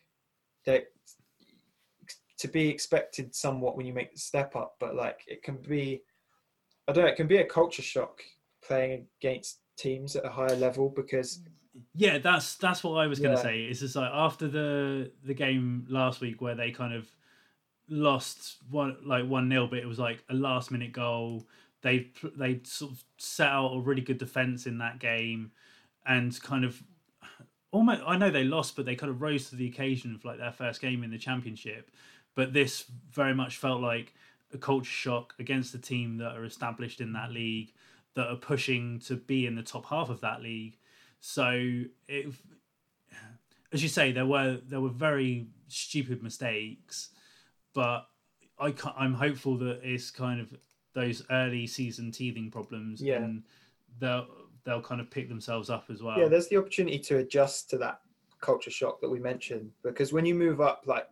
they 0.65 0.83
to 2.39 2.47
be 2.47 2.69
expected 2.69 3.33
somewhat 3.33 3.75
when 3.75 3.85
you 3.85 3.93
make 3.93 4.13
the 4.13 4.19
step 4.19 4.55
up, 4.55 4.75
but 4.79 4.95
like 4.95 5.21
it 5.27 5.41
can 5.41 5.57
be, 5.57 6.03
I 6.87 6.93
don't 6.93 7.03
know, 7.03 7.09
it 7.09 7.15
can 7.15 7.27
be 7.27 7.37
a 7.37 7.45
culture 7.45 7.81
shock 7.81 8.21
playing 8.63 9.07
against 9.19 9.59
teams 9.77 10.15
at 10.15 10.25
a 10.25 10.29
higher 10.29 10.55
level 10.55 10.89
because 10.89 11.39
yeah 11.93 12.17
that's 12.17 12.55
that's 12.55 12.83
what 12.83 12.93
i 12.93 13.05
was 13.05 13.19
going 13.19 13.35
to 13.35 13.41
say 13.41 13.61
it's 13.61 13.81
just 13.81 13.95
like 13.95 14.09
after 14.11 14.47
the 14.47 15.11
the 15.23 15.33
game 15.33 15.85
last 15.89 16.21
week 16.21 16.41
where 16.41 16.55
they 16.55 16.71
kind 16.71 16.91
of 16.91 17.07
lost 17.87 18.57
one 18.71 18.97
like 19.05 19.25
one 19.25 19.47
nil 19.47 19.67
but 19.67 19.77
it 19.77 19.85
was 19.85 19.99
like 19.99 20.23
a 20.29 20.33
last 20.33 20.71
minute 20.71 20.91
goal 20.91 21.47
they 21.83 22.09
they 22.35 22.59
sort 22.63 22.91
of 22.91 23.03
set 23.17 23.49
out 23.49 23.73
a 23.73 23.79
really 23.79 24.01
good 24.01 24.17
defense 24.17 24.65
in 24.65 24.79
that 24.79 24.99
game 24.99 25.51
and 26.07 26.41
kind 26.41 26.65
of 26.65 26.81
almost 27.71 28.01
I 28.05 28.17
know 28.17 28.29
they 28.31 28.43
lost, 28.43 28.75
but 28.75 28.85
they 28.85 28.95
kind 28.95 29.09
of 29.09 29.21
rose 29.21 29.49
to 29.49 29.55
the 29.55 29.67
occasion 29.67 30.15
of 30.15 30.23
like 30.25 30.37
their 30.37 30.51
first 30.51 30.81
game 30.81 31.03
in 31.03 31.11
the 31.11 31.17
championship. 31.17 31.91
But 32.35 32.53
this 32.53 32.85
very 33.11 33.33
much 33.33 33.57
felt 33.57 33.81
like 33.81 34.13
a 34.53 34.57
culture 34.57 34.85
shock 34.89 35.33
against 35.39 35.73
a 35.73 35.79
team 35.79 36.17
that 36.17 36.35
are 36.35 36.45
established 36.45 37.01
in 37.01 37.13
that 37.13 37.31
league, 37.31 37.73
that 38.13 38.27
are 38.27 38.35
pushing 38.35 38.99
to 39.01 39.15
be 39.15 39.45
in 39.45 39.55
the 39.55 39.63
top 39.63 39.85
half 39.85 40.09
of 40.09 40.21
that 40.21 40.41
league. 40.41 40.77
So 41.19 41.83
it, 42.07 42.27
as 43.73 43.83
you 43.83 43.89
say, 43.89 44.11
there 44.11 44.25
were 44.25 44.59
there 44.65 44.79
were 44.81 44.89
very 44.89 45.47
stupid 45.67 46.23
mistakes, 46.23 47.09
but 47.73 48.07
I 48.59 48.73
I'm 48.97 49.13
hopeful 49.13 49.57
that 49.57 49.81
it's 49.83 50.09
kind 50.11 50.39
of 50.39 50.53
those 50.93 51.23
early 51.29 51.67
season 51.67 52.11
teething 52.11 52.49
problems, 52.49 53.01
Yeah. 53.01 53.17
and 53.17 53.43
they'll 53.99 54.27
they'll 54.67 54.81
kind 54.81 54.99
of 54.99 55.09
pick 55.09 55.29
themselves 55.29 55.69
up 55.69 55.85
as 55.89 56.03
well. 56.03 56.19
Yeah, 56.19 56.27
there's 56.27 56.49
the 56.49 56.57
opportunity 56.57 56.99
to 56.99 57.19
adjust 57.19 57.69
to 57.69 57.77
that 57.77 58.01
culture 58.41 58.69
shock 58.69 58.99
that 59.01 59.09
we 59.09 59.17
mentioned 59.19 59.71
because 59.81 60.11
when 60.11 60.25
you 60.25 60.35
move 60.35 60.59
up, 60.59 60.83
like 60.85 61.07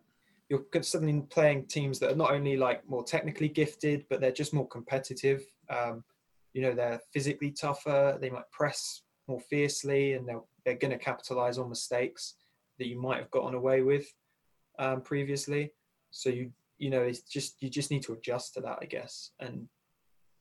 you're 0.50 0.64
suddenly 0.82 1.22
playing 1.30 1.64
teams 1.64 1.98
that 1.98 2.12
are 2.12 2.16
not 2.16 2.32
only 2.32 2.56
like 2.58 2.86
more 2.88 3.02
technically 3.02 3.48
gifted, 3.48 4.04
but 4.10 4.20
they're 4.20 4.30
just 4.30 4.52
more 4.52 4.68
competitive. 4.68 5.42
Um, 5.70 6.04
you 6.52 6.60
know, 6.60 6.74
they're 6.74 7.00
physically 7.12 7.50
tougher. 7.50 8.18
They 8.20 8.30
might 8.30 8.48
press 8.52 9.02
more 9.26 9.40
fiercely, 9.40 10.12
and 10.12 10.28
they're 10.28 10.42
they're 10.64 10.74
going 10.74 10.96
to 10.96 10.98
capitalize 10.98 11.56
on 11.58 11.70
mistakes 11.70 12.34
that 12.78 12.88
you 12.88 13.00
might 13.00 13.18
have 13.18 13.30
gotten 13.30 13.54
away 13.54 13.80
with 13.80 14.06
um, 14.78 15.00
previously. 15.00 15.72
So 16.10 16.28
you 16.28 16.52
you 16.76 16.90
know, 16.90 17.00
it's 17.00 17.22
just 17.22 17.62
you 17.62 17.70
just 17.70 17.90
need 17.90 18.02
to 18.02 18.12
adjust 18.12 18.52
to 18.54 18.60
that, 18.60 18.78
I 18.82 18.84
guess. 18.84 19.30
And 19.40 19.66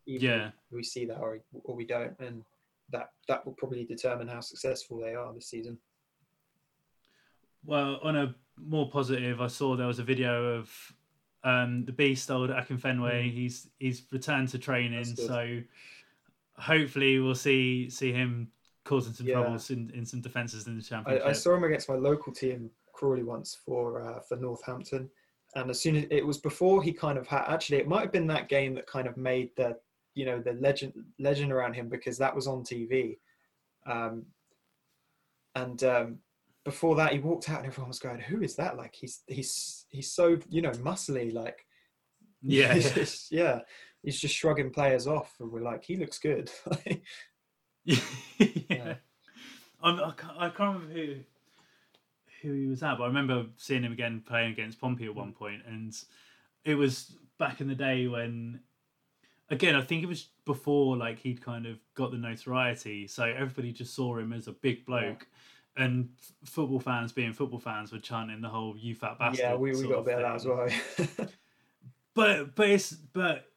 Yeah. 0.05 0.51
we 0.69 0.83
see 0.83 1.05
that 1.05 1.19
or 1.19 1.39
or 1.63 1.75
we 1.75 1.85
don't, 1.85 2.19
and 2.19 2.43
that 2.91 3.09
that 3.27 3.45
will 3.45 3.53
probably 3.53 3.83
determine 3.85 4.27
how 4.27 4.39
successful 4.41 4.99
they 4.99 5.15
are 5.15 5.33
this 5.33 5.47
season. 5.49 5.77
Well, 7.65 7.99
on 8.03 8.15
a 8.15 8.35
more 8.57 8.89
positive, 8.89 9.41
I 9.41 9.47
saw 9.47 9.75
there 9.75 9.87
was 9.87 9.99
a 9.99 10.03
video 10.03 10.57
of 10.59 10.93
um, 11.43 11.85
the 11.85 11.91
Beast 11.91 12.29
old 12.29 12.49
Akinfenwa. 12.49 13.31
He's 13.31 13.69
he's 13.79 14.03
returned 14.11 14.49
to 14.49 14.59
training, 14.59 15.03
Mm. 15.03 15.27
So 15.27 15.61
hopefully 16.57 17.19
we'll 17.19 17.35
see 17.35 17.89
see 17.89 18.11
him 18.11 18.51
causing 18.83 19.13
some 19.13 19.27
Yeah. 19.27 19.35
troubles 19.41 19.71
in, 19.71 19.89
in 19.95 20.05
some 20.05 20.21
defenses 20.21 20.67
in 20.67 20.77
the 20.77 20.83
I, 20.85 20.87
championship. 20.87 21.25
I 21.27 21.31
saw 21.33 21.55
him 21.55 21.63
against 21.63 21.89
my 21.89 21.95
local 21.95 22.31
team, 22.31 22.69
Crawley, 22.93 23.23
once 23.23 23.55
for 23.65 24.01
uh, 24.01 24.19
for 24.21 24.37
Northampton, 24.37 25.09
and 25.55 25.69
as 25.69 25.81
soon 25.81 25.95
as 25.95 26.05
it 26.11 26.25
was 26.25 26.37
before 26.37 26.83
he 26.83 26.93
kind 26.93 27.17
of 27.17 27.27
had 27.27 27.45
actually 27.47 27.77
it 27.77 27.87
might 27.87 28.01
have 28.01 28.11
been 28.11 28.27
that 28.27 28.47
game 28.47 28.75
that 28.75 28.85
kind 28.87 29.07
of 29.07 29.17
made 29.17 29.49
the 29.55 29.77
you 30.15 30.25
know 30.25 30.39
the 30.39 30.53
legend 30.53 30.93
legend 31.19 31.51
around 31.51 31.73
him 31.73 31.87
because 31.89 32.17
that 32.17 32.35
was 32.35 32.47
on 32.47 32.63
TV, 32.63 33.19
um, 33.85 34.25
and 35.53 35.83
um, 35.83 36.17
before 36.63 36.95
that 36.95 37.13
he 37.13 37.19
walked 37.19 37.49
out 37.49 37.59
and 37.59 37.67
everyone 37.67 37.89
was 37.89 37.99
going, 37.99 38.19
"Who 38.19 38.41
is 38.41 38.55
that?" 38.55 38.77
Like 38.77 38.95
he's 38.95 39.21
he's 39.27 39.85
he's 39.89 40.11
so 40.11 40.37
you 40.49 40.61
know 40.61 40.71
muscly 40.71 41.33
like 41.33 41.65
yeah, 42.41 42.73
he's 42.75 42.85
yeah. 42.85 42.93
just- 42.93 43.31
yeah 43.31 43.59
he's 44.03 44.19
just 44.19 44.35
shrugging 44.35 44.69
players 44.69 45.07
off 45.07 45.33
and 45.39 45.51
we're 45.51 45.61
like 45.61 45.83
he 45.83 45.95
looks 45.95 46.19
good 46.19 46.51
yeah. 47.85 48.95
I'm, 49.81 49.99
I, 49.99 50.13
can't, 50.17 50.37
I 50.37 50.49
can't 50.49 50.79
remember 50.79 50.93
who 50.93 51.15
who 52.41 52.53
he 52.53 52.65
was 52.67 52.83
at, 52.83 52.97
but 52.97 53.05
I 53.05 53.07
remember 53.07 53.45
seeing 53.57 53.83
him 53.83 53.91
again 53.91 54.23
playing 54.25 54.51
against 54.51 54.79
Pompey 54.79 55.05
at 55.05 55.15
one 55.15 55.33
point, 55.33 55.61
and 55.67 55.95
it 56.63 56.75
was 56.75 57.15
back 57.39 57.61
in 57.61 57.67
the 57.67 57.75
day 57.75 58.07
when, 58.07 58.59
again, 59.49 59.75
I 59.75 59.81
think 59.81 60.03
it 60.03 60.07
was 60.07 60.29
before 60.45 60.97
like 60.97 61.19
he'd 61.19 61.43
kind 61.43 61.65
of 61.65 61.77
got 61.95 62.11
the 62.11 62.17
notoriety, 62.17 63.07
so 63.07 63.23
everybody 63.25 63.71
just 63.71 63.95
saw 63.95 64.17
him 64.17 64.33
as 64.33 64.47
a 64.47 64.53
big 64.53 64.85
bloke. 64.85 65.27
And 65.77 66.09
f- 66.17 66.49
football 66.49 66.79
fans, 66.79 67.11
being 67.11 67.33
football 67.33 67.59
fans, 67.59 67.91
were 67.91 67.99
chanting 67.99 68.39
the 68.39 68.47
whole 68.47 68.77
"you 68.77 68.95
fat 68.95 69.19
bastard." 69.19 69.39
yeah 69.39 69.55
we, 69.55 69.71
we 69.75 69.87
got 69.89 69.99
a 69.99 70.03
bit 70.03 70.15
of 70.15 70.21
that 70.21 70.35
as 70.35 70.45
well 70.45 71.27
But 72.15 72.55
but 72.55 72.69
it's 72.69 72.91
but 72.91 73.51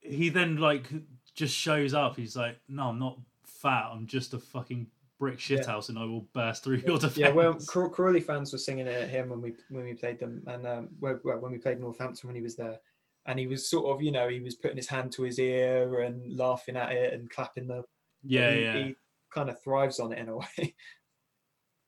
he 0.00 0.28
then 0.28 0.56
like 0.56 0.88
just 1.34 1.56
shows 1.56 1.94
up. 1.94 2.16
He's 2.16 2.36
like, 2.36 2.58
no, 2.68 2.88
I'm 2.88 2.98
not 2.98 3.18
fat. 3.44 3.90
I'm 3.92 4.06
just 4.06 4.34
a 4.34 4.38
fucking 4.38 4.88
brick 5.18 5.38
shithouse, 5.38 5.88
and 5.88 5.96
I 5.96 6.04
will 6.04 6.26
burst 6.32 6.64
through 6.64 6.78
your 6.78 6.98
defense. 6.98 7.16
Yeah, 7.16 7.30
well, 7.30 7.54
Crawley 7.54 8.20
fans 8.20 8.52
were 8.52 8.58
singing 8.58 8.88
it 8.88 9.02
at 9.02 9.08
him 9.08 9.28
when 9.28 9.40
we 9.40 9.54
when 9.70 9.84
we 9.84 9.94
played 9.94 10.18
them, 10.18 10.42
and 10.48 10.66
um, 10.66 10.88
when 10.98 11.52
we 11.52 11.58
played 11.58 11.80
Northampton 11.80 12.26
when 12.28 12.34
he 12.36 12.42
was 12.42 12.56
there, 12.56 12.80
and 13.26 13.38
he 13.38 13.46
was 13.46 13.68
sort 13.68 13.86
of, 13.94 14.02
you 14.02 14.12
know, 14.12 14.28
he 14.28 14.40
was 14.40 14.54
putting 14.56 14.76
his 14.76 14.88
hand 14.88 15.12
to 15.12 15.22
his 15.22 15.38
ear 15.38 16.00
and 16.00 16.36
laughing 16.36 16.76
at 16.76 16.92
it 16.92 17.14
and 17.14 17.30
clapping 17.30 17.66
the. 17.68 17.84
yeah, 18.24 18.50
he, 18.52 18.62
yeah, 18.62 18.72
He 18.84 18.94
kind 19.32 19.48
of 19.50 19.62
thrives 19.62 20.00
on 20.00 20.12
it 20.12 20.18
in 20.18 20.28
a 20.28 20.36
way. 20.42 20.74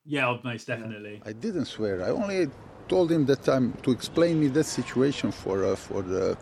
yeah. 0.05 0.29
oh, 0.29 0.41
Most 0.45 0.67
definitely. 0.67 1.21
I 1.25 1.33
didn't 1.33 1.67
swear. 1.67 2.03
I 2.05 2.11
only 2.11 2.49
told 2.89 3.11
him 3.11 3.25
that 3.27 3.49
I'm 3.49 3.73
to 3.83 3.91
explain 3.91 4.41
me 4.41 4.49
that 4.49 4.65
situation 4.65 5.31
for 5.33 5.65
uh, 5.65 5.75
for 5.77 6.03
the 6.03 6.37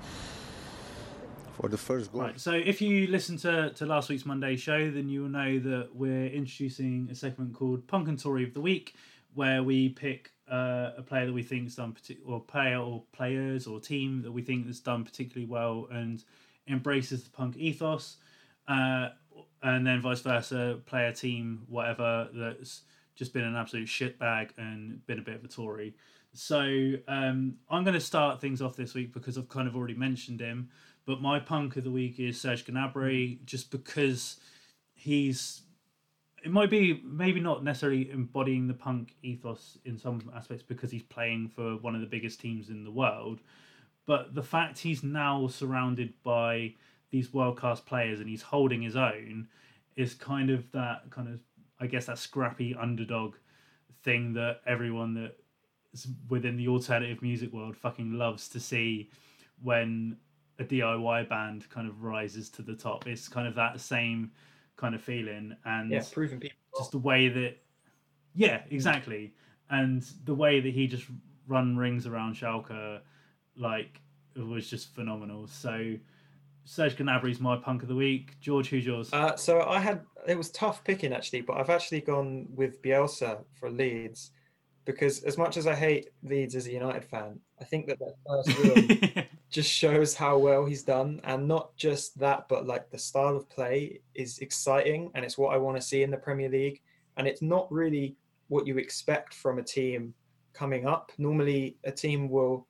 for 1.55 1.69
the 1.69 1.79
first 1.79 2.13
goal. 2.13 2.23
Right. 2.23 2.41
So 2.41 2.53
if 2.53 2.81
you 2.81 3.07
listen 3.07 3.37
to, 3.39 3.71
to 3.75 3.87
last 3.87 4.09
week's 4.09 4.25
Monday 4.27 4.57
show, 4.57 4.91
then 4.91 5.09
you 5.09 5.23
will 5.23 5.29
know 5.29 5.59
that 5.59 5.91
we're 5.95 6.27
introducing 6.29 7.09
a 7.11 7.15
segment 7.15 7.55
called 7.55 7.87
Punk 7.87 8.09
and 8.09 8.19
Tory 8.19 8.43
of 8.45 8.55
the 8.55 8.61
Week, 8.61 8.95
where 9.35 9.63
we 9.63 9.91
pick 9.91 10.33
uh, 10.51 10.91
a 10.97 11.03
player 11.03 11.27
that 11.27 11.33
we 11.33 11.43
think's 11.43 11.77
done 11.77 11.93
partic- 11.93 12.21
or 12.27 12.41
player 12.41 12.79
or 12.79 13.05
players 13.13 13.67
or 13.67 13.81
team 13.81 14.23
that 14.23 14.33
we 14.33 14.43
think 14.43 14.67
has 14.67 14.81
done 14.81 15.05
particularly 15.05 15.47
well 15.47 15.89
and 15.91 16.25
embraces 16.69 17.25
the 17.25 17.31
punk 17.31 17.57
ethos, 17.57 18.17
uh, 18.69 19.09
and 19.63 19.87
then 19.87 20.01
vice 20.01 20.21
versa, 20.21 20.81
player, 20.87 21.13
team, 21.13 21.63
whatever 21.69 22.29
that's 22.35 22.83
just 23.15 23.33
been 23.33 23.45
an 23.45 23.57
absolute 23.57 23.89
shitbag 23.89 24.51
and 24.57 25.05
been 25.07 25.19
a 25.19 25.23
bit 25.23 25.37
of 25.37 25.45
a 25.45 25.49
Tory. 25.49 25.95
So 26.35 26.95
um, 27.09 27.57
I'm 27.69 27.85
going 27.85 27.95
to 27.95 28.01
start 28.01 28.41
things 28.41 28.63
off 28.63 28.75
this 28.75 28.95
week 28.95 29.13
because 29.13 29.37
I've 29.37 29.49
kind 29.49 29.69
of 29.69 29.77
already 29.77 29.95
mentioned 29.95 30.41
him. 30.41 30.71
But 31.05 31.21
my 31.21 31.41
punk 31.41 31.77
of 31.77 31.85
the 31.85 31.91
week 31.91 32.19
is 32.19 32.41
Serge 32.41 32.65
Gnabry, 32.65 33.45
just 33.45 33.71
because 33.71 34.37
he's. 34.95 35.63
It 36.45 36.51
might 36.51 36.71
be 36.71 37.01
maybe 37.05 37.41
not 37.41 37.63
necessarily 37.63 38.11
embodying 38.11 38.67
the 38.67 38.75
punk 38.75 39.15
ethos 39.23 39.79
in 39.85 39.97
some 39.97 40.21
aspects 40.35 40.65
because 40.67 40.91
he's 40.91 41.05
playing 41.05 41.49
for 41.55 41.77
one 41.77 41.95
of 41.95 42.01
the 42.01 42.07
biggest 42.07 42.41
teams 42.41 42.69
in 42.69 42.85
the 42.85 42.91
world, 42.91 43.41
but 44.07 44.35
the 44.35 44.43
fact 44.43 44.79
he's 44.79 45.03
now 45.03 45.47
surrounded 45.47 46.13
by 46.25 46.75
these 47.11 47.33
world 47.33 47.57
class 47.57 47.81
players 47.81 48.19
and 48.19 48.29
he's 48.29 48.43
holding 48.43 48.83
his 48.83 48.97
own 48.97 49.47
is 49.97 50.15
kind 50.15 50.51
of 50.51 50.71
that 50.73 51.11
kind 51.11 51.29
of 51.29 51.39
I 51.79 51.87
guess 51.87 52.07
that 52.07 52.19
scrappy 52.19 52.75
underdog 52.75 53.35
thing 54.03 54.33
that 54.35 54.61
everyone 54.67 55.15
that 55.15 55.37
is 55.93 56.07
within 56.29 56.57
the 56.57 56.69
alternative 56.69 57.23
music 57.23 57.53
world 57.53 57.77
fucking 57.77 58.15
loves 58.15 58.49
to 58.51 58.61
see 58.61 59.11
when 59.63 60.17
a 60.59 60.65
DIY 60.65 61.29
band 61.29 61.69
kind 61.71 61.89
of 61.89 62.03
rises 62.03 62.49
to 62.51 62.63
the 62.63 62.75
top. 62.75 63.07
It's 63.07 63.29
kind 63.29 63.47
of 63.47 63.55
that 63.57 63.81
same 63.81 64.31
kind 64.83 64.95
of 64.97 65.01
feeling 65.01 65.57
and 65.65 65.91
yeah, 65.93 66.03
proving 66.13 66.41
people. 66.41 66.59
just 66.77 66.91
the 66.91 66.99
way 66.99 67.29
that 67.29 67.57
yeah 68.35 68.63
exactly. 68.71 69.33
And 69.71 70.03
the 70.25 70.35
way 70.35 70.61
that 70.61 70.75
he 70.75 70.87
just 70.87 71.07
run 71.47 71.77
rings 71.77 72.07
around 72.07 72.35
Schalke 72.35 73.01
like 73.57 74.01
it 74.37 74.47
was 74.47 74.69
just 74.69 74.95
phenomenal. 74.95 75.47
So 75.47 75.95
Serge 76.65 76.97
Gnabry's 76.97 77.41
my 77.41 77.57
punk 77.57 77.83
of 77.83 77.89
the 77.89 77.95
week. 77.95 78.39
George 78.41 78.69
who's 78.69 78.85
yours? 78.85 79.11
Uh, 79.13 79.37
so 79.37 79.63
I 79.63 79.79
had 79.79 80.01
it 80.27 80.37
was 80.37 80.51
tough 80.51 80.83
picking 80.85 81.13
actually, 81.13 81.43
but 81.43 81.57
I've 81.57 81.71
actually 81.71 82.01
gone 82.01 82.49
with 82.55 82.83
Bielsa 82.83 83.45
for 83.55 83.71
Leeds 83.71 84.33
because 84.85 85.23
as 85.23 85.39
much 85.39 85.57
as 85.57 85.69
I 85.69 85.77
hate 85.77 86.11
Leeds 86.25 86.57
as 86.57 86.67
a 86.67 86.73
United 86.73 87.05
fan, 87.05 87.39
I 87.61 87.65
think 87.65 87.87
that 87.87 87.99
that 88.01 88.15
first 88.27 88.59
run 89.17 89.27
just 89.53 89.71
shows 89.71 90.15
how 90.15 90.39
well 90.39 90.65
he's 90.65 90.83
done, 90.83 91.21
and 91.25 91.47
not 91.47 91.77
just 91.77 92.19
that, 92.19 92.49
but 92.49 92.67
like 92.67 92.91
the 92.91 92.99
style 92.99 93.37
of 93.37 93.49
play 93.51 94.01
is 94.15 94.39
exciting, 94.39 95.11
and 95.15 95.25
it's 95.25 95.37
what 95.37 95.55
I 95.55 95.59
want 95.59 95.77
to 95.77 95.83
see 95.83 96.03
in 96.03 96.11
the 96.11 96.17
Premier 96.17 96.49
League, 96.49 96.81
and 97.19 97.29
it's 97.29 97.43
not 97.43 97.71
really 97.71 98.17
what 98.49 98.67
you 98.67 98.79
expect 98.79 99.35
from 99.35 99.59
a 99.59 99.63
team 99.63 100.15
coming 100.55 100.87
up. 100.87 101.13
Normally, 101.19 101.77
a 101.85 101.93
team 101.93 102.31
will, 102.31 102.67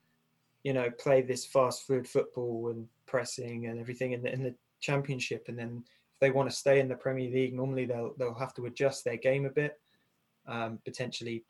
you 0.64 0.72
know, 0.72 0.90
play 0.90 1.22
this 1.22 1.46
fast 1.46 1.86
food 1.86 2.06
football 2.06 2.70
and 2.70 2.88
pressing 3.06 3.66
and 3.66 3.78
everything 3.78 4.12
in 4.12 4.22
the 4.22 4.32
in 4.32 4.42
the 4.42 4.54
Championship, 4.80 5.44
and 5.46 5.56
then 5.56 5.84
if 5.86 6.20
they 6.20 6.30
want 6.32 6.50
to 6.50 6.56
stay 6.56 6.80
in 6.80 6.88
the 6.88 6.96
Premier 6.96 7.30
League, 7.30 7.54
normally 7.54 7.86
they'll 7.86 8.14
they'll 8.18 8.34
have 8.34 8.54
to 8.54 8.66
adjust 8.66 9.04
their 9.04 9.16
game 9.16 9.46
a 9.46 9.50
bit, 9.50 9.80
um, 10.48 10.80
potentially 10.84 11.44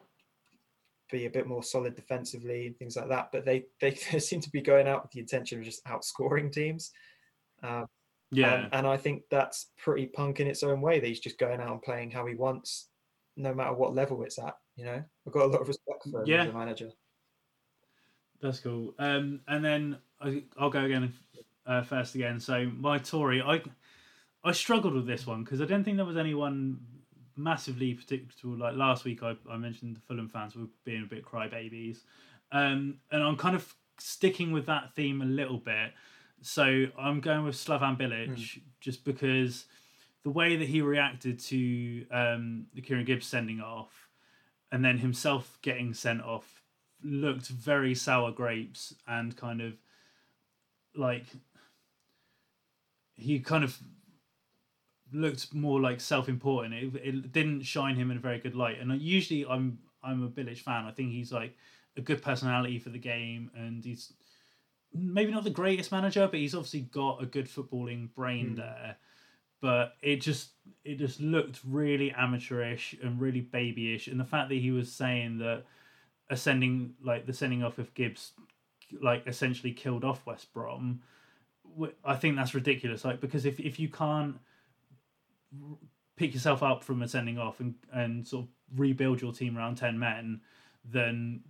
be 1.12 1.26
a 1.26 1.30
bit 1.30 1.46
more 1.46 1.62
solid 1.62 1.94
defensively 1.94 2.66
and 2.66 2.76
things 2.76 2.96
like 2.96 3.08
that. 3.08 3.28
But 3.30 3.44
they 3.44 3.66
they, 3.80 3.94
seem 3.94 4.40
to 4.40 4.50
be 4.50 4.60
going 4.60 4.88
out 4.88 5.02
with 5.02 5.12
the 5.12 5.20
intention 5.20 5.58
of 5.58 5.64
just 5.64 5.84
outscoring 5.84 6.50
teams. 6.50 6.90
Um, 7.62 7.86
yeah 8.32 8.54
and, 8.54 8.68
and 8.72 8.86
I 8.86 8.96
think 8.96 9.22
that's 9.30 9.70
pretty 9.78 10.06
punk 10.06 10.40
in 10.40 10.48
its 10.48 10.62
own 10.62 10.80
way. 10.80 10.98
That 10.98 11.06
he's 11.06 11.20
just 11.20 11.38
going 11.38 11.60
out 11.60 11.70
and 11.70 11.82
playing 11.82 12.10
how 12.10 12.26
he 12.26 12.34
wants, 12.34 12.88
no 13.36 13.54
matter 13.54 13.74
what 13.74 13.94
level 13.94 14.22
it's 14.24 14.38
at. 14.38 14.54
You 14.76 14.86
know, 14.86 15.04
I've 15.26 15.32
got 15.32 15.44
a 15.44 15.52
lot 15.52 15.60
of 15.60 15.68
respect 15.68 16.02
for 16.10 16.22
him 16.22 16.26
Yeah. 16.26 16.42
as 16.44 16.48
a 16.48 16.52
manager. 16.52 16.90
That's 18.40 18.58
cool. 18.58 18.94
Um, 18.98 19.40
and 19.46 19.64
then 19.64 19.98
I, 20.20 20.42
I'll 20.58 20.70
go 20.70 20.84
again 20.84 21.12
uh, 21.66 21.82
first 21.82 22.14
again. 22.14 22.40
So 22.40 22.70
my 22.76 22.98
Tory, 22.98 23.40
I 23.40 23.62
I 24.44 24.52
struggled 24.52 24.94
with 24.94 25.06
this 25.06 25.26
one 25.26 25.44
because 25.44 25.60
I 25.60 25.66
don't 25.66 25.84
think 25.84 25.96
there 25.96 26.06
was 26.06 26.16
anyone 26.16 26.80
massively 27.37 27.95
particular. 27.95 28.57
Like 28.57 28.76
last 28.76 29.05
week, 29.05 29.22
I, 29.22 29.37
I 29.51 29.57
mentioned 29.57 29.97
the 29.97 30.01
Fulham 30.01 30.28
fans 30.28 30.57
were 30.57 30.66
being 30.85 31.03
a 31.03 31.07
bit 31.07 31.24
crybabies, 31.24 31.99
um, 32.51 32.99
and 33.11 33.22
I'm 33.22 33.37
kind 33.37 33.55
of 33.57 33.74
sticking 33.99 34.53
with 34.53 34.66
that 34.66 34.95
theme 34.95 35.22
a 35.22 35.26
little 35.26 35.59
bit. 35.59 35.93
So 36.41 36.87
I'm 36.99 37.20
going 37.20 37.45
with 37.45 37.55
Slaven 37.55 37.99
Bilic 37.99 38.61
just 38.80 39.05
because 39.05 39.66
the 40.24 40.30
way 40.30 40.57
that 40.57 40.68
he 40.68 40.83
reacted 40.83 41.39
to 41.39 42.07
um, 42.11 42.66
the 42.74 42.80
Kieran 42.80 43.05
Gibbs 43.05 43.26
sending 43.26 43.61
off, 43.61 44.09
and 44.70 44.85
then 44.85 44.99
himself 44.99 45.59
getting 45.62 45.95
sent 45.95 46.22
off, 46.22 46.62
looked 47.03 47.49
very 47.49 47.95
sour 47.95 48.33
grapes 48.33 48.95
and 49.07 49.37
kind 49.37 49.61
of 49.61 49.74
like 50.95 51.26
he 53.14 53.41
kind 53.41 53.64
of 53.64 53.78
looked 55.12 55.54
more 55.54 55.80
like 55.80 56.00
self-important. 56.00 56.74
It, 56.74 56.94
it 57.02 57.32
didn't 57.32 57.62
shine 57.62 57.96
him 57.96 58.10
in 58.10 58.16
a 58.16 58.20
very 58.20 58.38
good 58.38 58.54
light. 58.54 58.80
And 58.80 59.00
usually, 59.00 59.46
I'm 59.48 59.78
I'm 60.02 60.22
a 60.22 60.28
Bilic 60.28 60.58
fan. 60.58 60.84
I 60.84 60.90
think 60.90 61.12
he's 61.12 61.32
like 61.32 61.56
a 61.96 62.00
good 62.00 62.22
personality 62.22 62.78
for 62.78 62.90
the 62.90 62.98
game, 62.98 63.50
and 63.54 63.84
he's 63.84 64.12
maybe 64.92 65.32
not 65.32 65.44
the 65.44 65.50
greatest 65.50 65.92
manager, 65.92 66.26
but 66.26 66.40
he's 66.40 66.54
obviously 66.54 66.80
got 66.80 67.22
a 67.22 67.26
good 67.26 67.48
footballing 67.48 68.14
brain 68.14 68.50
mm. 68.50 68.56
there 68.56 68.96
but 69.62 69.94
it 70.02 70.20
just 70.20 70.50
it 70.84 70.98
just 70.98 71.20
looked 71.20 71.60
really 71.64 72.12
amateurish 72.12 72.94
and 73.02 73.18
really 73.18 73.40
babyish 73.40 74.08
and 74.08 74.20
the 74.20 74.24
fact 74.24 74.50
that 74.50 74.56
he 74.56 74.70
was 74.70 74.92
saying 74.92 75.38
that 75.38 75.62
ascending 76.28 76.92
like 77.02 77.24
the 77.24 77.32
sending 77.32 77.62
off 77.62 77.78
of 77.78 77.94
gibbs 77.94 78.32
like 79.00 79.26
essentially 79.26 79.72
killed 79.72 80.04
off 80.04 80.26
west 80.26 80.52
brom 80.52 81.00
i 82.04 82.14
think 82.14 82.36
that's 82.36 82.54
ridiculous 82.54 83.04
like 83.04 83.20
because 83.20 83.46
if, 83.46 83.58
if 83.58 83.80
you 83.80 83.88
can't 83.88 84.36
pick 86.16 86.34
yourself 86.34 86.62
up 86.62 86.82
from 86.82 87.03
a 87.03 87.09
sending 87.09 87.38
off 87.38 87.61
and, 87.61 87.74
and 87.92 88.26
sort 88.26 88.44
of 88.44 88.50
rebuild 88.78 89.20
your 89.20 89.32
team 89.32 89.57
around 89.57 89.76
10 89.76 89.98
men 89.98 90.40
then 90.84 91.40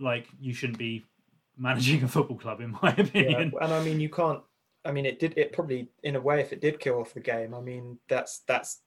like 0.00 0.28
you 0.40 0.52
shouldn't 0.52 0.78
be 0.78 1.04
managing 1.56 2.02
a 2.04 2.08
football 2.08 2.36
club 2.36 2.60
in 2.60 2.76
my 2.82 2.90
opinion 2.98 3.52
yeah, 3.52 3.64
and 3.64 3.74
i 3.74 3.82
mean 3.82 4.00
you 4.00 4.08
can't 4.08 4.40
I 4.84 4.92
mean, 4.92 5.04
it 5.04 5.18
did. 5.18 5.36
It 5.36 5.52
probably, 5.52 5.88
in 6.02 6.16
a 6.16 6.20
way, 6.20 6.40
if 6.40 6.52
it 6.52 6.60
did 6.60 6.80
kill 6.80 7.00
off 7.00 7.14
the 7.14 7.20
game, 7.20 7.54
I 7.54 7.60
mean, 7.60 7.98
that's 8.08 8.40
that's 8.46 8.80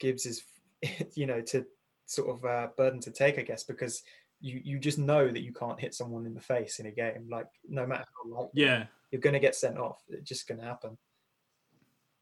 Gibbs's, 0.00 0.42
you 1.14 1.26
know, 1.26 1.40
to 1.42 1.64
sort 2.06 2.36
of 2.36 2.44
uh, 2.44 2.68
burden 2.76 3.00
to 3.00 3.10
take, 3.10 3.38
I 3.38 3.42
guess, 3.42 3.62
because 3.62 4.02
you 4.40 4.60
you 4.64 4.78
just 4.78 4.98
know 4.98 5.28
that 5.28 5.42
you 5.42 5.52
can't 5.52 5.80
hit 5.80 5.94
someone 5.94 6.26
in 6.26 6.34
the 6.34 6.40
face 6.40 6.80
in 6.80 6.86
a 6.86 6.90
game. 6.90 7.28
Like 7.30 7.46
no 7.68 7.86
matter 7.86 8.04
how 8.16 8.30
likely, 8.30 8.62
yeah, 8.62 8.86
you're 9.12 9.20
going 9.20 9.34
to 9.34 9.40
get 9.40 9.54
sent 9.54 9.78
off. 9.78 10.02
It's 10.08 10.28
just 10.28 10.48
going 10.48 10.60
to 10.60 10.66
happen. 10.66 10.96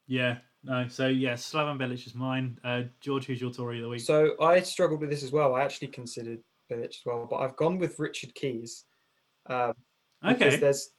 Yeah. 0.09 0.39
No. 0.65 0.89
So 0.89 1.07
yeah, 1.07 1.35
Slaven 1.35 1.79
Bilic 1.79 2.07
is 2.07 2.15
mine. 2.15 2.59
Uh, 2.65 2.83
George, 3.01 3.27
who's 3.27 3.41
your 3.41 3.53
Tory 3.53 3.79
of 3.79 3.83
the 3.85 3.89
week? 3.89 4.01
So 4.01 4.35
I 4.41 4.61
struggled 4.61 5.01
with 5.01 5.11
this 5.11 5.23
as 5.23 5.31
well. 5.31 5.55
I 5.55 5.63
actually 5.63 5.89
considered 5.89 6.41
Bilic 6.71 6.89
as 6.89 7.01
well, 7.07 7.27
but 7.31 7.37
I've 7.37 7.57
gone 7.57 7.79
with 7.79 7.99
Richard 7.99 8.35
Keys. 8.35 8.85
Um, 9.49 9.75
okay. 10.27 10.57
There's 10.57 10.91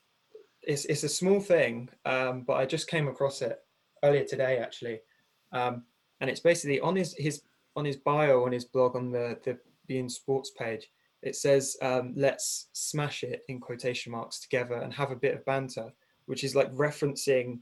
it's 0.61 0.85
it's 0.85 1.03
a 1.03 1.09
small 1.09 1.39
thing, 1.39 1.89
um, 2.05 2.43
but 2.47 2.53
I 2.53 2.65
just 2.65 2.87
came 2.87 3.07
across 3.07 3.41
it 3.41 3.59
earlier 4.03 4.23
today 4.23 4.57
actually, 4.57 4.99
um, 5.51 5.83
and 6.21 6.29
it's 6.29 6.39
basically 6.39 6.79
on 6.79 6.95
his 6.95 7.15
his 7.17 7.41
on 7.75 7.85
his 7.85 7.97
bio 7.97 8.45
on 8.45 8.51
his 8.51 8.65
blog 8.65 8.95
on 8.95 9.11
the 9.11 9.37
the 9.43 9.57
beIN 9.89 10.09
Sports 10.09 10.51
page. 10.57 10.87
It 11.21 11.35
says, 11.35 11.75
um, 11.81 12.13
"Let's 12.15 12.69
smash 12.73 13.23
it" 13.23 13.41
in 13.49 13.59
quotation 13.59 14.13
marks 14.13 14.39
together 14.39 14.75
and 14.75 14.93
have 14.93 15.11
a 15.11 15.17
bit 15.17 15.35
of 15.35 15.45
banter, 15.45 15.91
which 16.27 16.43
is 16.43 16.55
like 16.55 16.73
referencing 16.73 17.59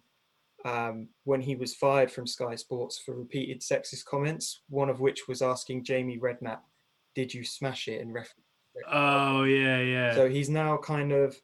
um, 0.66 1.08
when 1.24 1.42
he 1.42 1.56
was 1.56 1.76
fired 1.76 2.12
from 2.12 2.28
Sky 2.28 2.56
Sports 2.56 3.00
for 3.00 3.16
repeated 3.16 3.62
sexist 3.62 4.06
comments. 4.06 4.62
One 4.70 4.90
of 4.90 5.00
which 5.00 5.28
was 5.28 5.42
asking 5.42 5.84
Jamie 5.84 6.20
Redknapp, 6.20 6.60
"Did 7.16 7.34
you 7.34 7.44
smash 7.44 7.88
it?" 7.88 8.02
in 8.02 8.12
reference. 8.12 8.46
Oh 8.92 9.44
yeah, 9.44 9.80
yeah. 9.80 10.14
So 10.14 10.30
he's 10.30 10.50
now 10.50 10.78
kind 10.78 11.12
of 11.12 11.36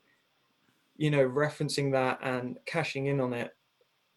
you 0.98 1.10
know, 1.10 1.28
referencing 1.28 1.92
that 1.92 2.20
and 2.22 2.58
cashing 2.66 3.08
in 3.08 3.20
on 3.20 3.34
it, 3.34 3.56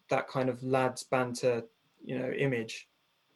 that 0.09 0.27
kind 0.27 0.49
of 0.49 0.61
lads 0.63 1.03
banter, 1.03 1.63
you 2.03 2.17
know, 2.17 2.29
image, 2.31 2.87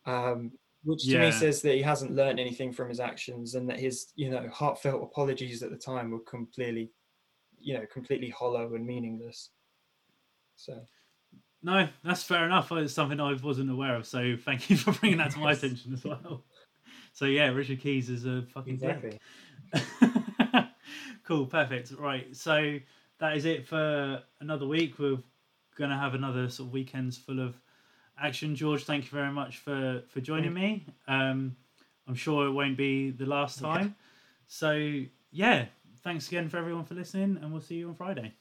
um, 0.05 0.51
which 0.83 1.03
to 1.03 1.11
yeah. 1.11 1.21
me 1.21 1.31
says 1.31 1.61
that 1.61 1.75
he 1.75 1.81
hasn't 1.81 2.15
learned 2.15 2.39
anything 2.39 2.71
from 2.71 2.89
his 2.89 2.99
actions 2.99 3.55
and 3.55 3.69
that 3.69 3.79
his, 3.79 4.13
you 4.15 4.29
know, 4.29 4.47
heartfelt 4.53 5.03
apologies 5.03 5.63
at 5.63 5.71
the 5.71 5.77
time 5.77 6.11
were 6.11 6.19
completely, 6.19 6.91
you 7.59 7.73
know, 7.73 7.85
completely 7.91 8.29
hollow 8.29 8.73
and 8.75 8.85
meaningless. 8.85 9.49
So. 10.55 10.79
No, 11.63 11.87
that's 12.03 12.23
fair 12.23 12.45
enough. 12.45 12.71
It's 12.71 12.93
something 12.93 13.19
I 13.19 13.33
wasn't 13.33 13.69
aware 13.69 13.95
of. 13.95 14.07
So 14.07 14.35
thank 14.35 14.69
you 14.69 14.77
for 14.77 14.91
bringing 14.93 15.19
that 15.19 15.31
to 15.31 15.39
my 15.39 15.51
attention 15.51 15.93
as 15.93 16.03
well. 16.03 16.43
So 17.13 17.25
yeah, 17.25 17.49
Richard 17.49 17.81
Keys 17.81 18.09
is 18.09 18.25
a 18.25 18.43
fucking 18.53 18.73
exactly. 18.73 19.19
cool, 21.23 21.45
perfect. 21.45 21.91
Right, 21.97 22.35
so 22.35 22.77
that 23.19 23.37
is 23.37 23.45
it 23.45 23.67
for 23.67 24.21
another 24.39 24.65
week. 24.65 24.97
We're 24.97 25.17
going 25.77 25.89
to 25.89 25.97
have 25.97 26.13
another 26.13 26.49
sort 26.49 26.67
of 26.67 26.73
weekends 26.73 27.17
full 27.17 27.39
of 27.39 27.55
action. 28.19 28.55
George, 28.55 28.85
thank 28.85 29.05
you 29.05 29.11
very 29.11 29.31
much 29.31 29.57
for 29.59 30.03
for 30.07 30.21
joining 30.21 30.53
me. 30.53 30.85
Um, 31.07 31.55
I'm 32.07 32.15
sure 32.15 32.47
it 32.47 32.51
won't 32.51 32.77
be 32.77 33.11
the 33.11 33.25
last 33.25 33.59
time. 33.59 33.83
Yeah. 33.83 34.05
So 34.47 35.01
yeah, 35.31 35.65
thanks 36.03 36.27
again 36.27 36.49
for 36.49 36.57
everyone 36.57 36.85
for 36.85 36.95
listening, 36.95 37.37
and 37.41 37.51
we'll 37.51 37.61
see 37.61 37.75
you 37.75 37.89
on 37.89 37.95
Friday. 37.95 38.33